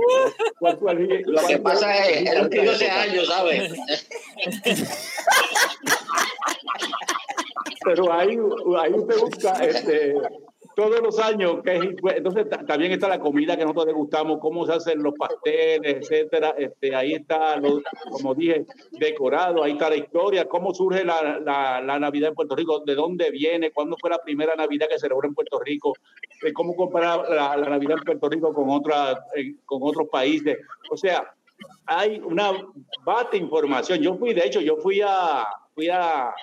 cuál 0.60 0.78
fue 0.78 0.92
el, 0.94 1.24
Lo 1.26 1.46
que 1.46 1.60
pasa 1.60 2.06
es 2.06 2.24
que 2.24 2.30
él 2.30 2.38
escribió 2.44 2.72
ese 2.72 2.90
año, 2.90 3.26
¿sabes? 3.26 3.74
Pero 7.84 8.14
ahí, 8.14 8.40
ahí 8.80 8.94
usted 8.94 9.20
busca 9.20 9.54
este, 9.66 10.16
todos 10.80 11.02
los 11.02 11.20
años. 11.20 11.62
Que 11.64 11.76
es, 11.76 11.84
entonces 12.16 12.48
también 12.66 12.94
está 12.94 13.10
la 13.10 13.20
comida 13.20 13.58
que 13.58 13.64
nosotros 13.64 13.88
degustamos, 13.88 14.40
cómo 14.40 14.66
se 14.66 14.74
hacen 14.74 15.04
los 15.04 15.14
pasteles, 15.16 15.98
etcétera. 15.98 16.56
Este, 16.58 16.96
ahí 16.96 17.14
está, 17.14 17.58
los, 17.58 17.82
como 18.12 18.34
dije, 18.34 18.66
decorado. 18.92 19.64
Ahí 19.64 19.74
está 19.74 19.90
la 19.90 19.98
historia, 19.98 20.46
cómo 20.48 20.74
surge 20.74 21.04
la, 21.04 21.40
la, 21.40 22.00
Navidad 22.00 22.30
en 22.30 22.36
Puerto 22.36 22.56
Rico, 22.56 22.80
de 22.86 22.96
dónde 22.96 23.30
viene, 23.30 23.72
cuándo 23.72 23.98
fue 24.00 24.10
la 24.10 24.20
primera 24.20 24.56
Navidad 24.56 24.88
que 24.88 24.94
se 24.94 25.02
celebró 25.02 25.28
en 25.28 25.34
Puerto 25.34 25.60
Rico, 25.60 25.94
de 26.42 26.54
cómo 26.54 26.76
comparar 26.76 27.30
la, 27.30 27.58
la 27.58 27.70
Navidad 27.70 27.98
en 27.98 28.04
Puerto 28.06 28.30
Rico 28.30 28.54
con, 28.54 28.70
otra, 28.70 29.26
eh, 29.36 29.56
con 29.66 29.80
otros 29.84 30.08
países. 30.10 30.58
O 30.90 30.96
sea, 30.96 31.34
hay 31.86 32.22
una 32.24 32.52
vasta 33.04 33.36
información. 33.36 34.00
Yo 34.00 34.16
fui, 34.16 34.34
de 34.34 34.46
hecho, 34.46 34.62
yo 34.62 34.78
fui 34.78 35.02
a, 35.02 35.46
fui 35.76 35.90
a, 35.90 36.34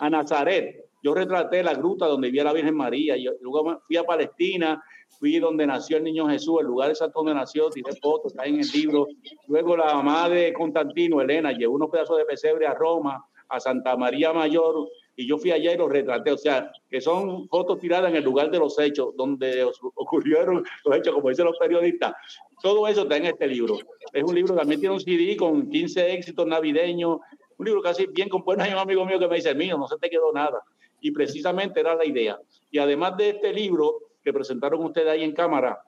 a 0.00 0.10
Nazaret. 0.10 0.83
Yo 1.04 1.12
retraté 1.12 1.62
la 1.62 1.74
gruta 1.74 2.06
donde 2.06 2.28
vivía 2.28 2.44
la 2.44 2.54
Virgen 2.54 2.74
María. 2.74 3.14
Yo, 3.18 3.32
luego 3.42 3.82
fui 3.86 3.98
a 3.98 4.04
Palestina, 4.04 4.82
fui 5.18 5.38
donde 5.38 5.66
nació 5.66 5.98
el 5.98 6.04
niño 6.04 6.26
Jesús, 6.28 6.60
el 6.60 6.66
lugar 6.66 6.88
exacto 6.88 7.18
donde 7.18 7.34
nació, 7.34 7.68
tiré 7.68 7.94
fotos, 7.96 8.32
está 8.32 8.46
en 8.46 8.60
el 8.60 8.66
libro. 8.72 9.06
Luego 9.46 9.76
la 9.76 9.96
mamá 9.96 10.30
de 10.30 10.54
Constantino, 10.54 11.20
Elena, 11.20 11.52
llevó 11.52 11.74
unos 11.74 11.90
pedazos 11.90 12.16
de 12.16 12.24
pesebre 12.24 12.66
a 12.66 12.72
Roma, 12.72 13.22
a 13.50 13.60
Santa 13.60 13.98
María 13.98 14.32
Mayor, 14.32 14.88
y 15.14 15.28
yo 15.28 15.36
fui 15.36 15.50
allá 15.50 15.74
y 15.74 15.76
los 15.76 15.90
retraté. 15.90 16.32
O 16.32 16.38
sea, 16.38 16.72
que 16.88 17.02
son 17.02 17.48
fotos 17.48 17.78
tiradas 17.80 18.08
en 18.08 18.16
el 18.16 18.24
lugar 18.24 18.50
de 18.50 18.60
los 18.60 18.78
hechos, 18.78 19.14
donde 19.14 19.62
ocurrieron 19.96 20.64
los 20.86 20.96
hechos, 20.96 21.14
como 21.14 21.28
dicen 21.28 21.44
los 21.44 21.58
periodistas. 21.58 22.14
Todo 22.62 22.88
eso 22.88 23.02
está 23.02 23.18
en 23.18 23.26
este 23.26 23.46
libro. 23.46 23.76
Es 24.10 24.24
un 24.24 24.34
libro, 24.34 24.54
también 24.54 24.80
tiene 24.80 24.94
un 24.94 25.00
CD 25.02 25.36
con 25.36 25.68
15 25.68 26.14
éxitos 26.14 26.46
navideños, 26.46 27.18
un 27.58 27.66
libro 27.66 27.82
casi 27.82 28.06
bien 28.06 28.30
compuesto. 28.30 28.64
Hay 28.64 28.72
un 28.72 28.78
amigo 28.78 29.04
mío 29.04 29.18
que 29.18 29.28
me 29.28 29.36
dice, 29.36 29.54
mío, 29.54 29.76
no 29.76 29.86
se 29.86 29.98
te 29.98 30.08
quedó 30.08 30.32
nada. 30.32 30.62
Y 31.04 31.10
precisamente 31.10 31.80
era 31.80 31.94
la 31.94 32.06
idea. 32.06 32.38
Y 32.70 32.78
además 32.78 33.14
de 33.18 33.28
este 33.28 33.52
libro 33.52 33.98
que 34.24 34.32
presentaron 34.32 34.82
ustedes 34.82 35.08
ahí 35.08 35.22
en 35.22 35.32
cámara, 35.32 35.78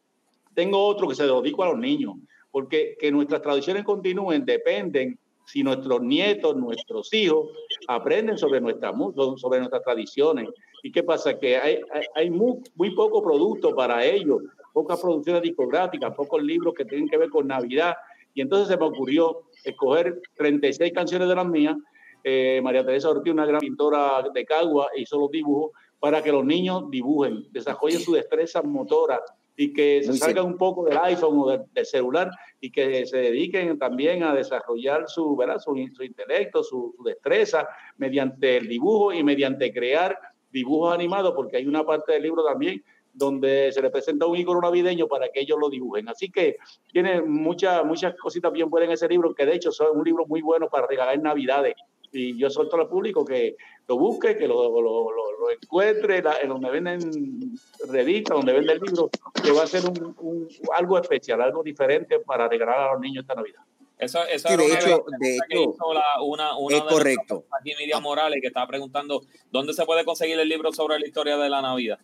tengo 0.55 0.79
otro 0.85 1.09
que 1.09 1.15
se 1.15 1.27
dedico 1.27 1.65
a 1.65 1.71
los 1.71 1.79
niños, 1.79 2.17
porque 2.51 2.99
que 3.01 3.11
nuestras 3.11 3.41
tradiciones 3.41 3.83
continúen 3.83 4.45
dependen 4.45 5.19
si 5.47 5.63
nuestros 5.63 6.03
nietos, 6.03 6.55
nuestros 6.55 7.11
hijos 7.15 7.49
aprenden 7.89 8.37
sobre, 8.37 8.61
nuestra, 8.61 8.93
sobre 9.37 9.61
nuestras 9.61 9.83
tradiciones. 9.83 10.51
¿Y 10.83 10.93
qué 10.93 11.03
pasa? 11.03 11.39
Que 11.39 11.57
hay, 11.57 11.81
hay, 12.15 12.29
muy, 12.29 12.59
muy, 12.75 12.95
poco 12.95 13.23
producto 13.23 13.75
para 13.75 14.05
ellos, 14.05 14.43
pocas 14.75 15.01
producciones 15.01 15.41
discográficas, 15.41 16.15
pocos 16.15 16.43
libros 16.43 16.75
que 16.75 16.85
tienen 16.85 17.09
que 17.09 17.17
ver 17.17 17.31
con 17.31 17.47
Navidad. 17.47 17.95
Y 18.35 18.43
entonces 18.43 18.69
se 18.69 18.77
me 18.77 18.85
ocurrió 18.85 19.45
escoger 19.65 20.21
36 20.37 20.93
canciones 20.93 21.27
de 21.27 21.35
las 21.35 21.47
mías. 21.47 21.77
Eh, 22.29 22.61
María 22.61 22.85
Teresa 22.85 23.09
Ortiz, 23.09 23.33
una 23.33 23.47
gran 23.47 23.61
pintora 23.61 24.21
de 24.35 24.45
Cagua, 24.45 24.89
hizo 24.97 25.17
los 25.17 25.31
dibujos 25.31 25.71
para 26.01 26.21
que 26.21 26.33
los 26.33 26.45
niños 26.45 26.91
dibujen, 26.91 27.47
desarrollen 27.53 28.01
su 28.01 28.15
destreza 28.15 28.63
motora 28.63 29.23
y 29.57 29.73
que 29.73 30.03
se 30.03 30.09
Muy 30.09 30.19
salgan 30.19 30.47
un 30.47 30.59
poco 30.59 30.83
del 30.83 30.99
iPhone 31.05 31.39
o 31.39 31.49
del, 31.49 31.63
del 31.73 31.87
celular 31.87 32.33
y 32.61 32.73
que 32.73 33.07
se 33.07 33.19
dediquen 33.19 33.79
también 33.79 34.25
a 34.25 34.35
desarrollar 34.35 35.09
su, 35.09 35.37
¿verdad? 35.37 35.61
su, 35.61 35.77
su 35.95 36.03
intelecto, 36.03 36.65
su, 36.65 36.93
su 36.97 37.05
destreza 37.05 37.69
mediante 37.97 38.57
el 38.57 38.67
dibujo 38.67 39.13
y 39.13 39.23
mediante 39.23 39.73
crear 39.73 40.19
dibujos 40.51 40.93
animados, 40.93 41.33
porque 41.33 41.59
hay 41.59 41.67
una 41.69 41.85
parte 41.85 42.15
del 42.15 42.25
libro 42.25 42.45
también 42.45 42.83
donde 43.17 43.71
se 43.73 43.81
le 43.81 43.91
presenta 43.91 44.27
un 44.27 44.37
icono 44.37 44.61
navideño 44.61 45.07
para 45.07 45.29
que 45.29 45.41
ellos 45.41 45.59
lo 45.61 45.71
dibujen. 45.71 46.09
Así 46.09 46.31
que 46.31 46.57
tiene 46.93 47.23
muchas 47.23 47.85
muchas 47.85 48.15
cositas 48.17 48.53
bien 48.53 48.69
buenas 48.69 48.89
en 48.89 48.95
ese 48.95 49.09
libro, 49.09 49.35
que 49.35 49.47
de 49.47 49.55
hecho 49.55 49.73
son 49.73 49.97
un 49.97 50.05
libro 50.05 50.27
muy 50.27 50.43
bueno 50.43 50.69
para 50.69 50.87
regalar 50.87 51.15
en 51.15 51.23
Navidades. 51.23 51.75
Y 52.17 52.37
yo 52.39 52.49
suelto 52.49 52.77
al 52.77 52.89
público 52.89 53.25
que 53.25 53.57
lo 53.87 53.99
busque, 53.99 54.37
que 54.37 54.49
lo, 54.49 54.55
lo, 54.81 54.81
lo, 54.81 55.11
lo 55.39 55.51
encuentre 55.51 56.23
la- 56.23 56.39
en 56.41 56.49
donde 56.49 56.71
venden 56.71 56.99
revistas, 57.89 58.37
donde 58.39 58.55
vende 58.55 58.73
el 58.73 58.81
libro, 58.81 59.11
que 59.45 59.53
va 59.53 59.65
a 59.65 59.67
ser 59.67 59.85
un, 59.85 60.15
un- 60.21 60.49
algo 60.75 60.99
especial, 60.99 61.43
algo 61.43 61.63
diferente 61.63 62.19
para 62.21 62.49
regalar 62.49 62.81
a 62.89 62.93
los 62.93 63.01
niños 63.03 63.23
esta 63.23 63.35
Navidad. 63.35 63.61
Eso, 63.99 64.21
eso 64.31 64.49
Sí, 64.49 64.57
de 64.57 64.67
hecho- 64.75 65.05
de 65.19 65.39
que 65.49 65.63
hecho, 65.63 65.93
la- 65.93 66.23
una, 66.23 66.57
una 66.59 66.77
es 66.77 66.83
de 66.85 66.89
correcto. 66.89 67.35
nuestras 67.35 67.61
aquí, 67.61 67.73
Miriam 67.79 68.03
Morales, 68.03 68.39
que 68.41 68.47
estaba 68.49 68.67
preguntando 68.67 69.23
dónde 69.51 69.75
se 69.75 69.85
puede 69.85 70.05
conseguir 70.07 70.39
el 70.39 70.49
libro 70.49 70.73
sobre 70.73 70.99
la 70.99 71.07
historia 71.07 71.37
de 71.37 71.51
la 71.51 71.61
Navidad. 71.61 71.99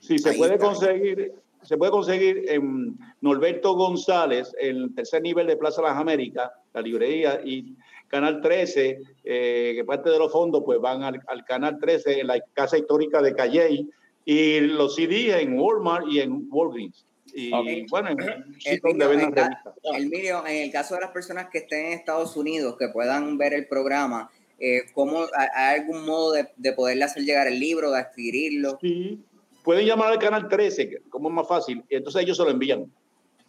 Sí, 0.00 0.18
se 0.18 0.30
Ahí 0.30 0.36
puede 0.36 0.54
está. 0.54 0.66
conseguir, 0.66 1.32
se 1.62 1.76
puede 1.76 1.92
conseguir 1.92 2.44
en 2.50 2.96
Norberto 3.20 3.74
González, 3.74 4.52
el 4.60 4.94
tercer 4.94 5.22
nivel 5.22 5.46
de 5.46 5.56
Plaza 5.56 5.80
Las 5.80 5.96
Américas, 5.96 6.50
la 6.72 6.80
librería, 6.82 7.40
y 7.44 7.74
Canal 8.14 8.40
13, 8.40 8.98
eh, 9.24 9.72
que 9.74 9.84
parte 9.84 10.08
de 10.08 10.20
los 10.20 10.30
fondos 10.30 10.62
pues 10.64 10.78
van 10.80 11.02
al, 11.02 11.20
al 11.26 11.44
Canal 11.44 11.80
13, 11.80 12.20
en 12.20 12.28
la 12.28 12.40
Casa 12.52 12.78
Histórica 12.78 13.20
de 13.20 13.34
Calley, 13.34 13.90
y 14.24 14.60
los 14.60 14.94
CD 14.94 15.42
en 15.42 15.58
Walmart 15.58 16.06
y 16.08 16.20
en 16.20 16.46
Walgreens. 16.48 17.04
Y 17.34 17.50
bueno, 17.90 18.10
en 18.10 18.20
El 18.66 18.78
donde 18.78 19.04
en, 19.14 19.96
el 19.96 20.06
mío, 20.08 20.46
en 20.46 20.62
el 20.62 20.70
caso 20.70 20.94
de 20.94 21.00
las 21.00 21.10
personas 21.10 21.48
que 21.50 21.58
estén 21.58 21.86
en 21.86 21.92
Estados 21.94 22.36
Unidos, 22.36 22.76
que 22.78 22.86
puedan 22.90 23.36
ver 23.36 23.52
el 23.52 23.66
programa, 23.66 24.30
eh, 24.60 24.82
¿cómo, 24.94 25.24
hay 25.36 25.80
algún 25.80 26.06
modo 26.06 26.34
de, 26.34 26.46
de 26.56 26.72
poderle 26.72 27.02
hacer 27.02 27.24
llegar 27.24 27.48
el 27.48 27.58
libro, 27.58 27.90
de 27.90 27.98
adquirirlo? 27.98 28.78
Sí, 28.80 29.18
pueden 29.64 29.86
llamar 29.86 30.12
al 30.12 30.20
Canal 30.20 30.48
13, 30.48 30.88
que 30.88 30.98
como 31.10 31.30
es 31.30 31.34
más 31.34 31.48
fácil, 31.48 31.82
entonces 31.88 32.22
ellos 32.22 32.36
se 32.36 32.44
lo 32.44 32.50
envían. 32.50 32.86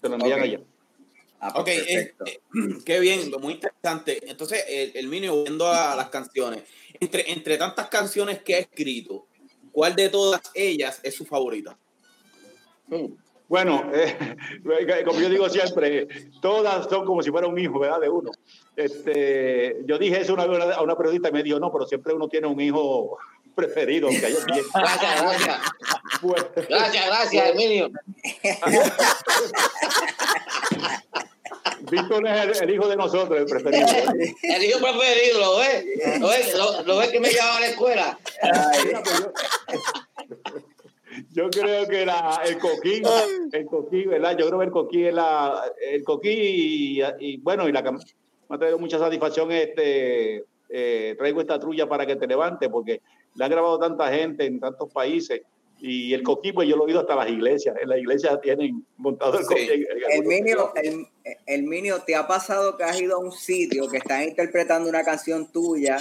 Se 0.01 0.09
lo 0.09 0.16
envían 0.16 0.41
allá. 0.41 0.59
Ah, 1.40 1.52
pues 1.54 1.62
Ok, 1.62 1.68
eh, 1.68 2.16
eh, 2.26 2.40
qué 2.86 3.00
bien, 3.00 3.32
muy 3.40 3.54
interesante. 3.54 4.30
Entonces, 4.30 4.64
el, 4.68 4.92
el 4.96 5.08
Minio, 5.08 5.44
viendo 5.44 5.68
a 5.68 5.96
las 5.96 6.10
canciones, 6.10 6.64
entre, 7.00 7.32
entre 7.32 7.58
tantas 7.58 7.88
canciones 7.88 8.42
que 8.42 8.56
ha 8.56 8.60
escrito, 8.60 9.28
¿cuál 9.72 9.96
de 9.96 10.10
todas 10.10 10.42
ellas 10.54 11.00
es 11.04 11.16
su 11.16 11.26
favorita? 11.26 11.78
Bueno, 13.48 13.92
eh, 13.94 14.36
como 15.06 15.20
yo 15.20 15.30
digo 15.30 15.50
siempre, 15.50 16.08
todas 16.42 16.88
son 16.90 17.06
como 17.06 17.22
si 17.22 17.30
fuera 17.30 17.48
un 17.48 17.60
hijo, 17.60 17.80
¿verdad? 17.80 18.02
De 18.02 18.10
uno. 18.10 18.32
Este, 18.76 19.82
yo 19.86 19.98
dije 19.98 20.22
eso 20.22 20.34
una 20.34 20.48
vez 20.48 20.76
a 20.76 20.82
una 20.82 20.98
periodista 20.98 21.30
y 21.30 21.34
me 21.34 21.44
dijo, 21.44 21.60
no, 21.60 21.72
pero 21.72 21.86
siempre 21.86 22.14
uno 22.14 22.28
tiene 22.28 22.48
un 22.48 22.60
hijo 22.60 23.18
preferido, 23.56 24.08
aunque 24.08 24.26
haya. 24.26 24.38
Gracias, 24.74 25.22
gracias. 25.22 25.60
Pues, 26.22 26.45
Gracias, 26.70 27.06
gracias, 27.08 27.49
Emilio. 27.51 27.89
Víctor 31.91 32.28
es 32.28 32.62
el, 32.62 32.70
el 32.70 32.76
hijo 32.76 32.88
de 32.88 32.95
nosotros, 32.95 33.39
el 33.39 33.45
preferido. 33.45 33.88
El 34.43 34.64
hijo 34.64 34.80
preferido, 34.80 35.39
¿lo 35.39 35.58
ves? 35.58 35.86
¿Lo 36.20 36.28
ves, 36.28 36.56
lo, 36.56 36.84
lo 36.84 36.97
ves 36.97 37.10
que 37.10 37.20
me 37.20 37.30
llevaba 37.30 37.58
a 37.58 37.60
la 37.60 37.68
escuela? 37.68 38.18
Pues 38.41 38.93
yo, 41.32 41.49
yo 41.49 41.49
creo 41.49 41.88
que 41.88 42.06
la, 42.06 42.41
el 42.45 42.58
coquín, 42.58 43.03
el 43.51 43.66
coquín, 43.66 44.10
¿verdad? 44.10 44.38
Yo 44.38 44.47
creo 44.47 44.60
que 44.60 44.66
el 44.66 44.72
coquín 44.72 45.06
es 45.08 45.14
la, 45.14 45.72
el 45.82 46.03
coquín 46.03 46.38
y, 46.38 47.01
y, 47.20 47.38
bueno, 47.38 47.68
y 47.68 47.72
la 47.72 47.84
me 48.47 48.56
ha 48.56 48.60
traído 48.60 48.78
mucha 48.78 48.99
satisfacción 48.99 49.51
este, 49.51 50.45
eh, 50.70 51.16
traigo 51.18 51.41
esta 51.41 51.60
trulla 51.60 51.88
para 51.88 52.06
que 52.06 52.16
te 52.16 52.28
levante, 52.28 52.70
porque 52.70 53.01
la 53.36 53.46
han 53.46 53.52
grabado 53.52 53.80
tanta 53.80 54.12
gente 54.12 54.46
en 54.46 54.60
tantos 54.60 54.92
países. 54.92 55.42
Y 55.80 56.14
el 56.14 56.24
pues 56.24 56.68
yo 56.68 56.78
lo 56.78 56.84
he 56.84 56.86
oído 56.86 57.02
hasta 57.02 57.16
las 57.16 57.30
iglesias. 57.30 57.76
En 57.82 57.90
las 57.90 58.00
iglesias 58.00 58.40
tienen 58.42 58.86
montado 58.98 59.38
el 59.38 59.46
Sí. 59.46 59.86
El 60.10 60.26
Minio, 60.26 60.72
el, 60.76 61.08
el 61.46 61.64
Minio, 61.64 62.00
¿te 62.00 62.16
ha 62.16 62.26
pasado 62.28 62.78
que 62.78 62.84
has 62.84 63.00
ido 63.00 63.18
a 63.18 63.20
un 63.20 63.32
sitio 63.32 63.88
que 63.90 63.98
están 63.98 64.24
interpretando 64.24 64.90
una 64.90 65.04
canción 65.04 65.52
tuya, 65.52 65.98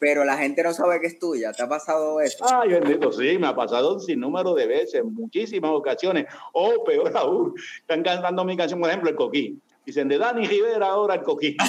pero 0.00 0.24
la 0.24 0.36
gente 0.36 0.62
no 0.64 0.74
sabe 0.74 1.00
que 1.00 1.06
es 1.06 1.18
tuya? 1.18 1.52
¿Te 1.52 1.62
ha 1.62 1.68
pasado 1.68 2.20
eso? 2.20 2.44
Ay, 2.44 2.70
bendito, 2.70 3.12
sí, 3.12 3.38
me 3.38 3.46
ha 3.46 3.54
pasado 3.54 3.94
un 3.94 4.00
sinnúmero 4.00 4.52
de 4.52 4.66
veces, 4.66 5.04
muchísimas 5.04 5.70
ocasiones. 5.70 6.26
O 6.52 6.82
peor 6.84 7.16
aún, 7.16 7.54
están 7.78 8.02
cantando 8.02 8.44
mi 8.44 8.56
canción, 8.56 8.80
por 8.80 8.90
ejemplo, 8.90 9.10
el 9.10 9.16
coquín. 9.16 9.62
Dicen, 9.86 10.08
de 10.08 10.16
Dani 10.18 10.46
Rivera 10.46 10.86
ahora 10.88 11.14
el 11.14 11.22
coquín. 11.22 11.56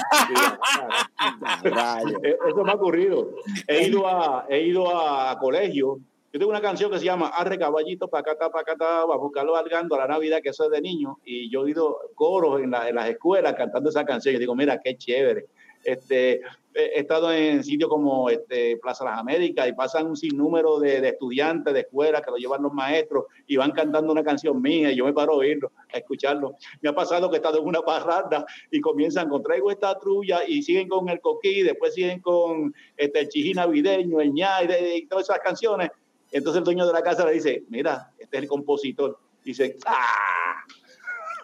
Eh, 2.22 2.36
Eso 2.48 2.64
me 2.64 2.70
ha 2.70 2.74
ocurrido. 2.74 3.30
He 3.66 3.88
ido 3.88 4.06
a, 4.06 4.46
he 4.48 4.62
ido 4.62 4.88
a 4.96 5.38
colegio. 5.38 5.98
Yo 6.32 6.38
tengo 6.40 6.50
una 6.50 6.60
canción 6.60 6.90
que 6.90 6.98
se 6.98 7.04
llama 7.04 7.28
Arre 7.28 7.58
caballito, 7.58 8.08
pacata, 8.08 8.50
pacata, 8.50 9.04
va 9.06 9.14
a 9.14 9.18
buscarlo 9.18 9.52
valgando 9.52 9.94
a 9.94 9.98
la 9.98 10.06
Navidad, 10.08 10.40
que 10.42 10.50
eso 10.50 10.64
es 10.64 10.70
de 10.70 10.80
niño. 10.82 11.18
Y 11.24 11.50
yo 11.50 11.60
he 11.60 11.64
oído 11.64 11.98
coros 12.14 12.60
en, 12.62 12.70
la- 12.72 12.88
en 12.88 12.94
las 12.96 13.08
escuelas 13.08 13.54
cantando 13.54 13.88
esa 13.90 14.04
canción. 14.04 14.34
Y 14.34 14.38
digo, 14.38 14.54
mira, 14.54 14.78
qué 14.82 14.96
chévere. 14.96 15.46
Este, 15.86 16.40
he 16.74 16.98
estado 17.00 17.32
en 17.32 17.62
sitios 17.62 17.88
como 17.88 18.28
este, 18.28 18.76
Plaza 18.78 19.04
Las 19.04 19.20
Américas 19.20 19.68
y 19.68 19.72
pasan 19.72 20.06
un 20.08 20.16
sinnúmero 20.16 20.78
de, 20.78 21.00
de 21.00 21.08
estudiantes 21.10 21.72
de 21.72 21.80
escuela 21.80 22.20
que 22.20 22.30
lo 22.30 22.36
llevan 22.36 22.62
los 22.62 22.72
maestros 22.72 23.26
y 23.46 23.56
van 23.56 23.70
cantando 23.70 24.12
una 24.12 24.24
canción 24.24 24.60
mía 24.60 24.90
y 24.90 24.96
yo 24.96 25.04
me 25.04 25.12
paro 25.12 25.34
a 25.34 25.36
oírlo, 25.36 25.70
a 25.94 25.98
escucharlo. 25.98 26.56
Me 26.82 26.88
ha 26.90 26.94
pasado 26.94 27.30
que 27.30 27.36
he 27.36 27.38
estado 27.38 27.58
en 27.60 27.66
una 27.66 27.82
parranda 27.82 28.44
y 28.70 28.80
comienzan 28.80 29.28
con 29.28 29.42
traigo 29.42 29.70
esta 29.70 29.96
trulla 29.98 30.40
y 30.46 30.62
siguen 30.62 30.88
con 30.88 31.08
el 31.08 31.20
coquí, 31.20 31.62
después 31.62 31.94
siguen 31.94 32.20
con 32.20 32.74
este, 32.96 33.20
el 33.20 33.28
chijí 33.28 33.54
navideño, 33.54 34.20
el 34.20 34.34
de- 34.34 34.96
y 34.96 35.06
todas 35.06 35.24
esas 35.30 35.38
canciones. 35.38 35.90
Entonces 36.32 36.58
el 36.58 36.64
dueño 36.64 36.86
de 36.86 36.92
la 36.92 37.02
casa 37.02 37.24
le 37.24 37.34
dice, 37.34 37.64
mira, 37.68 38.12
este 38.18 38.36
es 38.36 38.42
el 38.42 38.48
compositor. 38.48 39.18
Dice, 39.44 39.76
¡ah! 39.86 40.64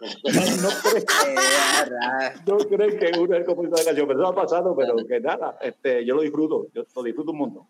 No 0.06 0.68
Eh, 0.68 1.04
ra- 1.90 2.34
no 2.46 2.58
que 2.58 2.74
uno 3.18 3.34
es 3.34 3.40
el 3.40 3.44
compositor 3.44 3.78
de 3.78 3.84
canción, 3.84 4.06
pero 4.08 4.20
eso 4.20 4.28
ha 4.28 4.34
pasado, 4.34 4.76
pero 4.76 4.96
que 4.96 5.20
nada, 5.20 5.58
este, 5.60 6.04
yo 6.04 6.14
lo 6.14 6.22
disfruto, 6.22 6.66
yo 6.74 6.84
lo 6.94 7.02
disfruto 7.02 7.32
un 7.32 7.38
montón. 7.38 7.62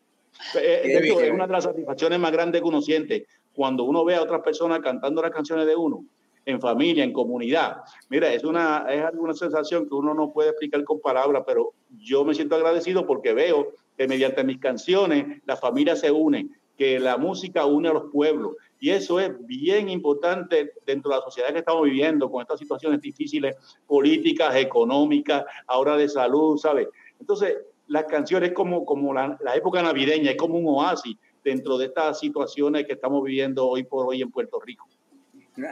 Eh, 0.56 0.82
hecho, 0.84 1.16
bien. 1.16 1.24
es 1.26 1.30
una 1.32 1.46
de 1.46 1.52
las 1.52 1.64
satisfacciones 1.64 2.18
más 2.18 2.32
grandes 2.32 2.62
que 2.62 2.68
uno 2.68 2.80
siente 2.80 3.26
cuando 3.54 3.84
uno 3.84 4.04
ve 4.04 4.14
a 4.16 4.22
otras 4.22 4.40
personas 4.42 4.80
cantando 4.80 5.22
las 5.22 5.30
canciones 5.30 5.66
de 5.66 5.76
uno, 5.76 6.04
en 6.44 6.60
familia, 6.60 7.04
en 7.04 7.12
comunidad. 7.12 7.78
Mira, 8.08 8.32
es 8.32 8.42
una, 8.44 8.86
es 8.88 9.04
alguna 9.04 9.34
sensación 9.34 9.86
que 9.86 9.94
uno 9.94 10.14
no 10.14 10.32
puede 10.32 10.50
explicar 10.50 10.82
con 10.84 11.00
palabras, 11.00 11.44
pero 11.46 11.72
yo 11.98 12.24
me 12.24 12.34
siento 12.34 12.56
agradecido 12.56 13.06
porque 13.06 13.32
veo 13.34 13.72
que 13.96 14.08
mediante 14.08 14.42
mis 14.42 14.58
canciones 14.58 15.42
la 15.44 15.56
familia 15.56 15.94
se 15.96 16.10
une, 16.10 16.48
que 16.76 16.98
la 16.98 17.16
música 17.18 17.66
une 17.66 17.88
a 17.90 17.92
los 17.92 18.10
pueblos. 18.10 18.56
Y 18.82 18.90
eso 18.90 19.20
es 19.20 19.30
bien 19.46 19.88
importante 19.88 20.72
dentro 20.84 21.12
de 21.12 21.18
la 21.18 21.22
sociedad 21.22 21.52
que 21.52 21.60
estamos 21.60 21.84
viviendo, 21.84 22.28
con 22.28 22.42
estas 22.42 22.58
situaciones 22.58 23.00
difíciles, 23.00 23.54
políticas, 23.86 24.56
económicas, 24.56 25.44
ahora 25.68 25.96
de 25.96 26.08
salud, 26.08 26.58
¿sabes? 26.58 26.88
Entonces, 27.20 27.58
las 27.86 28.06
canciones 28.06 28.50
como, 28.50 28.84
como 28.84 29.14
la, 29.14 29.38
la 29.40 29.54
época 29.54 29.80
navideña, 29.84 30.32
es 30.32 30.36
como 30.36 30.58
un 30.58 30.66
oasis 30.66 31.16
dentro 31.44 31.78
de 31.78 31.86
estas 31.86 32.18
situaciones 32.18 32.84
que 32.84 32.94
estamos 32.94 33.22
viviendo 33.22 33.68
hoy 33.68 33.84
por 33.84 34.04
hoy 34.08 34.20
en 34.20 34.32
Puerto 34.32 34.58
Rico. 34.60 34.88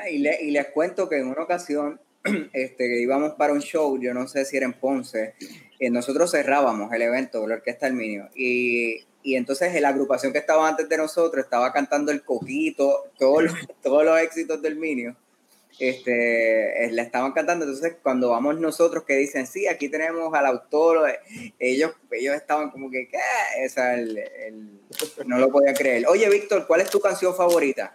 y, 0.09 0.19
le- 0.19 0.43
y 0.45 0.53
les 0.53 0.69
cuento 0.69 1.09
que 1.09 1.17
en 1.19 1.27
una 1.27 1.43
ocasión 1.43 2.01
este, 2.53 2.77
que 2.89 3.03
íbamos 3.03 3.33
para 3.33 3.53
un 3.53 3.61
show, 3.61 3.99
yo 4.01 4.15
no 4.15 4.29
sé 4.29 4.45
si 4.45 4.57
era 4.57 4.67
en 4.67 4.75
Ponce, 4.75 5.35
eh, 5.81 5.91
nosotros 5.91 6.31
cerrábamos 6.31 6.93
el 6.93 7.03
evento, 7.03 7.45
la 7.49 7.55
Orquesta 7.57 7.89
El 7.89 7.95
Minio, 7.95 8.29
y, 8.37 8.99
y 9.23 9.37
entonces 9.37 9.79
la 9.81 9.89
agrupación 9.91 10.33
que 10.33 10.39
estaba 10.39 10.67
antes 10.69 10.89
de 10.89 10.97
nosotros 10.97 11.45
estaba 11.45 11.73
cantando 11.73 12.11
el 12.13 12.23
coquito, 12.23 13.11
todos 13.19 13.45
los, 13.45 13.53
todos 13.83 14.05
los 14.05 14.19
éxitos 14.21 14.61
del 14.63 14.77
Minio, 14.77 15.17
este, 15.79 16.85
eh, 16.85 16.93
la 16.93 17.03
estaban 17.03 17.33
cantando, 17.33 17.65
entonces 17.65 17.97
cuando 18.03 18.31
vamos 18.31 18.61
nosotros 18.61 19.05
que 19.05 19.15
dicen, 19.17 19.47
sí, 19.47 19.67
aquí 19.67 19.89
tenemos 19.89 20.33
al 20.35 20.45
autor, 20.47 21.09
eh, 21.09 21.53
ellos, 21.59 21.93
ellos 22.11 22.35
estaban 22.35 22.71
como 22.71 22.91
que, 22.91 23.09
¿qué? 23.09 23.19
O 23.65 23.69
sea, 23.69 23.95
el- 23.95 24.19
el- 24.19 24.81
no 25.27 25.39
lo 25.39 25.49
podía 25.51 25.73
creer. 25.73 26.07
Oye, 26.09 26.29
Víctor, 26.29 26.67
¿cuál 26.67 26.83
es 26.83 26.91
tu 26.91 27.01
canción 27.01 27.35
favorita? 27.35 27.95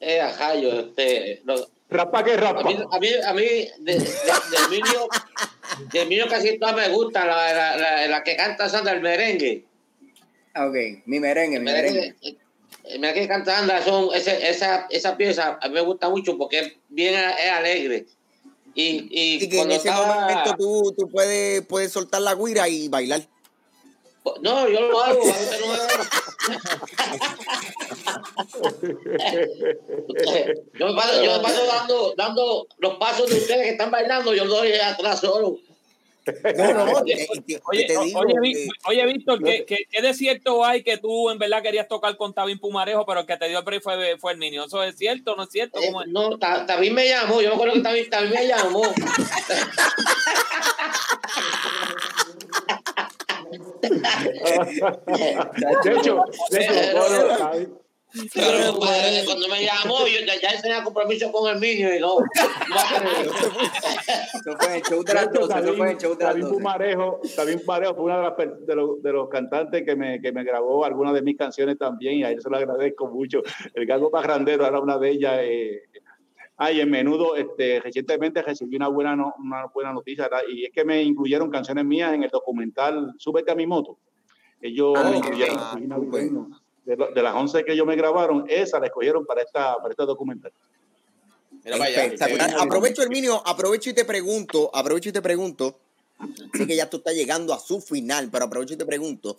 Eh, 0.00 0.20
ajayo, 0.20 0.80
este, 0.80 1.42
Rapa 1.88 2.24
que 2.24 2.32
a 2.32 2.36
rapa. 2.36 2.64
mí, 2.64 2.76
a 2.90 2.98
mí, 2.98 3.08
a 3.26 3.32
mí 3.32 3.42
de, 3.78 3.94
de, 3.94 3.98
del 3.98 4.70
Minio, 4.70 5.08
del 5.92 6.08
Minio 6.08 6.26
casi 6.28 6.58
todas 6.58 6.74
me 6.74 6.88
gustan, 6.88 7.28
la, 7.28 7.52
la, 7.52 7.76
la, 7.76 8.06
la 8.08 8.24
que 8.24 8.34
canta 8.36 8.68
Sandra, 8.68 8.92
el 8.94 9.02
merengue. 9.02 9.65
Ah, 10.58 10.68
Ok, 10.68 10.74
mi 11.04 11.20
merengue, 11.20 11.58
mi 11.58 11.66
merengue. 11.66 12.14
el 12.84 12.98
merengue 12.98 13.20
que 13.22 13.28
canta 13.28 13.56
Sandra, 13.56 13.82
son, 13.84 14.08
ese, 14.14 14.48
esa, 14.48 14.86
esa 14.88 15.14
pieza 15.16 15.58
a 15.60 15.68
mí 15.68 15.74
me 15.74 15.82
gusta 15.82 16.08
mucho 16.08 16.38
porque 16.38 16.58
es 16.60 16.72
bien 16.88 17.14
es 17.14 17.50
alegre. 17.50 18.06
Y, 18.74 19.06
y, 19.10 19.34
Y 19.34 19.38
que 19.40 19.44
en 19.44 19.50
cuando 19.56 19.74
ese 19.74 19.88
estaba- 19.88 20.20
momento 20.20 20.54
tú, 20.58 20.94
tú 20.96 21.08
puedes, 21.10 21.60
puedes 21.66 21.92
soltar 21.92 22.22
la 22.22 22.34
guira 22.34 22.66
y 22.68 22.88
bailar. 22.88 23.20
No, 24.42 24.68
yo 24.68 24.80
lo 24.80 25.00
hago. 25.02 25.20
no 25.24 25.26
me 25.26 25.32
yo, 30.78 30.86
me 30.88 30.94
paso, 30.94 31.22
yo 31.22 31.36
me 31.36 31.42
paso 31.42 31.66
dando, 31.66 32.14
dando 32.16 32.66
los 32.78 32.94
pasos 32.94 33.28
de 33.30 33.36
ustedes 33.36 33.62
que 33.62 33.68
están 33.70 33.90
bailando, 33.90 34.34
yo 34.34 34.44
doy 34.46 34.72
atrás 34.72 35.20
solo. 35.20 35.58
No, 36.56 36.86
no, 36.86 37.02
y 37.06 37.14
te- 37.14 37.60
Oye, 37.70 37.84
te 37.86 37.96
o- 37.96 38.02
digo 38.02 38.20
oye, 38.20 38.34
que- 39.00 39.06
Víctor, 39.06 39.42
¿qué, 39.44 39.64
qué, 39.64 39.76
qué 39.90 40.02
de 40.02 40.12
cierto 40.14 40.64
hay 40.64 40.82
que 40.82 40.98
tú 40.98 41.30
en 41.30 41.38
verdad 41.38 41.62
querías 41.62 41.86
tocar 41.88 42.16
con 42.16 42.34
Tabín 42.34 42.58
Pumarejo, 42.58 43.06
pero 43.06 43.20
el 43.20 43.26
que 43.26 43.36
te 43.36 43.48
dio 43.48 43.58
el 43.60 43.64
break 43.64 43.82
fue, 43.82 44.16
fue 44.18 44.32
el 44.32 44.38
niño? 44.38 44.64
¿Eso 44.64 44.82
es 44.82 44.96
cierto 44.96 45.32
o 45.32 45.36
no 45.36 45.44
es 45.44 45.50
cierto? 45.50 45.78
Eh, 45.80 45.86
¿Cómo 45.86 46.02
es? 46.02 46.08
no, 46.08 46.36
Ta- 46.38 46.66
también 46.66 46.94
me 46.94 47.08
llamó, 47.08 47.40
yo 47.40 47.48
me 47.50 47.54
acuerdo 47.54 47.74
que 47.74 47.80
también, 47.80 48.10
también 48.10 48.34
me 48.34 48.46
llamó. 48.48 48.82
De 53.86 55.92
hecho, 55.92 56.24
de 56.50 56.64
hecho, 56.64 56.72
cuando 59.26 59.48
me 59.48 59.64
llamó, 59.64 60.06
yo 60.06 60.20
ya, 60.26 60.34
ya 60.40 60.60
tenía 60.60 60.82
compromiso 60.82 61.30
con 61.32 61.54
el 61.54 61.60
niño 61.60 61.94
y 61.94 62.00
no. 62.00 62.16
querer. 62.18 63.26
Eso 64.34 64.56
fue 64.58 64.76
el 64.76 64.82
show 64.82 65.02
de 65.04 65.14
las 65.14 65.24
hecho, 65.24 65.40
12. 65.46 65.58
Eso 65.60 65.74
fue 65.74 65.90
el 65.92 65.98
show 65.98 66.16
de 66.16 66.24
las 66.24 66.32
David 66.34 66.42
12. 66.44 66.54
Pumarejo, 66.56 67.20
David 67.36 67.58
Pumarejo 67.60 67.94
fue 67.94 68.04
uno 68.04 68.16
de, 68.16 68.22
las 68.22 68.66
de, 68.66 68.74
los, 68.74 69.02
de 69.02 69.12
los 69.12 69.28
cantantes 69.28 69.82
que 69.84 69.96
me, 69.96 70.20
que 70.20 70.32
me 70.32 70.44
grabó 70.44 70.84
algunas 70.84 71.14
de 71.14 71.22
mis 71.22 71.36
canciones 71.36 71.78
también, 71.78 72.14
y 72.18 72.24
a 72.24 72.30
él 72.30 72.40
se 72.40 72.48
lo 72.50 72.56
agradezco 72.56 73.08
mucho. 73.08 73.42
El 73.74 73.86
Galgo 73.86 74.10
Pagrandero 74.10 74.66
era 74.66 74.80
una 74.80 74.98
de 74.98 75.10
ellas. 75.10 75.38
Eh, 75.42 75.82
Ay, 76.58 76.80
en 76.80 76.90
menudo, 76.90 77.36
este, 77.36 77.80
recientemente 77.80 78.40
recibí 78.40 78.76
una 78.76 78.88
buena, 78.88 79.14
no- 79.14 79.34
una 79.38 79.66
buena 79.66 79.92
noticia 79.92 80.24
¿verdad? 80.24 80.40
y 80.50 80.64
es 80.64 80.70
que 80.72 80.86
me 80.86 81.02
incluyeron 81.02 81.50
canciones 81.50 81.84
mías 81.84 82.14
en 82.14 82.22
el 82.22 82.30
documental 82.30 83.12
Súbete 83.18 83.52
a 83.52 83.54
mi 83.54 83.66
moto. 83.66 83.98
Ellos 84.62 84.94
Ah, 84.96 85.10
me 85.10 85.18
incluyeron 85.18 85.56
ah. 85.60 85.78
De, 86.86 86.96
lo- 86.96 87.10
de 87.12 87.22
las 87.22 87.34
11 87.34 87.64
que 87.64 87.72
ellos 87.72 87.86
me 87.86 87.96
grabaron, 87.96 88.46
esa 88.48 88.78
la 88.80 88.86
escogieron 88.86 89.26
para, 89.26 89.42
esta, 89.42 89.76
para 89.76 89.90
este 89.90 90.04
documental. 90.06 90.52
Mira. 91.64 91.76
Espectacular. 92.04 92.50
qué- 92.50 92.62
Aprovecho, 92.62 93.02
Herminio, 93.02 93.42
aprovecho 93.46 93.90
y 93.90 93.92
te 93.92 94.04
pregunto, 94.04 94.70
aprovecho 94.72 95.08
y 95.08 95.12
te 95.12 95.20
pregunto, 95.20 95.80
sé 96.54 96.66
que 96.66 96.76
ya 96.76 96.88
tú 96.88 96.98
estás 96.98 97.14
llegando 97.14 97.52
a 97.52 97.58
su 97.58 97.80
final, 97.80 98.28
pero 98.30 98.44
aprovecho 98.44 98.74
y 98.74 98.76
te 98.76 98.86
pregunto, 98.86 99.36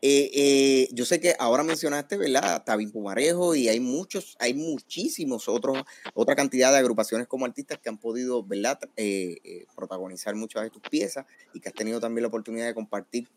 eh, 0.00 0.30
eh, 0.34 0.88
yo 0.92 1.04
sé 1.04 1.20
que 1.20 1.36
ahora 1.38 1.62
mencionaste, 1.62 2.16
¿verdad? 2.16 2.64
Tabín 2.64 2.90
Pumarejo 2.90 3.54
y 3.54 3.68
hay 3.68 3.78
muchos, 3.78 4.36
hay 4.40 4.54
muchísimos 4.54 5.48
otros, 5.48 5.78
otra 6.14 6.34
cantidad 6.34 6.72
de 6.72 6.78
agrupaciones 6.78 7.26
como 7.28 7.44
artistas 7.44 7.78
que 7.78 7.88
han 7.90 7.98
podido, 7.98 8.42
¿verdad? 8.42 8.78
Eh, 8.96 9.36
eh, 9.44 9.66
protagonizar 9.76 10.34
muchas 10.34 10.62
de 10.62 10.70
tus 10.70 10.82
piezas 10.82 11.26
y 11.52 11.60
que 11.60 11.68
has 11.68 11.74
tenido 11.74 12.00
también 12.00 12.22
la 12.22 12.28
oportunidad 12.28 12.66
de 12.66 12.74
compartir 12.74 13.28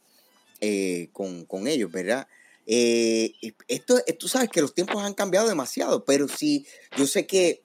eh, 0.61 1.09
con, 1.13 1.45
con 1.45 1.67
ellos, 1.67 1.91
¿verdad? 1.91 2.25
Eh, 2.71 3.33
esto, 3.67 3.95
tú 4.19 4.27
sabes 4.27 4.47
que 4.49 4.61
los 4.61 4.75
tiempos 4.75 5.01
han 5.03 5.15
cambiado 5.15 5.47
demasiado, 5.49 6.05
pero 6.05 6.27
sí, 6.27 6.67
yo 6.95 7.07
sé 7.07 7.25
que 7.25 7.63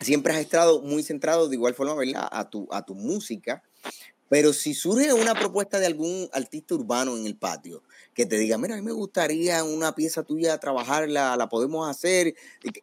siempre 0.00 0.32
has 0.32 0.40
estado 0.40 0.80
muy 0.80 1.02
centrado 1.02 1.50
de 1.50 1.56
igual 1.56 1.74
forma, 1.74 1.94
¿verdad? 1.94 2.28
A 2.32 2.48
tu, 2.48 2.66
a 2.70 2.82
tu 2.82 2.94
música. 2.94 3.62
Pero 4.30 4.54
si 4.54 4.72
surge 4.72 5.12
una 5.12 5.34
propuesta 5.34 5.78
de 5.78 5.84
algún 5.84 6.30
artista 6.32 6.74
urbano 6.74 7.14
en 7.18 7.26
el 7.26 7.36
patio 7.36 7.82
que 8.14 8.24
te 8.24 8.38
diga, 8.38 8.56
mira, 8.56 8.74
a 8.74 8.78
mí 8.78 8.82
me 8.82 8.92
gustaría 8.92 9.62
una 9.62 9.94
pieza 9.94 10.22
tuya 10.22 10.56
trabajarla, 10.56 11.36
la 11.36 11.50
podemos 11.50 11.86
hacer, 11.86 12.34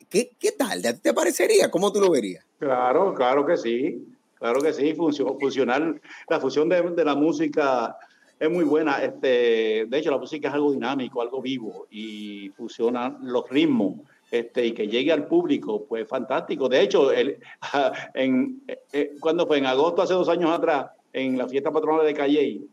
¿qué, 0.09 0.29
qué 0.37 0.51
tal? 0.51 0.85
¿A 0.85 0.93
ti 0.93 0.99
¿Te 1.01 1.11
parecería? 1.15 1.71
¿Cómo 1.71 1.91
tú 1.91 1.99
lo 1.99 2.11
verías? 2.11 2.45
Claro, 2.59 3.15
claro 3.15 3.47
que 3.47 3.57
sí, 3.57 4.05
claro 4.35 4.61
que 4.61 4.71
sí, 4.73 4.93
funcio- 4.93 5.39
funcionar, 5.39 5.99
la 6.29 6.39
fusión 6.39 6.69
de, 6.69 6.83
de 6.83 7.03
la 7.03 7.15
música 7.15 7.97
es 8.39 8.49
muy 8.49 8.63
buena, 8.63 9.03
este, 9.03 9.85
de 9.85 9.97
hecho 9.97 10.11
la 10.11 10.17
música 10.17 10.47
es 10.47 10.53
algo 10.53 10.71
dinámico, 10.71 11.21
algo 11.21 11.41
vivo 11.41 11.87
y 11.91 12.49
fusionan 12.55 13.17
los 13.21 13.49
ritmos. 13.49 13.99
Este, 14.31 14.67
y 14.67 14.73
que 14.73 14.87
llegue 14.87 15.11
al 15.11 15.27
público, 15.27 15.85
pues 15.89 16.07
fantástico. 16.07 16.69
De 16.69 16.81
hecho, 16.81 17.11
el, 17.11 17.39
en, 18.13 18.61
eh, 18.93 19.15
cuando 19.19 19.47
fue 19.47 19.57
en 19.57 19.65
agosto, 19.65 20.03
hace 20.03 20.13
dos 20.13 20.29
años 20.29 20.51
atrás, 20.51 20.91
en 21.11 21.35
la 21.35 21.47
fiesta 21.47 21.71
patronal 21.71 22.05
de 22.05 22.13
Calley, 22.13 22.67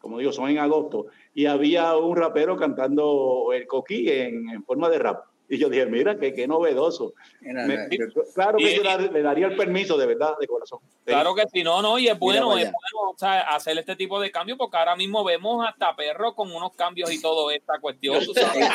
como 0.00 0.18
digo, 0.18 0.32
son 0.32 0.48
en 0.48 0.58
agosto, 0.58 1.06
y 1.34 1.44
había 1.44 1.94
un 1.96 2.16
rapero 2.16 2.56
cantando 2.56 3.50
el 3.54 3.66
coquí 3.66 4.08
en 4.08 4.64
forma 4.64 4.88
de 4.88 4.98
rap. 4.98 5.24
Y 5.52 5.58
yo 5.58 5.68
dije, 5.68 5.84
mira, 5.84 6.18
qué, 6.18 6.32
qué 6.32 6.48
novedoso. 6.48 7.12
Mira, 7.42 7.66
Me- 7.66 7.86
yo- 7.90 8.06
claro 8.34 8.56
que 8.56 8.72
Y- 8.72 8.76
yo 8.76 8.82
le, 8.82 9.10
le 9.12 9.20
daría 9.22 9.48
el 9.48 9.54
permiso, 9.54 9.98
de 9.98 10.06
verdad, 10.06 10.32
de 10.40 10.46
corazón. 10.46 10.78
Claro 11.04 11.34
que 11.34 11.44
sí, 11.52 11.62
no, 11.62 11.82
no, 11.82 11.98
y 11.98 12.08
es 12.08 12.18
bueno, 12.18 12.56
es 12.56 12.70
bueno 12.72 13.10
o 13.10 13.18
sea, 13.18 13.40
hacer 13.54 13.76
este 13.76 13.94
tipo 13.94 14.18
de 14.18 14.30
cambios 14.30 14.56
porque 14.56 14.78
ahora 14.78 14.96
mismo 14.96 15.22
vemos 15.24 15.62
hasta 15.68 15.94
perros 15.94 16.32
con 16.34 16.50
unos 16.50 16.72
cambios 16.74 17.12
y 17.12 17.20
todo 17.20 17.50
esta 17.50 17.78
cuestión. 17.80 18.24
tú 18.24 18.32
sabes. 18.32 18.66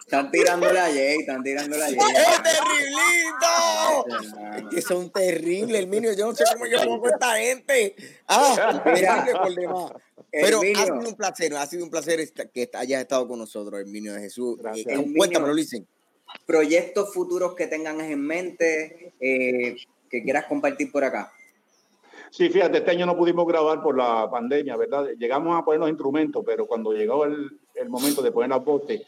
Están 0.00 0.30
tirándole 0.30 0.78
a 0.78 0.84
Jay, 0.86 1.16
están 1.20 1.42
tirándole 1.42 1.82
a 1.82 1.86
Jay. 1.86 1.96
¡Es 1.96 2.42
terriblito! 2.42 4.04
Es 4.68 4.74
que 4.74 4.82
son 4.82 5.10
terribles, 5.10 5.80
Herminio. 5.82 6.12
Yo 6.12 6.26
no 6.26 6.34
sé 6.34 6.44
cómo 6.52 6.66
yo 6.66 6.82
pongo 6.84 7.08
esta 7.08 7.34
gente. 7.36 7.96
Ah, 8.28 8.80
terrible 8.84 9.32
por 9.34 9.54
demás. 9.54 9.92
Pero 10.30 10.60
ha 10.60 10.64
Herminio. 10.64 10.84
sido 10.84 11.08
un 11.08 11.14
placer, 11.16 11.54
ha 11.54 11.66
sido 11.66 11.84
un 11.84 11.90
placer 11.90 12.20
que 12.52 12.70
hayas 12.74 13.02
estado 13.02 13.26
con 13.28 13.38
nosotros, 13.38 13.80
Herminio 13.80 14.14
de 14.14 14.20
Jesús. 14.20 14.56
Gracias. 14.58 14.86
Eh, 14.86 15.12
cuéntamelo, 15.16 15.52
Licen. 15.54 15.86
proyectos 16.46 17.12
futuros 17.12 17.54
que 17.54 17.66
tengan 17.66 18.00
en 18.00 18.20
mente 18.20 19.12
eh, 19.20 19.76
que 20.08 20.22
quieras 20.22 20.46
compartir 20.46 20.90
por 20.90 21.04
acá. 21.04 21.32
Sí, 22.30 22.48
fíjate, 22.48 22.78
este 22.78 22.90
año 22.92 23.04
no 23.04 23.16
pudimos 23.16 23.46
grabar 23.46 23.82
por 23.82 23.96
la 23.96 24.30
pandemia, 24.30 24.76
¿verdad? 24.76 25.06
Llegamos 25.18 25.58
a 25.58 25.64
poner 25.64 25.80
los 25.80 25.90
instrumentos, 25.90 26.42
pero 26.46 26.66
cuando 26.66 26.92
llegó 26.92 27.26
el, 27.26 27.60
el 27.74 27.90
momento 27.90 28.22
de 28.22 28.32
poner 28.32 28.48
las 28.48 28.64
voces, 28.64 29.02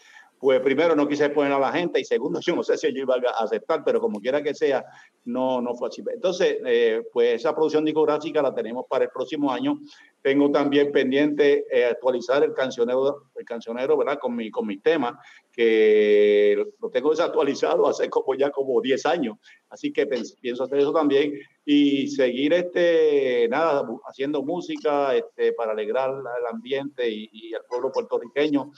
pues 0.44 0.60
primero 0.60 0.94
no 0.94 1.08
quise 1.08 1.30
poner 1.30 1.52
a 1.52 1.58
la 1.58 1.72
gente 1.72 1.98
y 1.98 2.04
segundo, 2.04 2.38
yo 2.44 2.54
no 2.54 2.62
sé 2.62 2.76
si 2.76 2.88
ellos 2.88 3.04
iban 3.04 3.24
a 3.24 3.44
aceptar, 3.44 3.82
pero 3.82 3.98
como 3.98 4.20
quiera 4.20 4.42
que 4.42 4.52
sea, 4.52 4.84
no, 5.24 5.62
no 5.62 5.74
fue 5.74 5.88
así. 5.88 6.04
Entonces, 6.12 6.58
eh, 6.66 7.02
pues 7.14 7.36
esa 7.36 7.54
producción 7.54 7.82
discográfica 7.82 8.42
la 8.42 8.54
tenemos 8.54 8.84
para 8.86 9.04
el 9.04 9.10
próximo 9.10 9.50
año. 9.50 9.80
Tengo 10.20 10.50
también 10.50 10.92
pendiente 10.92 11.64
eh, 11.72 11.86
actualizar 11.86 12.44
el 12.44 12.52
cancionero, 12.52 13.30
el 13.34 13.44
cancionero, 13.46 13.96
¿verdad? 13.96 14.18
Con, 14.20 14.36
mi, 14.36 14.50
con 14.50 14.66
mis 14.66 14.82
temas, 14.82 15.14
que 15.50 16.62
lo 16.78 16.90
tengo 16.90 17.08
desactualizado 17.08 17.86
hace 17.88 18.10
como 18.10 18.34
ya 18.34 18.50
como 18.50 18.82
10 18.82 19.06
años. 19.06 19.38
Así 19.70 19.94
que 19.94 20.06
pienso 20.06 20.64
hacer 20.64 20.78
eso 20.78 20.92
también 20.92 21.32
y 21.64 22.08
seguir 22.08 22.52
este 22.52 23.48
nada 23.48 23.88
haciendo 24.06 24.42
música 24.42 25.16
este 25.16 25.54
para 25.54 25.72
alegrar 25.72 26.10
el 26.10 26.46
ambiente 26.46 27.08
y, 27.08 27.30
y 27.32 27.54
al 27.54 27.64
pueblo 27.64 27.90
puertorriqueño 27.90 28.70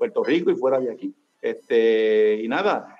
Puerto 0.00 0.24
Rico 0.24 0.50
y 0.50 0.56
fuera 0.56 0.80
de 0.80 0.90
aquí 0.90 1.14
este 1.42 2.40
y 2.42 2.48
nada 2.48 2.96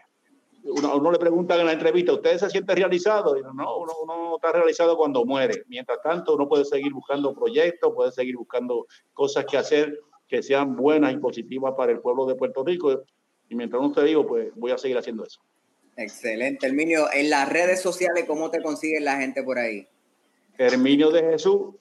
uno, 0.64 0.94
uno 0.96 1.10
le 1.10 1.18
preguntan 1.18 1.60
en 1.60 1.66
la 1.66 1.72
entrevista 1.72 2.12
¿usted 2.12 2.36
se 2.36 2.50
siente 2.50 2.74
realizado? 2.74 3.38
y 3.38 3.40
no 3.40 3.78
uno, 3.78 3.92
uno 4.02 4.36
está 4.36 4.52
realizado 4.52 4.98
cuando 4.98 5.24
muere 5.24 5.64
mientras 5.68 6.02
tanto 6.02 6.34
uno 6.34 6.46
puede 6.46 6.66
seguir 6.66 6.92
buscando 6.92 7.34
proyectos 7.34 7.94
puede 7.94 8.12
seguir 8.12 8.36
buscando 8.36 8.86
cosas 9.14 9.46
que 9.46 9.56
hacer 9.56 9.98
que 10.28 10.42
sean 10.42 10.76
buenas 10.76 11.14
y 11.14 11.16
positivas 11.16 11.72
para 11.74 11.92
el 11.92 12.00
pueblo 12.00 12.26
de 12.26 12.34
Puerto 12.34 12.62
Rico 12.62 13.02
y 13.48 13.54
mientras 13.54 13.80
no 13.80 13.88
esté 13.88 14.04
vivo 14.04 14.26
pues 14.26 14.52
voy 14.54 14.72
a 14.72 14.76
seguir 14.76 14.98
haciendo 14.98 15.24
eso 15.24 15.40
Excelente. 15.96 16.66
Herminio, 16.66 17.12
en 17.12 17.28
las 17.28 17.46
redes 17.48 17.82
sociales, 17.82 18.24
¿cómo 18.26 18.50
te 18.50 18.62
consiguen 18.62 19.04
la 19.04 19.18
gente 19.18 19.42
por 19.42 19.58
ahí? 19.58 19.86
Herminio 20.56 21.10
de 21.10 21.22
Jesús 21.22 21.74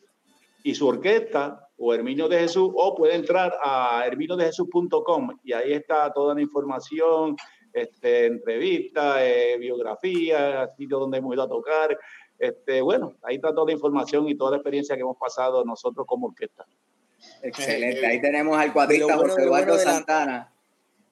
y 0.64 0.76
su 0.76 0.88
orquesta, 0.88 1.69
o 1.80 1.94
Herminio 1.94 2.28
de 2.28 2.40
Jesús, 2.40 2.70
o 2.76 2.94
puede 2.94 3.16
entrar 3.16 3.58
a 3.64 4.04
herminiodejesús.com 4.06 5.30
y 5.44 5.54
ahí 5.54 5.74
está 5.74 6.12
toda 6.12 6.36
la 6.36 6.42
información, 6.42 7.36
este, 7.74 8.26
entrevistas, 8.26 9.18
eh, 9.22 9.56
biografía, 9.60 10.68
sitios 10.76 11.00
donde 11.00 11.20
hemos 11.20 11.34
ido 11.34 11.44
a 11.44 11.48
tocar. 11.48 11.98
Este, 12.38 12.82
bueno, 12.82 13.14
ahí 13.24 13.36
está 13.36 13.54
toda 13.54 13.68
la 13.68 13.74
información 13.74 14.28
y 14.28 14.36
toda 14.36 14.52
la 14.52 14.58
experiencia 14.58 14.96
que 14.96 15.02
hemos 15.02 15.18
pasado 15.18 15.64
nosotros 15.66 16.06
como 16.08 16.28
orquesta. 16.28 16.66
Excelente. 17.44 18.06
Ahí 18.06 18.22
tenemos 18.22 18.58
al 18.58 18.72
cuadrista 18.74 19.16
bueno- 19.16 19.22
José 19.34 19.48
bueno 19.48 19.64
Eduardo 19.64 19.74
la- 19.86 19.92
Santana. 19.92 20.54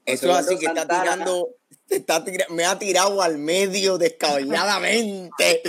Eso 0.07 0.31
es 0.31 0.37
así 0.37 0.57
que 0.57 0.65
está 0.67 0.87
tirando, 0.87 1.49
está 1.89 2.23
tira- 2.23 2.47
me 2.49 2.65
ha 2.65 2.79
tirado 2.79 3.21
al 3.21 3.37
medio 3.37 3.97
descabelladamente. 3.97 5.61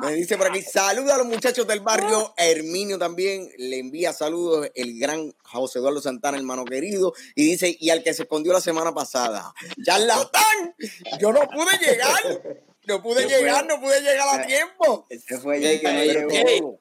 Me 0.00 0.12
dice 0.12 0.36
por 0.36 0.48
aquí, 0.48 0.62
saluda 0.62 1.14
a 1.14 1.18
los 1.18 1.26
muchachos 1.26 1.66
del 1.66 1.80
barrio. 1.80 2.34
Herminio 2.36 2.98
también 2.98 3.48
le 3.56 3.78
envía 3.78 4.12
saludos 4.12 4.68
el 4.74 4.98
gran 4.98 5.32
José 5.44 5.78
Eduardo 5.78 6.00
Santana, 6.00 6.36
hermano 6.38 6.64
querido. 6.64 7.12
Y 7.34 7.44
dice, 7.44 7.76
y 7.78 7.90
al 7.90 8.02
que 8.02 8.14
se 8.14 8.22
escondió 8.24 8.52
la 8.52 8.60
semana 8.60 8.92
pasada, 8.92 9.54
¡Charlatán! 9.84 10.74
Yo 11.20 11.32
no 11.32 11.40
pude 11.48 11.78
llegar. 11.78 12.58
No 12.86 13.02
pude 13.02 13.22
Se 13.22 13.28
fue. 13.28 13.38
llegar, 13.38 13.66
no 13.66 13.80
pude 13.80 14.00
llegar 14.02 14.40
a 14.40 14.46
tiempo. 14.46 15.06
Ese 15.08 15.38
fue 15.38 15.60
Jay 15.62 15.80
que 15.80 15.92
no 15.92 16.04
llegó. 16.04 16.80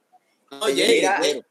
Oye, 0.61 1.43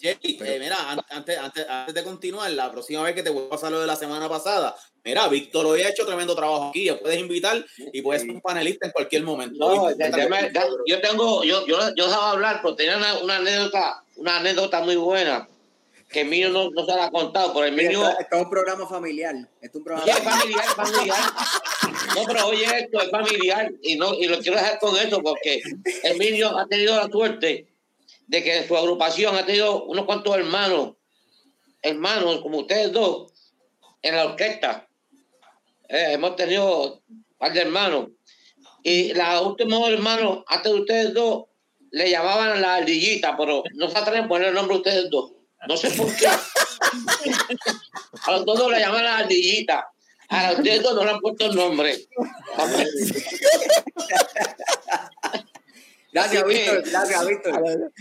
Jerry, 0.00 0.34
Pero- 0.38 0.52
eh, 0.52 0.58
mira, 0.58 0.76
an- 0.90 1.00
antes, 1.10 1.38
antes, 1.38 1.66
antes 1.68 1.94
de 1.94 2.02
continuar, 2.04 2.50
la 2.52 2.70
próxima 2.72 3.02
vez 3.02 3.14
que 3.14 3.22
te 3.22 3.30
vuelva 3.30 3.48
a 3.48 3.50
pasar 3.50 3.70
lo 3.70 3.80
de 3.80 3.86
la 3.86 3.96
semana 3.96 4.28
pasada, 4.28 4.74
mira, 5.04 5.28
Víctor 5.28 5.66
hoy 5.66 5.82
ha 5.82 5.90
hecho 5.90 6.06
tremendo 6.06 6.34
trabajo 6.34 6.68
aquí, 6.70 6.84
ya 6.86 6.98
puedes 6.98 7.18
invitar 7.18 7.64
y 7.92 8.00
puedes 8.02 8.22
ser 8.22 8.30
un 8.30 8.40
panelista 8.40 8.86
en 8.86 8.92
cualquier 8.92 9.22
momento. 9.24 9.56
No, 9.58 9.90
ya- 9.96 10.10
ya 10.10 10.28
me- 10.28 10.50
ya- 10.52 10.66
yo 10.86 11.00
tengo, 11.00 11.44
yo, 11.44 11.66
yo, 11.66 11.78
yo 11.94 12.06
dejaba 12.06 12.30
hablar, 12.30 12.60
pero 12.62 12.74
tenía 12.76 12.96
una, 12.96 13.18
una 13.18 13.36
anécdota, 13.36 14.02
una 14.16 14.38
anécdota 14.38 14.80
muy 14.80 14.96
buena, 14.96 15.46
que 16.08 16.20
Emilio 16.22 16.48
no, 16.50 16.70
no 16.70 16.84
se 16.84 16.92
la 16.96 17.04
ha 17.04 17.10
contado, 17.10 17.52
pero 17.54 17.66
Emilio, 17.66 18.02
Esto, 18.08 18.20
esto 18.22 18.36
es 18.36 18.42
un 18.42 18.50
programa 18.50 18.86
familiar. 18.88 19.34
Es 19.60 19.70
un 19.74 19.84
programa 19.84 20.12
Sí, 20.12 20.18
es 20.18 20.24
familiar, 20.24 20.64
es 20.64 20.74
familiar. 20.74 21.18
No, 22.16 22.24
pero 22.26 22.46
oye 22.48 22.64
esto, 22.64 23.00
es 23.00 23.10
familiar. 23.10 23.72
Y, 23.82 23.94
no, 23.94 24.14
y 24.14 24.26
lo 24.26 24.38
quiero 24.40 24.56
dejar 24.58 24.78
con 24.80 24.96
eso 24.96 25.22
porque 25.22 25.62
Emilio 26.02 26.58
ha 26.58 26.66
tenido 26.66 26.96
la 26.96 27.06
suerte 27.08 27.66
de 28.30 28.44
que 28.44 28.66
su 28.66 28.76
agrupación 28.76 29.34
ha 29.34 29.44
tenido 29.44 29.86
unos 29.86 30.04
cuantos 30.04 30.36
hermanos, 30.36 30.92
hermanos 31.82 32.40
como 32.42 32.58
ustedes 32.58 32.92
dos, 32.92 33.32
en 34.02 34.14
la 34.14 34.26
orquesta. 34.26 34.86
Eh, 35.88 36.12
hemos 36.12 36.36
tenido 36.36 37.02
un 37.08 37.24
par 37.36 37.52
de 37.52 37.62
hermanos. 37.62 38.10
Y 38.84 39.12
los 39.14 39.46
últimos 39.46 39.90
hermanos, 39.90 40.44
antes 40.46 40.72
de 40.72 40.78
ustedes 40.78 41.12
dos, 41.12 41.46
le 41.90 42.08
llamaban 42.08 42.62
la 42.62 42.76
ardillita, 42.76 43.36
pero 43.36 43.64
no 43.74 43.90
se 43.90 43.98
atreven 43.98 44.26
a 44.26 44.28
poner 44.28 44.50
el 44.50 44.54
nombre 44.54 44.76
a 44.76 44.78
ustedes 44.78 45.10
dos. 45.10 45.32
No 45.66 45.76
sé 45.76 45.90
por 45.90 46.06
qué. 46.16 46.26
A 48.22 48.32
los 48.32 48.44
dos 48.44 48.70
le 48.70 48.78
llaman 48.78 49.02
la 49.02 49.18
ardillita. 49.18 49.88
A 50.28 50.52
ustedes 50.52 50.84
dos 50.84 50.94
no 50.94 51.04
le 51.04 51.10
han 51.10 51.20
puesto 51.20 51.46
el 51.46 51.56
nombre. 51.56 52.06
Gracias, 56.12 56.44
Víctor. 56.44 56.82
Gracias, 56.88 57.26
Víctor. 57.26 57.92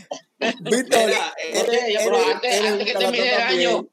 Víctor, 0.62 1.10
eh, 1.10 1.94
yo, 1.94 2.00
pero 2.04 2.18
eres- 2.18 2.36
antes, 2.36 2.54
eres 2.56 2.72
antes 2.72 2.88
que 2.88 2.94
termine 2.94 3.34
el 3.36 3.42
año, 3.42 3.88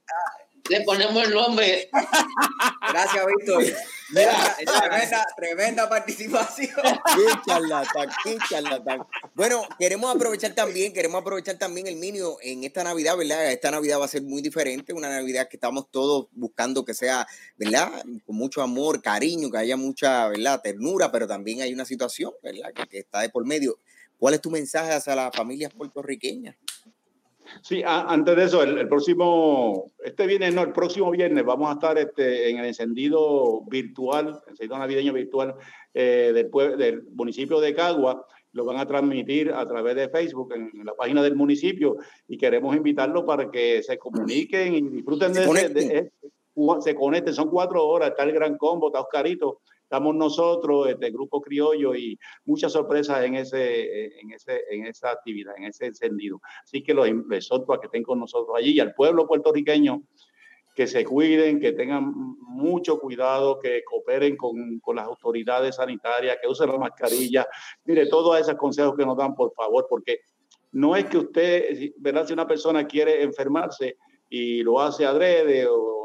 le 0.69 0.81
ponemos 0.83 1.25
el 1.25 1.35
nombre. 1.35 1.91
Gracias, 2.93 3.27
Víctor. 3.27 3.65
Mira, 4.11 4.57
tremenda, 4.81 5.27
tremenda 5.37 5.89
participación. 5.89 6.71
Qué 7.17 7.25
charlatán, 7.45 8.09
qué 8.23 8.39
charlatán. 8.49 9.05
Bueno, 9.35 9.67
queremos 9.81 10.15
aprovechar 10.15 10.55
también, 10.55 10.93
queremos 10.93 11.21
aprovechar 11.21 11.59
también 11.59 11.89
el 11.89 11.97
minio 11.97 12.37
en 12.41 12.63
esta 12.63 12.85
Navidad, 12.85 13.17
¿verdad? 13.17 13.51
Esta 13.51 13.73
Navidad 13.73 13.99
va 14.01 14.05
a 14.05 14.09
ser 14.09 14.23
muy 14.23 14.43
diferente, 14.43 14.93
una 14.93 15.09
Navidad 15.09 15.49
que 15.49 15.57
estamos 15.57 15.91
todos 15.91 16.29
buscando 16.31 16.85
que 16.85 16.95
sea, 16.95 17.27
¿verdad? 17.57 17.91
Con 18.25 18.37
mucho 18.37 18.63
amor, 18.63 19.03
cariño, 19.03 19.51
que 19.51 19.59
haya 19.59 19.77
mucha, 19.77 20.29
¿verdad? 20.29 20.61
Ternura, 20.63 21.11
pero 21.11 21.27
también 21.27 21.63
hay 21.63 21.73
una 21.75 21.85
situación, 21.85 22.31
¿verdad? 22.45 22.73
Que, 22.75 22.87
que 22.87 22.99
está 23.01 23.23
de 23.23 23.29
por 23.31 23.45
medio. 23.45 23.81
¿Cuál 24.19 24.35
es 24.35 24.41
tu 24.41 24.51
mensaje 24.51 24.93
hacia 24.93 25.15
las 25.15 25.35
familias 25.35 25.73
puertorriqueñas? 25.75 26.57
Sí, 27.63 27.83
a- 27.85 28.03
antes 28.09 28.35
de 28.37 28.45
eso, 28.45 28.63
el, 28.63 28.77
el 28.79 28.89
próximo, 28.89 29.93
este 30.05 30.27
viernes, 30.27 30.53
no, 30.55 30.63
el 30.63 30.73
próximo 30.73 31.11
viernes 31.11 31.45
vamos 31.45 31.71
a 31.71 31.75
estar 31.75 31.97
este, 31.99 32.51
en 32.51 32.59
el 32.59 32.67
encendido 32.67 33.63
virtual, 33.67 34.41
encendido 34.49 34.79
navideño 34.79 35.13
virtual 35.13 35.55
eh, 35.95 36.33
del, 36.35 36.51
del 36.77 37.03
municipio 37.13 37.61
de 37.61 37.75
Cagua. 37.75 38.27
Lo 38.53 38.65
van 38.65 38.79
a 38.79 38.87
transmitir 38.87 39.53
a 39.53 39.67
través 39.69 39.95
de 39.97 40.09
Facebook 40.09 40.53
en, 40.55 40.71
la 40.85 40.95
página 40.95 41.23
del 41.23 41.37
municipio 41.37 41.97
y 42.27 42.37
queremos 42.39 42.75
invitarlos 42.75 43.25
para 43.25 43.51
que 43.51 43.83
se 43.83 43.99
comuniquen 43.99 44.75
y 44.75 44.81
disfruten 44.81 45.35
Se 45.35 45.41
de- 45.41 45.47
de- 45.69 46.13
se 46.81 46.95
conecten. 46.95 47.35
Son 47.35 47.51
cuatro 47.51 47.87
horas, 47.87 48.11
está 48.11 48.25
el 48.25 48.33
gran 48.33 48.57
combo, 48.57 48.87
está 48.89 49.01
Oscarito, 49.01 49.61
estamos 49.87 50.17
nosotros, 50.17 50.89
este 50.89 51.11
grupo 51.11 51.41
criollo 51.41 51.95
y 51.95 52.19
muchas 52.45 52.73
sorpresas 52.73 53.25
en 53.25 53.37
ese, 53.37 54.19
en 54.21 54.33
ese, 54.33 54.65
en 54.71 54.87
esa 54.87 55.11
actividad, 55.11 55.55
en 55.57 55.65
ese 55.65 55.87
encendido. 55.87 56.41
Así 56.65 56.83
que 56.83 56.93
los 56.93 57.09
exhorto 57.31 57.73
a 57.73 57.81
que 57.81 57.87
estén 57.87 58.03
con 58.03 58.19
nosotros 58.19 58.57
allí 58.57 58.73
y 58.73 58.81
al 58.81 58.95
pueblo 58.95 59.29
puertorriqueño 59.29 60.03
que 60.75 60.89
se 60.89 61.05
cuiden, 61.05 61.61
que 61.61 61.73
tengan 61.73 62.13
mucho 62.41 62.99
cuidado, 62.99 63.61
que 63.61 63.83
cooperen 63.85 64.37
con, 64.37 64.81
con 64.81 64.97
las 64.97 65.07
autoridades 65.07 65.77
sanitarias, 65.77 66.37
que 66.43 66.49
usen 66.49 66.69
la 66.69 66.79
mascarilla. 66.79 67.47
Mire, 67.85 68.09
todos 68.09 68.39
esos 68.39 68.57
consejos 68.57 68.95
que 68.97 69.07
nos 69.07 69.17
dan, 69.17 69.35
por 69.35 69.55
favor, 69.55 69.87
porque 69.89 70.21
no 70.73 70.97
es 70.97 71.07
que 71.07 71.19
usted, 71.19 71.93
¿verdad? 71.97 72.27
Si 72.27 72.33
una 72.33 72.47
persona 72.47 72.87
quiere 72.87 73.23
enfermarse 73.23 73.97
y 74.29 74.63
lo 74.63 74.81
hace 74.81 75.07
adrede 75.07 75.67
o 75.67 75.96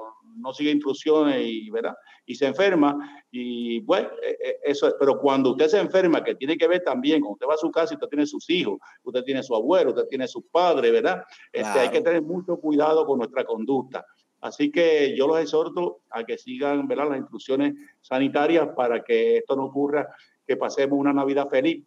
no 0.42 0.54
sigue 0.54 0.72
instrucciones 0.72 1.42
y, 1.46 1.70
¿verdad? 1.70 1.96
y 2.26 2.36
se 2.36 2.48
enferma, 2.48 3.24
y 3.32 3.80
bueno, 3.82 4.10
eh, 4.24 4.38
eh, 4.44 4.56
eso 4.64 4.88
es, 4.88 4.96
pero 5.00 5.20
cuando 5.20 5.52
usted 5.52 5.68
se 5.68 5.80
enferma, 5.80 6.24
que 6.24 6.36
tiene 6.36 6.58
que 6.58 6.68
ver 6.68 6.84
también, 6.84 7.22
cuando 7.22 7.34
usted 7.34 7.48
va 7.48 7.56
a 7.56 7.58
su 7.58 7.72
casa 7.72 7.94
y 7.94 7.96
usted 7.96 8.08
tiene 8.08 8.26
sus 8.26 8.50
hijos, 8.50 8.80
usted 9.04 9.24
tiene 9.24 9.44
su 9.44 9.56
abuelo, 9.56 9.92
usted 9.92 10.08
tiene 10.08 10.28
sus 10.28 10.44
padres, 10.52 10.92
¿verdad? 10.92 11.24
Este, 11.52 11.80
hay 11.80 11.90
que 11.90 12.02
tener 12.02 12.22
mucho 12.22 12.58
cuidado 12.58 13.06
con 13.06 13.18
nuestra 13.20 13.44
conducta. 13.44 14.06
Así 14.42 14.72
que 14.72 15.16
yo 15.16 15.28
los 15.28 15.40
exhorto 15.40 16.02
a 16.10 16.24
que 16.24 16.38
sigan 16.38 16.88
¿verdad? 16.88 17.10
las 17.10 17.20
instrucciones 17.20 17.76
sanitarias 18.02 18.70
para 18.76 19.04
que 19.04 19.38
esto 19.38 19.56
no 19.56 19.66
ocurra, 19.66 20.08
que 20.48 20.58
pasemos 20.58 20.98
una 20.98 21.14
Navidad 21.14 21.48
feliz. 21.48 21.84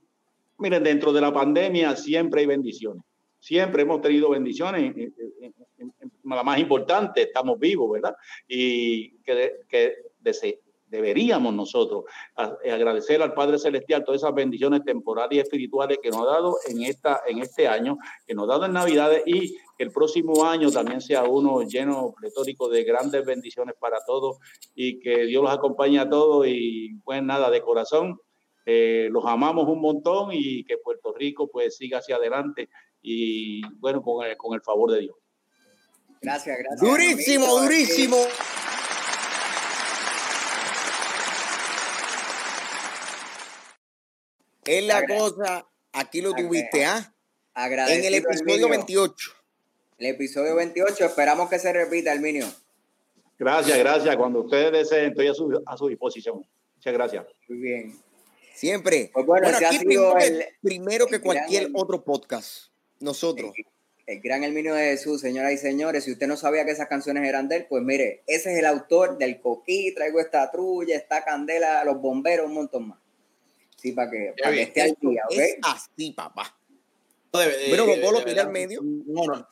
Miren, 0.59 0.85
dentro 0.85 1.13
de 1.13 1.21
la 1.21 1.33
pandemia 1.33 1.97
siempre 1.97 2.43
hay 2.43 2.47
bendiciones. 2.47 3.03
Siempre 3.41 3.83
hemos 3.83 4.01
tenido 4.01 4.31
bendiciones. 4.31 4.97
eh, 4.97 5.13
La 6.25 6.43
más 6.43 6.59
importante, 6.59 7.23
estamos 7.23 7.59
vivos, 7.59 7.91
¿verdad? 7.93 8.17
Y 8.49 9.19
que, 9.23 9.61
que 9.69 9.95
deberíamos 10.95 11.53
nosotros 11.53 12.05
eh, 12.63 12.71
agradecer 12.71 13.21
al 13.21 13.35
Padre 13.35 13.59
Celestial 13.59 14.05
todas 14.05 14.23
esas 14.23 14.35
bendiciones 14.35 14.85
temporales 14.85 15.37
y 15.37 15.41
espirituales 15.41 15.99
que 16.03 16.11
nos 16.11 16.21
ha 16.23 16.27
dado 16.27 16.57
en, 16.69 16.83
esta, 16.83 17.23
en 17.27 17.39
este 17.41 17.67
año, 17.67 17.99
que 18.27 18.35
nos 18.35 18.45
ha 18.45 18.53
dado 18.53 18.67
en 18.67 18.75
Navidades 18.75 19.23
y 19.27 19.57
que 19.77 19.85
el 19.85 19.91
próximo 19.91 20.45
año 20.45 20.71
también 20.71 21.01
sea 21.01 21.25
uno 21.25 21.63
lleno, 21.63 22.15
pletórico 22.19 22.69
de 22.69 22.85
grandes 22.85 23.25
bendiciones 23.25 23.75
para 23.79 23.99
todos 24.07 24.39
y 24.75 25.01
que 25.01 25.25
Dios 25.27 25.43
los 25.43 25.53
acompañe 25.53 25.99
a 25.99 26.09
todos 26.09 26.47
y 26.47 26.95
pues 27.05 27.23
nada, 27.23 27.51
de 27.51 27.61
corazón, 27.61 28.19
eh, 28.67 29.09
los 29.11 29.25
amamos 29.27 29.69
un 29.69 29.81
montón 29.81 30.31
y 30.33 30.65
que 30.65 30.79
Puerto 30.79 31.13
Rico 31.13 31.49
pues 31.49 31.77
siga 31.77 31.99
hacia 31.99 32.17
adelante 32.17 32.69
y 33.03 33.67
bueno, 33.79 34.01
con 34.01 34.25
el, 34.25 34.37
con 34.37 34.55
el 34.55 34.63
favor 34.63 34.93
de 34.93 35.01
Dios. 35.01 35.17
Gracias, 36.25 36.59
gracias. 36.59 36.81
Durísimo, 36.81 37.45
amigo. 37.47 37.63
durísimo. 37.63 38.17
Es 44.65 44.85
la 44.85 44.99
Agra- 44.99 45.19
cosa, 45.19 45.67
aquí 45.93 46.21
lo 46.21 46.33
tuviste, 46.33 46.85
¿ah? 46.85 47.13
En 47.57 48.05
el 48.05 48.15
episodio 48.15 48.53
Herminio. 48.55 48.69
28. 48.69 49.31
El 49.99 50.07
episodio 50.07 50.57
28, 50.57 51.05
esperamos 51.05 51.49
que 51.49 51.59
se 51.59 51.73
repita, 51.73 52.13
Herminio. 52.13 52.47
Gracias, 53.39 53.79
gracias. 53.79 54.17
Cuando 54.17 54.41
ustedes 54.41 54.73
deseen, 54.73 55.11
estoy 55.11 55.29
a 55.29 55.35
su, 55.35 55.63
a 55.67 55.77
su 55.77 55.89
disposición. 55.89 56.45
Muchas 56.77 56.93
gracias. 56.93 57.27
Muy 57.49 57.59
bien. 57.59 57.97
Siempre. 58.55 59.11
Pues 59.13 59.27
bueno, 59.27 59.49
ha 59.49 59.51
aquí 59.57 59.79
sido 59.79 60.13
primero, 60.15 60.19
el- 60.19 60.39
que, 60.39 60.49
primero 60.63 61.07
que 61.07 61.17
el 61.17 61.23
cualquier 61.23 61.69
otro 61.75 62.03
podcast. 62.03 62.69
Nosotros. 63.01 63.53
El 63.57 63.65
gran 64.07 64.45
Herminio 64.45 64.75
de 64.75 64.85
Jesús, 64.91 65.21
señoras 65.21 65.53
y 65.53 65.59
señores. 65.59 66.05
Si 66.05 66.13
usted 66.13 66.27
no 66.27 66.37
sabía 66.37 66.65
que 66.65 66.73
esas 66.73 66.89
canciones 66.89 67.27
eran 67.29 67.49
de 67.49 67.57
él, 67.57 67.67
pues 67.69 67.83
mire, 67.83 68.23
ese 68.27 68.53
es 68.53 68.59
el 68.59 68.67
autor 68.67 69.17
del 69.19 69.41
Coquí, 69.41 69.95
traigo 69.95 70.21
esta 70.21 70.51
trulla, 70.51 70.97
esta 70.97 71.25
candela, 71.25 71.83
los 71.85 72.01
bomberos, 72.01 72.47
un 72.47 72.55
montón 72.55 72.89
más. 72.89 72.99
Sí, 73.77 73.93
para 73.93 74.11
que, 74.11 74.35
para 74.43 74.55
que 74.55 74.63
esté 74.63 74.83
al 74.83 74.97
día, 75.01 75.23
¿ok? 75.27 75.33
es 75.39 75.57
así, 75.63 76.13
papá. 76.13 76.57
De- 77.33 77.77
Cocolo, 77.77 78.25
tira 78.25 78.43
al 78.43 78.51
medio. 78.51 78.81
un 78.81 79.05
honor. 79.17 79.49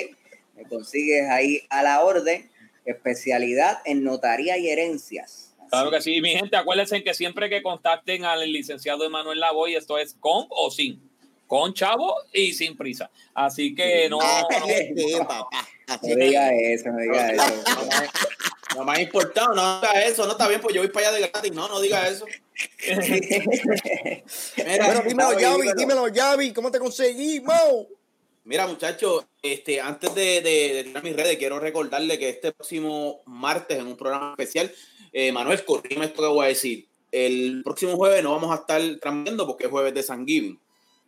Me 0.55 0.63
consigues 0.65 1.27
ahí 1.27 1.63
a 1.69 1.83
la 1.83 2.01
orden, 2.03 2.49
especialidad 2.85 3.79
en 3.85 4.03
notaría 4.03 4.57
y 4.57 4.69
herencias. 4.69 5.55
Claro 5.69 5.91
que 5.91 6.01
sí, 6.01 6.19
mi 6.21 6.31
gente, 6.31 6.55
acuérdense 6.57 7.03
que 7.03 7.13
siempre 7.13 7.49
que 7.49 7.61
contacten 7.61 8.25
al 8.25 8.51
licenciado 8.51 9.05
Emanuel 9.05 9.39
Lavoy, 9.39 9.75
esto 9.75 9.97
es 9.97 10.15
con 10.19 10.47
o 10.49 10.71
sin 10.71 11.09
con 11.49 11.73
chavo 11.73 12.15
y 12.31 12.53
sin 12.53 12.77
prisa. 12.77 13.09
Así 13.33 13.73
que 13.73 14.07
no. 14.07 14.19
Ah, 14.21 14.45
no, 14.51 14.67
sí, 14.67 15.15
papá. 15.17 15.47
No 16.03 16.15
diga 16.15 16.53
eso, 16.53 16.89
no 16.91 16.99
diga 16.99 17.31
eso. 17.31 17.43
Lo 18.75 18.83
más 18.83 18.99
importado, 18.99 19.55
no 19.55 19.81
diga 19.81 20.03
eso, 20.03 20.25
no 20.27 20.33
está 20.33 20.47
bien, 20.47 20.61
pues 20.61 20.75
yo 20.75 20.81
voy 20.81 20.91
para 20.91 21.07
allá 21.09 21.17
de 21.17 21.27
gratis. 21.27 21.51
No, 21.51 21.67
no 21.67 21.81
diga 21.81 22.07
eso. 22.07 22.25
Mira, 24.57 24.85
Bueno, 24.85 25.01
dímelo, 25.07 25.39
Yavi, 25.39 25.61
dímelo. 25.61 25.75
dímelo, 25.75 26.07
Yavi, 26.09 26.53
¿cómo 26.53 26.69
te 26.69 26.77
conseguimos? 26.77 27.87
Mira, 28.43 28.67
muchachos, 28.67 29.25
este, 29.41 29.81
antes 29.81 30.13
de, 30.15 30.41
de, 30.41 30.73
de 30.73 30.83
tirar 30.85 31.03
mis 31.03 31.15
redes, 31.15 31.37
quiero 31.37 31.59
recordarle 31.59 32.19
que 32.19 32.29
este 32.29 32.51
próximo 32.51 33.21
martes, 33.25 33.79
en 33.79 33.87
un 33.87 33.97
programa 33.97 34.31
especial, 34.31 34.71
eh, 35.11 35.31
Manuel, 35.31 35.63
corrime 35.65 36.05
esto 36.05 36.21
que 36.21 36.27
voy 36.27 36.45
a 36.45 36.49
decir. 36.49 36.87
El 37.11 37.61
próximo 37.63 37.95
jueves 37.95 38.23
no 38.23 38.31
vamos 38.31 38.51
a 38.51 38.61
estar 38.61 38.81
transmitiendo 39.01 39.47
porque 39.47 39.65
es 39.65 39.71
jueves 39.71 39.93
de 39.93 40.03
San 40.03 40.25
Giving. 40.25 40.59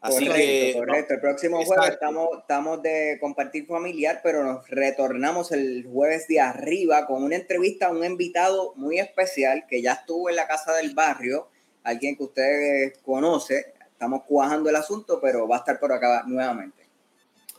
Así 0.02 0.26
correcto, 0.26 0.36
que. 0.36 0.74
correcto. 0.80 1.14
El 1.14 1.20
próximo 1.20 1.58
Exacto. 1.58 1.82
jueves 1.82 1.94
estamos, 1.94 2.28
estamos 2.40 2.82
de 2.82 3.18
compartir 3.22 3.68
familiar, 3.68 4.22
pero 4.24 4.44
nos 4.44 4.68
retornamos 4.68 5.52
el 5.52 5.86
jueves 5.86 6.28
de 6.28 6.40
arriba 6.40 7.06
con 7.06 7.24
una 7.24 7.36
entrevista 7.36 7.88
a 7.88 7.91
un 7.91 8.03
invitado 8.03 8.74
muy 8.76 8.98
especial 8.98 9.66
que 9.70 9.84
ya 9.84 9.94
estuvo 9.94 10.30
en 10.30 10.38
la 10.38 10.48
casa 10.48 10.74
del 10.74 10.95
barrio, 10.95 11.49
alguien 11.84 12.18
que 12.18 12.24
ustedes 12.24 12.98
conocen. 13.03 13.64
Estamos 13.91 14.24
cuajando 14.24 14.72
el 14.72 14.76
asunto, 14.76 15.20
pero 15.22 15.48
va 15.48 15.58
a 15.58 15.60
estar 15.60 15.80
por 15.80 15.94
acá 15.94 16.24
nuevamente. 16.26 16.81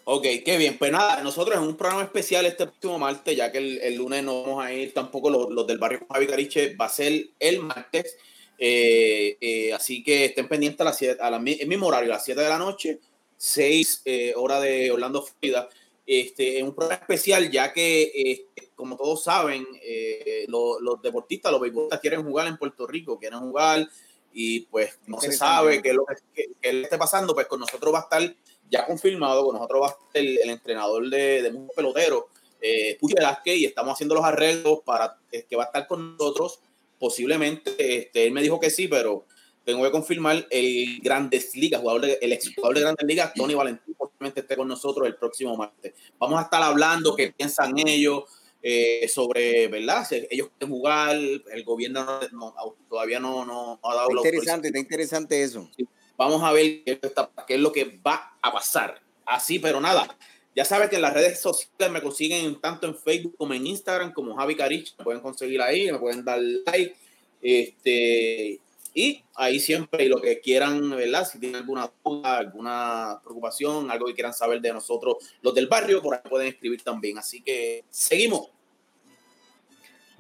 Ok, 0.04 0.22
qué 0.44 0.56
bien. 0.58 0.78
Pues 0.78 0.90
nada, 0.90 1.22
nosotros 1.22 1.56
en 1.56 1.62
un 1.62 1.76
programa 1.76 2.02
especial 2.02 2.44
este 2.46 2.66
próximo 2.66 2.98
martes, 2.98 3.36
ya 3.36 3.52
que 3.52 3.58
el, 3.58 3.78
el 3.80 3.94
lunes 3.94 4.24
no 4.24 4.42
vamos 4.42 4.64
a 4.64 4.72
ir 4.72 4.92
tampoco 4.92 5.30
los, 5.30 5.50
los 5.50 5.66
del 5.66 5.78
barrio 5.78 6.04
Javi 6.10 6.26
Cariche, 6.26 6.74
va 6.74 6.86
a 6.86 6.88
ser 6.88 7.28
el 7.38 7.60
martes. 7.60 8.16
Eh, 8.58 9.36
eh, 9.40 9.72
así 9.72 10.02
que 10.02 10.26
estén 10.26 10.48
pendientes 10.48 10.80
a 10.80 10.84
las 10.84 10.98
siete- 10.98 11.20
a 11.22 11.30
la, 11.30 11.36
el 11.38 11.66
mismo 11.68 11.86
horario, 11.86 12.10
a 12.12 12.14
las 12.16 12.24
7 12.24 12.40
de 12.40 12.48
la 12.48 12.58
noche, 12.58 12.98
6 13.36 14.02
eh, 14.04 14.34
hora 14.36 14.60
de 14.60 14.90
Orlando, 14.90 15.22
Florida. 15.22 15.68
Este, 16.04 16.58
en 16.58 16.66
un 16.66 16.74
programa 16.74 17.00
especial, 17.00 17.48
ya 17.50 17.72
que, 17.72 18.02
eh, 18.02 18.46
como 18.74 18.96
todos 18.96 19.22
saben, 19.22 19.64
eh, 19.82 20.46
lo- 20.48 20.80
los 20.80 21.00
deportistas, 21.00 21.52
los 21.52 21.60
beisbolistas 21.60 22.00
quieren 22.00 22.24
jugar 22.24 22.48
en 22.48 22.56
Puerto 22.56 22.86
Rico, 22.88 23.18
quieren 23.20 23.38
jugar 23.38 23.88
y 24.32 24.60
pues 24.62 24.98
no 25.06 25.20
se 25.20 25.28
sabe 25.38 25.80
qué 25.82 25.90
es 25.90 25.94
lo 25.94 26.04
que, 26.34 26.46
que 26.60 26.72
le 26.72 26.82
esté 26.82 26.98
pasando. 26.98 27.34
Pues 27.34 27.46
con 27.46 27.60
nosotros 27.60 27.94
va 27.94 28.00
a 28.00 28.02
estar 28.02 28.34
ya 28.72 28.86
confirmado, 28.86 29.44
con 29.44 29.54
nosotros 29.54 29.82
va 29.82 29.86
a 29.86 29.90
estar 29.90 30.06
el, 30.14 30.38
el 30.42 30.50
entrenador 30.50 31.08
de, 31.10 31.42
de 31.42 31.52
muchos 31.52 31.76
peloteros, 31.76 32.24
eh, 32.60 32.96
Velázquez, 33.00 33.56
y 33.58 33.64
estamos 33.66 33.92
haciendo 33.92 34.14
los 34.14 34.24
arreglos 34.24 34.80
para 34.84 35.18
eh, 35.30 35.44
que 35.48 35.56
va 35.56 35.64
a 35.64 35.66
estar 35.66 35.86
con 35.86 36.12
nosotros. 36.16 36.58
Posiblemente, 36.98 37.72
este, 37.78 38.26
él 38.26 38.32
me 38.32 38.40
dijo 38.42 38.58
que 38.60 38.70
sí, 38.70 38.86
pero 38.88 39.26
tengo 39.64 39.82
que 39.82 39.90
confirmar 39.90 40.46
el 40.50 41.00
Grandes 41.02 41.54
Ligas, 41.56 41.80
jugador 41.80 42.02
de, 42.02 42.18
el 42.22 42.32
ex 42.32 42.54
jugador 42.54 42.76
de 42.76 42.80
Grandes 42.82 43.06
Ligas, 43.06 43.34
Tony 43.34 43.54
Valentín, 43.54 43.94
posiblemente 43.94 44.40
esté 44.40 44.56
con 44.56 44.68
nosotros 44.68 45.06
el 45.06 45.16
próximo 45.16 45.56
martes. 45.56 45.92
Vamos 46.18 46.38
a 46.38 46.42
estar 46.44 46.62
hablando 46.62 47.14
qué 47.16 47.32
piensan 47.32 47.74
ellos 47.84 48.24
eh, 48.62 49.08
sobre, 49.08 49.66
¿verdad? 49.68 50.06
Si 50.08 50.24
ellos 50.30 50.48
quieren 50.56 50.72
jugar, 50.74 51.16
el 51.16 51.64
gobierno 51.64 52.04
no- 52.32 52.54
no- 52.54 52.76
todavía 52.88 53.18
no, 53.18 53.44
no 53.44 53.80
ha 53.82 53.94
dado 53.94 54.08
Está 54.10 54.28
interesante, 54.28 54.68
está 54.68 54.78
interesante 54.78 55.42
eso. 55.42 55.68
Vamos 56.16 56.42
a 56.42 56.52
ver 56.52 56.84
qué, 56.84 56.98
está- 57.02 57.30
qué 57.46 57.54
es 57.54 57.60
lo 57.60 57.72
que 57.72 58.00
va 58.06 58.36
a 58.40 58.52
pasar. 58.52 59.00
Así, 59.26 59.58
pero 59.58 59.80
nada. 59.80 60.16
Ya 60.54 60.64
sabes 60.64 60.90
que 60.90 60.96
en 60.96 61.02
las 61.02 61.14
redes 61.14 61.40
sociales 61.40 61.90
me 61.90 62.02
consiguen 62.02 62.60
tanto 62.60 62.86
en 62.86 62.94
Facebook 62.94 63.36
como 63.38 63.54
en 63.54 63.66
Instagram, 63.66 64.12
como 64.12 64.36
Javi 64.36 64.54
Carich. 64.54 64.94
Me 64.98 65.04
pueden 65.04 65.20
conseguir 65.22 65.62
ahí, 65.62 65.90
me 65.90 65.98
pueden 65.98 66.24
dar 66.24 66.40
like. 66.40 66.94
Este, 67.40 68.60
y 68.94 69.24
ahí 69.34 69.58
siempre, 69.58 70.04
y 70.04 70.08
lo 70.08 70.20
que 70.20 70.40
quieran, 70.40 70.90
¿verdad? 70.90 71.26
Si 71.26 71.38
tienen 71.38 71.56
alguna 71.62 71.90
duda, 72.04 72.36
alguna 72.38 73.20
preocupación, 73.22 73.90
algo 73.90 74.06
que 74.06 74.14
quieran 74.14 74.34
saber 74.34 74.60
de 74.60 74.72
nosotros, 74.72 75.16
los 75.40 75.54
del 75.54 75.66
barrio, 75.66 76.02
por 76.02 76.14
ahí 76.14 76.20
pueden 76.28 76.48
escribir 76.48 76.82
también. 76.82 77.16
Así 77.18 77.40
que 77.42 77.84
seguimos. 77.90 78.48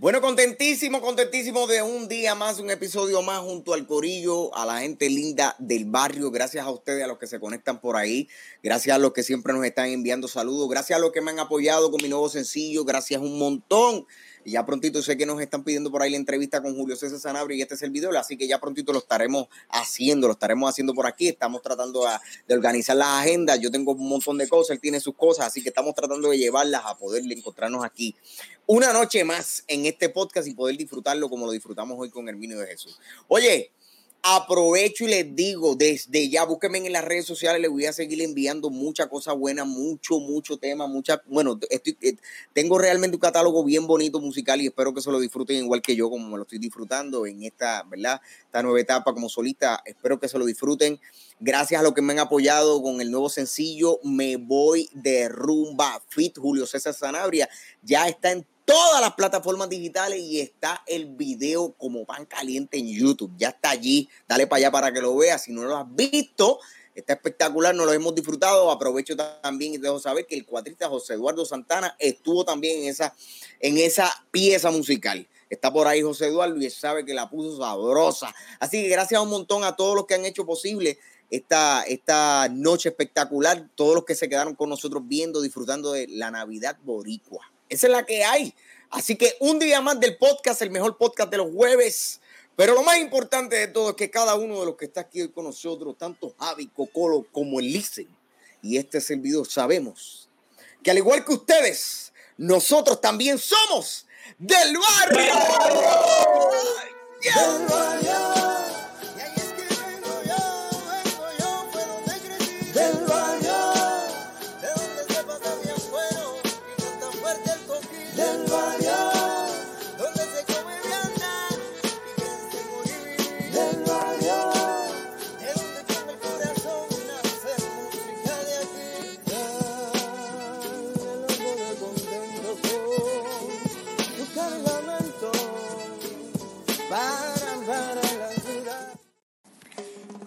Bueno, 0.02 0.20
contentísimo, 0.20 1.00
contentísimo 1.00 1.68
de 1.68 1.80
un 1.80 2.08
día 2.08 2.34
más, 2.34 2.58
un 2.58 2.72
episodio 2.72 3.22
más 3.22 3.38
junto 3.38 3.72
al 3.72 3.86
Corillo, 3.86 4.52
a 4.52 4.66
la 4.66 4.80
gente 4.80 5.08
linda 5.08 5.54
del 5.60 5.84
barrio. 5.84 6.32
Gracias 6.32 6.66
a 6.66 6.70
ustedes, 6.72 7.04
a 7.04 7.06
los 7.06 7.18
que 7.18 7.28
se 7.28 7.38
conectan 7.38 7.80
por 7.80 7.94
ahí. 7.94 8.28
Gracias 8.64 8.96
a 8.96 8.98
los 8.98 9.12
que 9.12 9.22
siempre 9.22 9.52
nos 9.52 9.64
están 9.64 9.90
enviando 9.90 10.26
saludos. 10.26 10.68
Gracias 10.68 10.96
a 10.96 11.00
los 11.00 11.12
que 11.12 11.20
me 11.20 11.30
han 11.30 11.38
apoyado 11.38 11.92
con 11.92 12.02
mi 12.02 12.08
nuevo 12.08 12.28
sencillo. 12.28 12.84
Gracias 12.84 13.22
un 13.22 13.38
montón. 13.38 14.04
Y 14.44 14.52
ya 14.52 14.66
prontito 14.66 15.02
sé 15.02 15.16
que 15.16 15.26
nos 15.26 15.40
están 15.40 15.62
pidiendo 15.62 15.90
por 15.90 16.02
ahí 16.02 16.10
la 16.10 16.16
entrevista 16.16 16.60
con 16.60 16.74
Julio 16.74 16.96
César 16.96 17.18
Sanabria 17.18 17.58
y 17.58 17.62
este 17.62 17.74
es 17.74 17.82
el 17.82 17.90
video, 17.90 18.10
así 18.18 18.36
que 18.36 18.48
ya 18.48 18.60
prontito 18.60 18.92
lo 18.92 18.98
estaremos 18.98 19.46
haciendo, 19.68 20.26
lo 20.26 20.32
estaremos 20.32 20.68
haciendo 20.68 20.94
por 20.94 21.06
aquí. 21.06 21.28
Estamos 21.28 21.62
tratando 21.62 22.04
de 22.48 22.54
organizar 22.54 22.96
las 22.96 23.22
agendas. 23.22 23.60
Yo 23.60 23.70
tengo 23.70 23.92
un 23.92 24.08
montón 24.08 24.38
de 24.38 24.48
cosas, 24.48 24.74
él 24.74 24.80
tiene 24.80 25.00
sus 25.00 25.14
cosas, 25.14 25.46
así 25.46 25.62
que 25.62 25.68
estamos 25.68 25.94
tratando 25.94 26.30
de 26.30 26.38
llevarlas 26.38 26.82
a 26.84 26.96
poder 26.96 27.22
encontrarnos 27.30 27.84
aquí 27.84 28.14
una 28.66 28.92
noche 28.92 29.24
más 29.24 29.64
en 29.66 29.86
este 29.86 30.08
podcast 30.08 30.46
y 30.48 30.54
poder 30.54 30.76
disfrutarlo 30.76 31.28
como 31.28 31.46
lo 31.46 31.52
disfrutamos 31.52 31.98
hoy 31.98 32.10
con 32.10 32.28
Herminio 32.28 32.58
de 32.58 32.66
Jesús. 32.66 32.98
Oye, 33.28 33.70
aprovecho 34.22 35.04
y 35.04 35.08
les 35.08 35.34
digo 35.34 35.74
desde 35.74 36.28
ya, 36.28 36.44
búsquenme 36.44 36.78
en 36.78 36.92
las 36.92 37.04
redes 37.04 37.26
sociales, 37.26 37.60
les 37.60 37.70
voy 37.70 37.86
a 37.86 37.92
seguir 37.92 38.22
enviando 38.22 38.70
mucha 38.70 39.08
cosa 39.08 39.32
buena, 39.32 39.64
mucho, 39.64 40.20
mucho 40.20 40.58
tema, 40.58 40.86
mucha, 40.86 41.20
bueno, 41.26 41.58
estoy, 41.70 41.98
eh, 42.02 42.14
tengo 42.52 42.78
realmente 42.78 43.16
un 43.16 43.20
catálogo 43.20 43.64
bien 43.64 43.86
bonito 43.88 44.20
musical 44.20 44.60
y 44.60 44.66
espero 44.66 44.94
que 44.94 45.00
se 45.00 45.10
lo 45.10 45.18
disfruten 45.18 45.56
igual 45.56 45.82
que 45.82 45.96
yo, 45.96 46.08
como 46.08 46.28
me 46.28 46.36
lo 46.36 46.42
estoy 46.42 46.60
disfrutando 46.60 47.26
en 47.26 47.42
esta, 47.42 47.82
¿verdad? 47.82 48.20
Esta 48.44 48.62
nueva 48.62 48.80
etapa 48.80 49.12
como 49.12 49.28
solista, 49.28 49.82
espero 49.84 50.20
que 50.20 50.28
se 50.28 50.38
lo 50.38 50.44
disfruten. 50.44 51.00
Gracias 51.40 51.80
a 51.80 51.82
los 51.82 51.92
que 51.92 52.02
me 52.02 52.12
han 52.12 52.20
apoyado 52.20 52.80
con 52.80 53.00
el 53.00 53.10
nuevo 53.10 53.28
sencillo 53.28 53.98
Me 54.04 54.36
Voy 54.36 54.88
de 54.92 55.28
Rumba 55.28 56.00
Fit 56.08 56.38
Julio 56.38 56.66
César 56.66 56.94
Sanabria. 56.94 57.48
Ya 57.82 58.06
está 58.06 58.30
en 58.30 58.46
todas 58.64 59.00
las 59.00 59.14
plataformas 59.14 59.68
digitales 59.68 60.20
y 60.20 60.40
está 60.40 60.82
el 60.86 61.06
video 61.06 61.72
como 61.72 62.04
pan 62.04 62.26
caliente 62.26 62.78
en 62.78 62.88
YouTube. 62.88 63.32
Ya 63.36 63.50
está 63.50 63.70
allí. 63.70 64.08
Dale 64.28 64.46
para 64.46 64.58
allá 64.58 64.70
para 64.70 64.92
que 64.92 65.00
lo 65.00 65.16
veas. 65.16 65.44
Si 65.44 65.52
no 65.52 65.64
lo 65.64 65.76
has 65.76 65.86
visto, 65.94 66.58
está 66.94 67.14
espectacular. 67.14 67.74
Nos 67.74 67.86
lo 67.86 67.92
hemos 67.92 68.14
disfrutado. 68.14 68.70
Aprovecho 68.70 69.16
también 69.16 69.74
y 69.74 69.78
dejo 69.78 69.98
saber 69.98 70.26
que 70.26 70.36
el 70.36 70.46
cuatrista 70.46 70.88
José 70.88 71.14
Eduardo 71.14 71.44
Santana 71.44 71.96
estuvo 71.98 72.44
también 72.44 72.82
en 72.82 72.88
esa, 72.88 73.14
en 73.60 73.78
esa 73.78 74.10
pieza 74.30 74.70
musical. 74.70 75.28
Está 75.50 75.70
por 75.70 75.86
ahí 75.86 76.00
José 76.00 76.28
Eduardo 76.28 76.56
y 76.56 76.70
sabe 76.70 77.04
que 77.04 77.12
la 77.12 77.28
puso 77.28 77.58
sabrosa. 77.58 78.34
Así 78.58 78.82
que 78.82 78.88
gracias 78.88 79.20
un 79.20 79.28
montón 79.28 79.64
a 79.64 79.76
todos 79.76 79.94
los 79.94 80.06
que 80.06 80.14
han 80.14 80.24
hecho 80.24 80.46
posible 80.46 80.98
esta, 81.28 81.82
esta 81.82 82.48
noche 82.50 82.88
espectacular, 82.90 83.68
todos 83.74 83.94
los 83.96 84.04
que 84.04 84.14
se 84.14 84.28
quedaron 84.28 84.54
con 84.54 84.70
nosotros 84.70 85.02
viendo, 85.06 85.42
disfrutando 85.42 85.92
de 85.92 86.06
la 86.08 86.30
Navidad 86.30 86.78
Boricua. 86.82 87.51
Esa 87.72 87.86
es 87.86 87.92
la 87.92 88.04
que 88.04 88.22
hay. 88.22 88.54
Así 88.90 89.16
que 89.16 89.34
un 89.40 89.58
día 89.58 89.80
más 89.80 89.98
del 89.98 90.18
podcast, 90.18 90.60
el 90.60 90.70
mejor 90.70 90.98
podcast 90.98 91.30
de 91.30 91.38
los 91.38 91.50
jueves. 91.50 92.20
Pero 92.54 92.74
lo 92.74 92.82
más 92.82 92.98
importante 92.98 93.56
de 93.56 93.66
todo 93.66 93.90
es 93.90 93.96
que 93.96 94.10
cada 94.10 94.34
uno 94.34 94.60
de 94.60 94.66
los 94.66 94.76
que 94.76 94.84
está 94.84 95.00
aquí 95.00 95.22
hoy 95.22 95.30
con 95.30 95.44
nosotros, 95.44 95.96
tanto 95.96 96.34
Javi, 96.38 96.66
Cocolo 96.68 97.26
como 97.32 97.60
el 97.60 97.72
Licen, 97.72 98.14
y 98.60 98.76
este 98.76 99.00
servidor, 99.00 99.48
sabemos 99.48 100.28
que 100.82 100.90
al 100.90 100.98
igual 100.98 101.24
que 101.24 101.32
ustedes, 101.32 102.12
nosotros 102.36 103.00
también 103.00 103.38
somos 103.38 104.06
del 104.38 104.76
barrio. 104.76 105.34
Del 107.22 107.66
barrio. 107.66 108.51